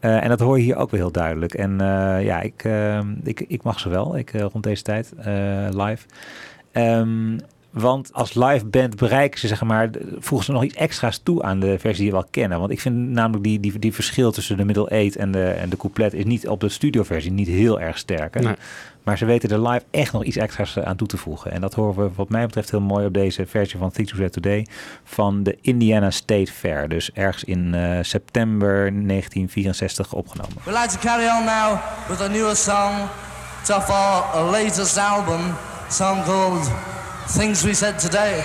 Eh 0.00 0.22
en 0.22 0.28
dat 0.28 0.40
hoor 0.40 0.58
je 0.58 0.64
hier 0.64 0.76
ook 0.76 0.90
weer 0.90 1.00
heel 1.00 1.12
duidelijk. 1.12 1.54
En 1.54 1.80
eh, 1.80 2.24
ja, 2.24 2.40
ik, 2.40 2.64
eh, 2.64 3.00
ik, 3.22 3.44
ik 3.48 3.62
mag 3.62 3.80
ze 3.80 3.88
wel, 3.88 4.18
ik, 4.18 4.30
rond 4.30 4.62
deze 4.64 4.82
tijd, 4.82 5.12
live. 5.70 6.06
Ehm, 6.72 7.38
want 7.70 8.12
als 8.12 8.34
live 8.34 8.66
band 8.66 8.96
bereiken 8.96 9.38
ze, 9.38 9.46
zeg 9.46 9.62
maar, 9.62 9.90
voegen 10.18 10.46
ze 10.46 10.52
nog 10.52 10.64
iets 10.64 10.74
extra's 10.74 11.18
toe 11.18 11.42
aan 11.42 11.60
de 11.60 11.78
versie 11.78 12.02
die 12.02 12.10
we 12.10 12.16
al 12.16 12.26
kennen. 12.30 12.58
Want 12.58 12.70
ik 12.70 12.80
vind 12.80 13.08
namelijk 13.08 13.44
die, 13.44 13.60
die, 13.60 13.78
die 13.78 13.94
verschil 13.94 14.32
tussen 14.32 14.56
de 14.56 14.64
middle 14.64 14.88
eight 14.88 15.16
en 15.16 15.30
de, 15.30 15.44
en 15.44 15.68
de 15.68 15.76
couplet 15.76 16.14
is 16.14 16.24
niet 16.24 16.48
op 16.48 16.60
de 16.60 16.68
studioversie 16.68 17.32
niet 17.32 17.48
heel 17.48 17.80
erg 17.80 17.98
sterk. 17.98 18.40
Nee. 18.40 18.54
Maar 19.08 19.18
ze 19.18 19.24
weten 19.24 19.50
er 19.50 19.68
live 19.68 19.84
echt 19.90 20.12
nog 20.12 20.24
iets 20.24 20.36
extra's 20.36 20.76
eh, 20.76 20.84
aan 20.84 20.96
toe 20.96 21.06
te 21.06 21.16
voegen. 21.16 21.52
En 21.52 21.60
dat 21.60 21.74
horen 21.74 22.04
we 22.04 22.10
wat 22.14 22.28
mij 22.28 22.46
betreft 22.46 22.70
heel 22.70 22.80
mooi 22.80 23.06
op 23.06 23.14
deze 23.14 23.46
versie 23.46 23.78
van 23.78 23.90
Things 23.90 24.12
We 24.12 24.18
Said 24.18 24.32
Today 24.32 24.66
van 25.04 25.42
de 25.42 25.58
Indiana 25.60 26.10
State 26.10 26.52
Fair. 26.52 26.88
Dus 26.88 27.12
ergens 27.12 27.44
in 27.44 27.74
eh, 27.74 27.98
september 28.02 28.68
1964 28.68 30.12
opgenomen. 30.12 30.56
We'd 30.64 30.74
like 30.82 30.88
to 30.88 30.98
carry 30.98 31.28
on 31.28 31.44
now 31.44 31.78
with 32.08 32.20
a 32.20 32.28
newer 32.28 32.56
song. 32.56 32.94
Off 33.70 33.90
our 33.90 34.50
latest 34.50 34.96
album, 34.96 35.40
song 35.90 36.24
called 36.24 36.70
Things 37.36 37.62
We 37.62 37.74
Said 37.74 37.98
Today. 37.98 38.42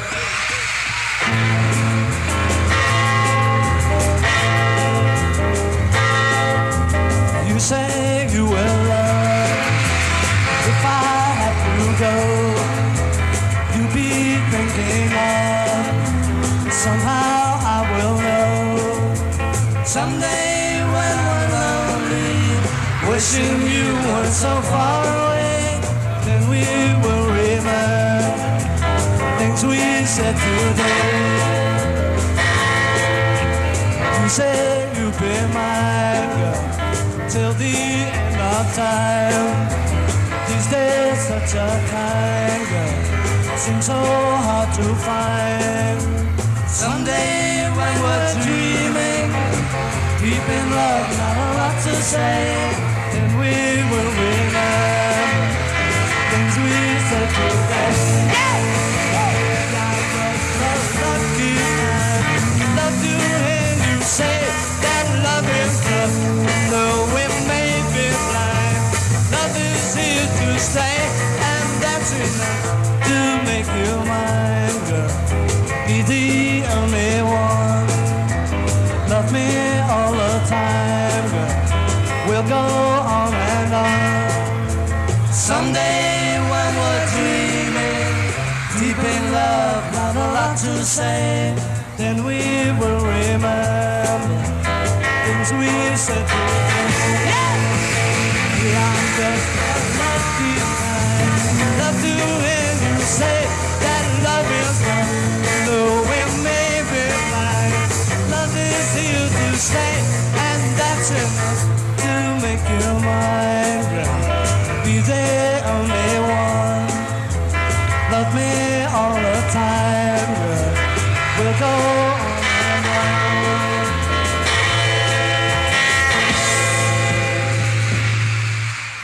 You 7.48 7.60
say 7.60 7.93
somehow 16.84 17.64
I 17.76 17.80
will 17.92 18.18
know. 18.26 19.86
Someday 19.86 20.84
when 20.94 21.16
we're 21.28 21.50
lonely, 21.56 22.36
wishing 23.08 23.56
you 23.72 23.88
weren't 24.08 24.36
so 24.46 24.54
far 24.72 25.00
away, 25.16 25.80
then 26.28 26.42
we 26.52 26.64
will 27.04 27.28
remember 27.40 28.44
things 29.40 29.64
we 29.64 29.80
said 30.16 30.36
today. 30.36 31.24
You 34.20 34.28
say 34.40 34.56
you'll 34.96 35.18
be 35.24 35.36
my 35.56 36.20
girl 36.36 36.60
till 37.32 37.54
the 37.64 37.78
end 38.20 38.40
of 38.56 38.66
time. 38.76 39.56
These 40.50 40.68
days, 40.76 41.20
such 41.32 41.54
a 41.56 41.70
kind 41.96 42.64
girl 42.72 43.58
seems 43.64 43.86
so 43.86 44.00
hard 44.48 44.70
to 44.76 44.86
find. 45.08 46.33
Someday 46.74 47.70
when 47.78 47.96
we're 48.04 48.34
dreaming 48.44 49.30
Deep 50.20 50.50
in 50.50 50.72
love, 50.72 51.18
not 51.20 51.38
a 51.38 51.50
lot 51.60 51.76
to 51.84 51.94
say, 52.02 52.46
and 53.14 53.28
we 53.40 53.54
will 53.92 54.12
remember 54.24 55.54
things 56.32 56.56
we 56.58 56.74
said 57.10 57.30
today. 57.30 58.34
Yeah! 58.34 58.54
Say 64.04 64.46
that 64.84 65.06
love 65.26 65.48
is 65.50 65.76
tough, 65.88 66.16
though 66.70 67.06
we 67.16 67.24
may 67.50 67.72
be 67.96 68.06
blind. 68.30 68.84
Love 69.34 69.56
is 69.58 69.96
here 69.96 70.28
to 70.28 70.60
stay, 70.60 71.00
and 71.52 71.68
that's 71.82 72.12
enough 72.14 72.64
to 73.10 73.18
make 73.48 73.66
you 73.66 73.96
mine, 74.06 74.83
the 76.14 76.64
only 76.78 77.14
one. 77.44 77.88
Love 79.14 79.30
me 79.38 79.48
all 79.94 80.12
the 80.22 80.34
time, 80.56 81.26
girl. 81.34 81.54
We'll 82.28 82.48
go 82.58 82.66
on 83.18 83.32
and 83.58 83.72
on. 83.84 84.00
Someday 85.50 86.40
when 86.52 86.72
we're 86.82 87.08
dreaming, 87.16 88.16
deep 88.80 89.02
in 89.16 89.24
love, 89.40 89.84
not 89.98 90.14
a 90.26 90.28
lot 90.38 90.54
to 90.66 90.74
say, 90.98 91.56
then 91.98 92.16
we 92.28 92.40
will 92.80 93.02
remember 93.16 93.60
things 95.26 95.50
we 95.60 95.72
said 96.06 96.26
today. 96.34 97.24
Yeah! 97.32 97.54
Yeah, 98.64 98.98
I'm 98.98 99.08
just 99.20 99.48
lucky. 100.02 100.54
Love 101.82 101.98
to 102.06 102.14
say 103.18 103.53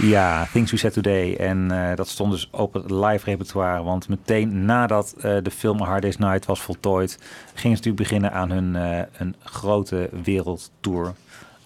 Ja, 0.10 0.48
Things 0.52 0.72
We 0.72 0.78
Said 0.78 0.94
Today. 0.94 1.36
En 1.36 1.72
eh, 1.72 1.96
dat 1.96 2.08
stond 2.08 2.32
dus 2.32 2.50
op 2.52 2.74
het 2.74 2.92
live 2.92 3.26
repertoire. 3.26 3.84
Want 3.84 4.10
meteen 4.10 4.66
nadat 4.66 5.16
eh, 5.18 5.38
de 5.44 5.52
film 5.52 5.82
Hard 5.82 6.02
Day's 6.02 6.18
Night 6.18 6.46
was 6.46 6.62
voltooid... 6.62 7.18
gingen 7.54 7.78
ze 7.78 7.84
natuurlijk 7.84 7.96
beginnen 7.96 8.32
aan 8.32 8.52
hun 8.52 8.76
eh, 8.76 9.06
een 9.18 9.36
grote 9.44 10.10
wereldtour. 10.24 11.14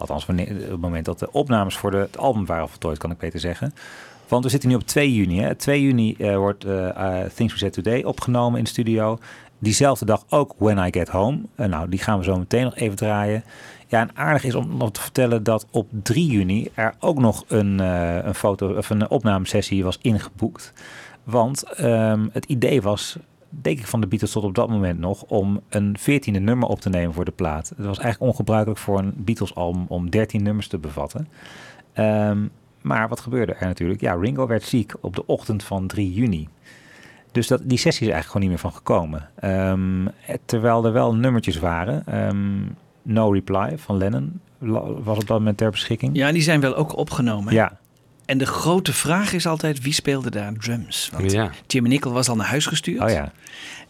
Althans, 0.04 0.26
wanneer, 0.26 0.52
op 0.52 0.72
het 0.72 0.82
moment 0.82 1.06
dat 1.06 1.20
de 1.20 1.32
opnames 1.32 1.78
voor 1.78 1.92
de, 1.92 1.98
het 1.98 2.18
album 2.18 2.46
waren 2.46 2.70
voltooid, 2.70 2.98
kan 2.98 3.12
ik 3.12 3.18
beter 3.18 3.40
zeggen. 3.40 3.74
Want 4.28 4.44
we 4.44 4.50
zitten 4.50 4.70
nu 4.70 4.76
op 4.76 4.88
2 4.88 5.14
juni. 5.14 5.40
Hè. 5.40 5.56
2 5.56 5.82
juni 5.82 6.16
eh, 6.18 6.36
wordt 6.36 6.66
eh, 6.66 6.90
eh, 6.90 7.30
Things 7.32 7.54
We 7.54 7.60
Said 7.60 7.74
Today 7.74 8.04
opgenomen 8.04 8.58
in 8.58 8.64
de 8.64 8.70
studio. 8.70 9.18
Diezelfde 9.60 10.06
dag 10.06 10.26
ook 10.30 10.54
When 10.58 10.78
I 10.78 10.92
Get 10.92 11.10
Home. 11.10 11.42
Nou, 11.56 11.90
die 11.90 12.00
gaan 12.00 12.18
we 12.18 12.24
zo 12.24 12.38
meteen 12.38 12.64
nog 12.64 12.76
even 12.76 12.96
draaien. 12.96 13.44
Ja, 13.88 14.00
en 14.00 14.12
aardig 14.14 14.44
is 14.44 14.56
om 14.56 14.78
nog 14.78 14.92
te 14.92 15.02
vertellen 15.02 15.44
dat 15.44 15.66
op 15.72 15.88
3 16.04 16.26
juni 16.26 16.70
er 16.74 16.94
ook 17.00 17.20
nog 17.20 17.44
een, 17.48 17.80
een 18.28 18.36
foto 18.36 18.78
of 18.78 18.90
een 18.90 19.10
opnamesessie 19.10 19.84
was 19.84 19.98
ingeboekt. 20.02 20.74
Want 21.24 21.64
ehm, 21.64 22.28
het 22.32 22.46
idee 22.46 22.82
was, 22.82 23.18
denk 23.62 23.80
ik 23.80 23.88
van 23.88 24.02
de 24.02 24.08
Beatles 24.08 24.32
tot 24.32 24.44
op 24.44 24.56
dat 24.56 24.70
moment 24.70 25.00
nog, 25.00 25.24
om 25.24 25.62
een 25.70 25.98
veertiende 26.00 26.40
nummer 26.40 26.68
op 26.68 26.82
te 26.82 26.90
nemen 26.90 27.14
voor 27.14 27.26
de 27.26 27.32
plaat. 27.32 27.70
Het 27.70 27.86
was 27.86 28.00
eigenlijk 28.00 28.32
ongebruikelijk 28.32 28.80
voor 28.80 29.00
een 29.00 29.14
Beatles 29.16 29.56
album 29.56 29.86
om 29.88 30.10
13 30.10 30.44
nummers 30.44 30.68
te 30.68 30.78
bevatten. 30.78 31.28
Ehm, 31.94 32.40
maar 32.82 33.10
wat 33.10 33.20
gebeurde 33.20 33.54
er 33.54 33.68
natuurlijk? 33.68 34.02
Ja, 34.02 34.14
Ringo 34.14 34.48
werd 34.48 34.64
ziek 34.64 34.94
op 35.02 35.16
de 35.16 35.26
ochtend 35.26 35.64
van 35.64 35.88
3 35.88 36.14
juni. 36.14 36.48
Dus 37.32 37.48
dat, 37.48 37.62
die 37.64 37.78
sessie 37.78 38.08
is 38.08 38.14
eigenlijk 38.14 38.26
gewoon 38.26 38.42
niet 38.42 38.50
meer 38.50 38.72
van 38.72 38.74
gekomen. 38.74 39.30
Ehm, 39.36 40.08
eh, 40.08 40.36
terwijl 40.46 40.86
er 40.86 40.94
wel 40.94 41.16
nummertjes 41.16 41.60
waren. 41.60 42.06
Ehm, 42.06 42.62
no 43.02 43.30
Reply 43.30 43.78
van 43.78 43.98
Lennon 43.98 44.40
was 45.04 45.18
op 45.18 45.28
dat 45.28 45.38
moment 45.38 45.58
ter 45.58 45.72
beschikking. 45.72 46.16
Ja, 46.16 46.32
die 46.32 46.42
zijn 46.42 46.60
wel 46.60 46.76
ook 46.76 46.98
opgenomen. 46.98 47.54
Ja. 47.54 47.78
En 48.34 48.40
de 48.40 48.46
grote 48.46 48.94
vraag 48.94 49.34
is 49.34 49.46
altijd, 49.46 49.82
wie 49.82 49.94
speelde 49.94 50.30
daar 50.32 50.54
drums? 50.60 51.10
Want 51.18 51.32
Ja. 51.32 51.52
Jimmy 51.68 51.90
Nicol 51.90 52.12
was 52.12 52.30
al 52.30 52.36
naar 52.36 52.48
huis 52.48 52.66
gestuurd. 52.66 53.02
Oh 53.02 53.10
ja. 53.10 53.32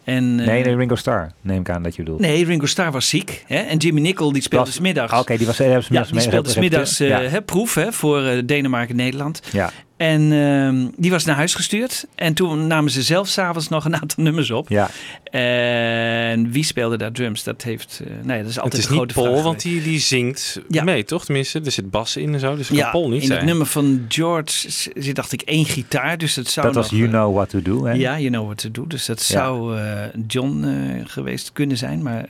En, 0.04 0.40
eh, 0.40 0.46
Nee, 0.46 0.64
nee, 0.64 0.76
Ringo 0.76 0.96
Starr 0.96 1.32
neem 1.42 1.60
ik 1.60 1.70
aan 1.70 1.84
dat 1.84 1.96
je 1.96 2.04
bedoelt. 2.04 2.20
Nee, 2.20 2.46
Ringo 2.46 2.66
Starr 2.66 2.92
was 2.92 3.10
ziek. 3.10 3.44
Hè? 3.48 3.56
En 3.58 3.78
Jimmy 3.78 4.02
Nicol 4.02 4.32
die 4.32 4.42
speelde 4.42 4.72
smiddags. 4.72 5.12
Ah, 5.12 5.20
Oké, 5.20 5.38
die 5.38 5.46
was 5.48 5.58
Ja, 5.58 5.80
die 6.10 6.20
speelde 6.22 6.50
smiddags 6.50 6.98
Ja. 6.98 7.22
hè, 7.22 7.42
proef 7.42 7.74
hè, 7.76 7.92
voor 7.92 8.24
eh, 8.24 8.42
Denemarken-Nederland. 8.46 9.42
Ja. 9.52 9.72
En 10.04 10.32
ehm, 10.32 10.88
die 10.98 11.12
was 11.12 11.26
naar 11.26 11.36
huis 11.36 11.54
gestuurd. 11.56 12.06
En 12.16 12.34
toen 12.34 12.68
namen 12.68 12.92
ze 12.92 13.02
zelf 13.02 13.28
s'avonds 13.28 13.68
nog 13.68 13.86
een 13.86 13.96
aantal 13.96 14.24
nummers 14.24 14.52
op. 14.52 14.70
Ja. 14.70 14.90
En 15.32 16.52
wie 16.52 16.64
speelde 16.64 16.98
daar 16.98 17.12
drums? 17.12 17.44
Dat 17.44 17.62
heeft. 17.62 18.02
eh 18.08 18.26
nee, 18.26 18.42
dat 18.42 18.50
is 18.50 18.60
altijd 18.60 18.74
Het 18.74 18.82
is 18.84 18.88
een 18.90 18.96
grote 18.96 19.14
niet 19.16 19.24
Paul, 19.24 19.34
vraag 19.34 19.44
want 19.46 19.62
die, 19.62 19.82
die 19.82 20.00
zingt 20.00 20.60
Ja. 20.70 20.84
mee, 20.84 21.04
toch? 21.04 21.26
Tenminste, 21.26 21.62
er 21.66 21.72
zit 21.72 21.90
bas 21.92 22.18
in 22.18 22.34
en 22.34 22.40
zo, 22.40 22.56
dus 22.56 22.68
Ja, 22.68 22.92
Paul 22.92 23.10
niet 23.10 23.22
in 23.22 23.28
zijn. 23.28 23.40
het 23.40 23.48
nummer 23.48 23.66
van 23.68 24.06
George 24.08 24.70
zit, 24.96 25.16
dacht 25.16 25.32
ik, 25.32 25.42
één 25.42 25.66
gitaar. 25.66 26.18
Dus 26.18 26.36
het 26.36 26.48
zou 26.50 26.66
Dat 26.66 26.76
was 26.76 26.90
You 26.90 27.04
eh, 27.04 27.10
Know 27.10 27.34
What 27.36 27.50
To 27.50 27.62
Do. 27.62 27.86
Hè? 27.86 27.92
Ja, 27.94 28.18
You 28.20 28.28
Know 28.30 28.46
What 28.46 28.58
To 28.58 28.72
Do. 28.72 28.88
Dus 28.88 29.06
dat 29.06 29.18
Ja. 29.28 29.34
zou 29.36 29.78
eh, 29.80 30.04
John 30.28 30.66
geweest 31.06 31.52
kunnen 31.54 31.78
zijn. 31.78 32.02
Maar 32.02 32.26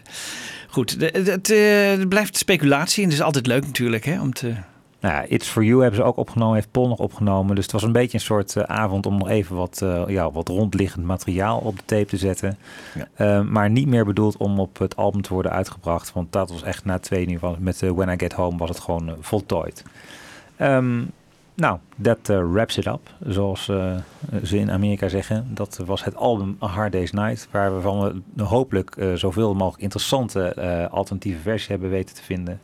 goed, 0.67 0.97
het 0.99 2.09
blijft 2.09 2.37
speculatie. 2.37 3.03
En 3.03 3.09
het 3.09 3.17
is 3.17 3.23
altijd 3.25 3.47
leuk 3.47 3.65
natuurlijk 3.65 4.05
hè, 4.05 4.21
om 4.21 4.33
te... 4.33 4.53
Nou 5.03 5.15
ja, 5.15 5.25
It's 5.27 5.47
For 5.47 5.63
You 5.63 5.81
hebben 5.81 5.99
ze 5.99 6.05
ook 6.05 6.17
opgenomen, 6.17 6.55
heeft 6.55 6.71
Paul 6.71 6.87
nog 6.87 6.99
opgenomen. 6.99 7.55
Dus 7.55 7.63
het 7.63 7.73
was 7.73 7.83
een 7.83 7.91
beetje 7.91 8.17
een 8.17 8.23
soort 8.23 8.55
eh, 8.55 8.63
avond 8.63 9.05
om 9.05 9.17
nog 9.17 9.29
even 9.29 9.55
wat, 9.55 9.81
eh, 9.81 10.03
ja, 10.07 10.31
wat 10.31 10.47
rondliggend 10.47 11.05
materiaal 11.05 11.59
op 11.59 11.77
de 11.77 11.85
tape 11.85 12.05
te 12.05 12.17
zetten. 12.17 12.57
Eh, 13.13 13.41
maar 13.41 13.69
niet 13.69 13.87
meer 13.87 14.05
bedoeld 14.05 14.37
om 14.37 14.59
op 14.59 14.77
het 14.77 14.95
album 14.95 15.21
te 15.21 15.33
worden 15.33 15.51
uitgebracht. 15.51 16.13
Want 16.13 16.31
dat 16.31 16.49
was 16.49 16.63
echt 16.63 16.85
na 16.85 16.99
twee 16.99 17.29
uur 17.29 17.39
van 17.39 17.55
met 17.59 17.81
eh, 17.81 17.89
When 17.89 18.09
I 18.09 18.17
Get 18.17 18.33
Home 18.33 18.57
was 18.57 18.69
het 18.69 18.79
gewoon 18.79 19.15
voltooid. 19.19 19.83
Ehm, 20.55 21.01
nou, 21.53 21.77
that 22.01 22.27
wraps 22.27 22.77
it 22.77 22.85
up, 22.85 23.09
zoals 23.27 23.65
ze 24.43 24.57
in 24.57 24.71
Amerika 24.71 25.07
zeggen. 25.07 25.47
Dat 25.49 25.79
was 25.85 26.03
het 26.03 26.15
album 26.15 26.57
A 26.61 26.67
Hard 26.67 26.91
Day's 26.91 27.11
Night, 27.11 27.47
waar 27.51 27.75
we 27.75 27.81
van 27.81 28.23
we 28.33 28.43
hopelijk 28.43 28.95
zoveel 29.15 29.53
mogelijk 29.53 29.83
interessante 29.83 30.55
alternatieve 30.91 31.41
versies 31.41 31.67
hebben 31.67 31.89
weten 31.89 32.15
te 32.15 32.23
vinden. 32.23 32.61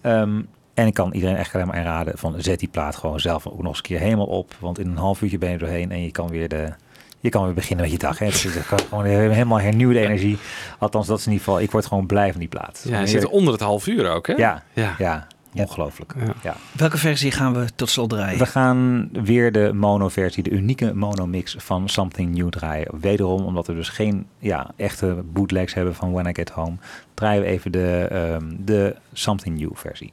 Ehm, 0.00 0.40
en 0.80 0.86
ik 0.86 0.94
kan 0.94 1.12
iedereen 1.12 1.36
echt 1.36 1.54
alleen 1.54 1.66
maar 1.66 1.76
aanraden 1.76 2.18
van 2.18 2.34
zet 2.38 2.58
die 2.58 2.68
plaat 2.68 2.96
gewoon 2.96 3.20
zelf 3.20 3.46
ook 3.46 3.58
nog 3.58 3.66
eens 3.66 3.76
een 3.76 3.82
keer 3.82 3.98
helemaal 3.98 4.26
op. 4.26 4.54
Want 4.58 4.78
in 4.78 4.86
een 4.86 4.96
half 4.96 5.22
uurtje 5.22 5.38
ben 5.38 5.48
je 5.48 5.54
er 5.54 5.60
doorheen 5.60 5.90
en 5.90 6.02
je 6.02 6.10
kan 6.10 6.28
weer, 6.28 6.48
de, 6.48 6.72
je 7.20 7.28
kan 7.28 7.44
weer 7.44 7.54
beginnen 7.54 7.84
met 7.84 7.94
je 7.94 7.98
dag. 7.98 8.18
Hè. 8.18 8.26
Het 8.26 8.34
is 8.34 8.46
gewoon 8.88 9.04
helemaal 9.04 9.60
hernieuwde 9.60 10.00
energie. 10.00 10.38
Althans, 10.78 11.06
dat 11.06 11.18
is 11.18 11.26
in 11.26 11.32
ieder 11.32 11.46
geval, 11.46 11.62
ik 11.62 11.70
word 11.70 11.86
gewoon 11.86 12.06
blij 12.06 12.30
van 12.30 12.40
die 12.40 12.48
plaat. 12.48 12.84
Ja, 12.88 12.94
hij 12.94 13.06
zit 13.06 13.26
onder 13.26 13.52
het 13.52 13.62
half 13.62 13.86
uur 13.86 14.10
ook, 14.10 14.26
hè? 14.26 14.32
Ja, 14.32 14.62
Ja. 14.72 14.94
ja. 14.98 15.26
ongelooflijk. 15.54 16.14
Ja. 16.42 16.56
Welke 16.72 16.98
versie 16.98 17.30
gaan 17.30 17.54
we 17.54 17.66
tot 17.74 17.90
slot 17.90 18.10
draaien? 18.10 18.38
We 18.38 18.46
gaan 18.46 19.08
weer 19.12 19.52
de 19.52 19.72
mono-versie, 19.74 20.42
de 20.42 20.50
unieke 20.50 20.94
mono-mix 20.94 21.54
van 21.58 21.88
Something 21.88 22.34
New 22.34 22.48
draaien. 22.48 22.88
Wederom, 23.00 23.44
omdat 23.44 23.66
we 23.66 23.74
dus 23.74 23.88
geen 23.88 24.26
ja, 24.38 24.70
echte 24.76 25.22
bootlegs 25.32 25.74
hebben 25.74 25.94
van 25.94 26.12
When 26.12 26.26
I 26.26 26.34
Get 26.34 26.50
Home, 26.50 26.76
draaien 27.14 27.42
we 27.42 27.48
even 27.48 27.72
de, 27.72 28.06
ehm, 28.10 28.44
de 28.58 28.96
Something 29.12 29.58
New 29.58 29.70
versie. 29.74 30.12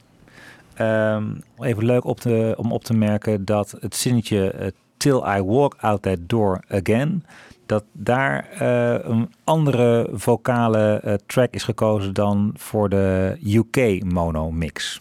Ehm, 0.77 1.25
even 1.59 1.85
leuk 1.85 2.05
op 2.05 2.19
te, 2.19 2.53
om 2.57 2.71
op 2.71 2.83
te 2.83 2.93
merken 2.93 3.45
dat 3.45 3.75
het 3.79 3.95
zinnetje 3.95 4.51
eh, 4.51 4.67
Till 4.97 5.23
I 5.37 5.41
Walk 5.41 5.75
Out 5.79 6.01
That 6.01 6.17
Door 6.19 6.63
Again, 6.67 7.25
dat 7.65 7.83
daar 7.91 8.49
eh, 8.49 9.09
een 9.09 9.33
andere 9.43 10.09
vocale 10.13 10.99
eh, 11.03 11.13
track 11.25 11.53
is 11.53 11.63
gekozen 11.63 12.13
dan 12.13 12.53
voor 12.55 12.89
de 12.89 13.37
UK 13.43 14.03
mono 14.03 14.51
mix. 14.51 14.99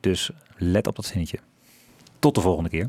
Dus 0.00 0.30
let 0.56 0.86
op 0.86 0.96
dat 0.96 1.04
zinnetje. 1.04 1.38
Tot 2.18 2.34
de 2.34 2.40
volgende 2.40 2.70
keer. 2.70 2.88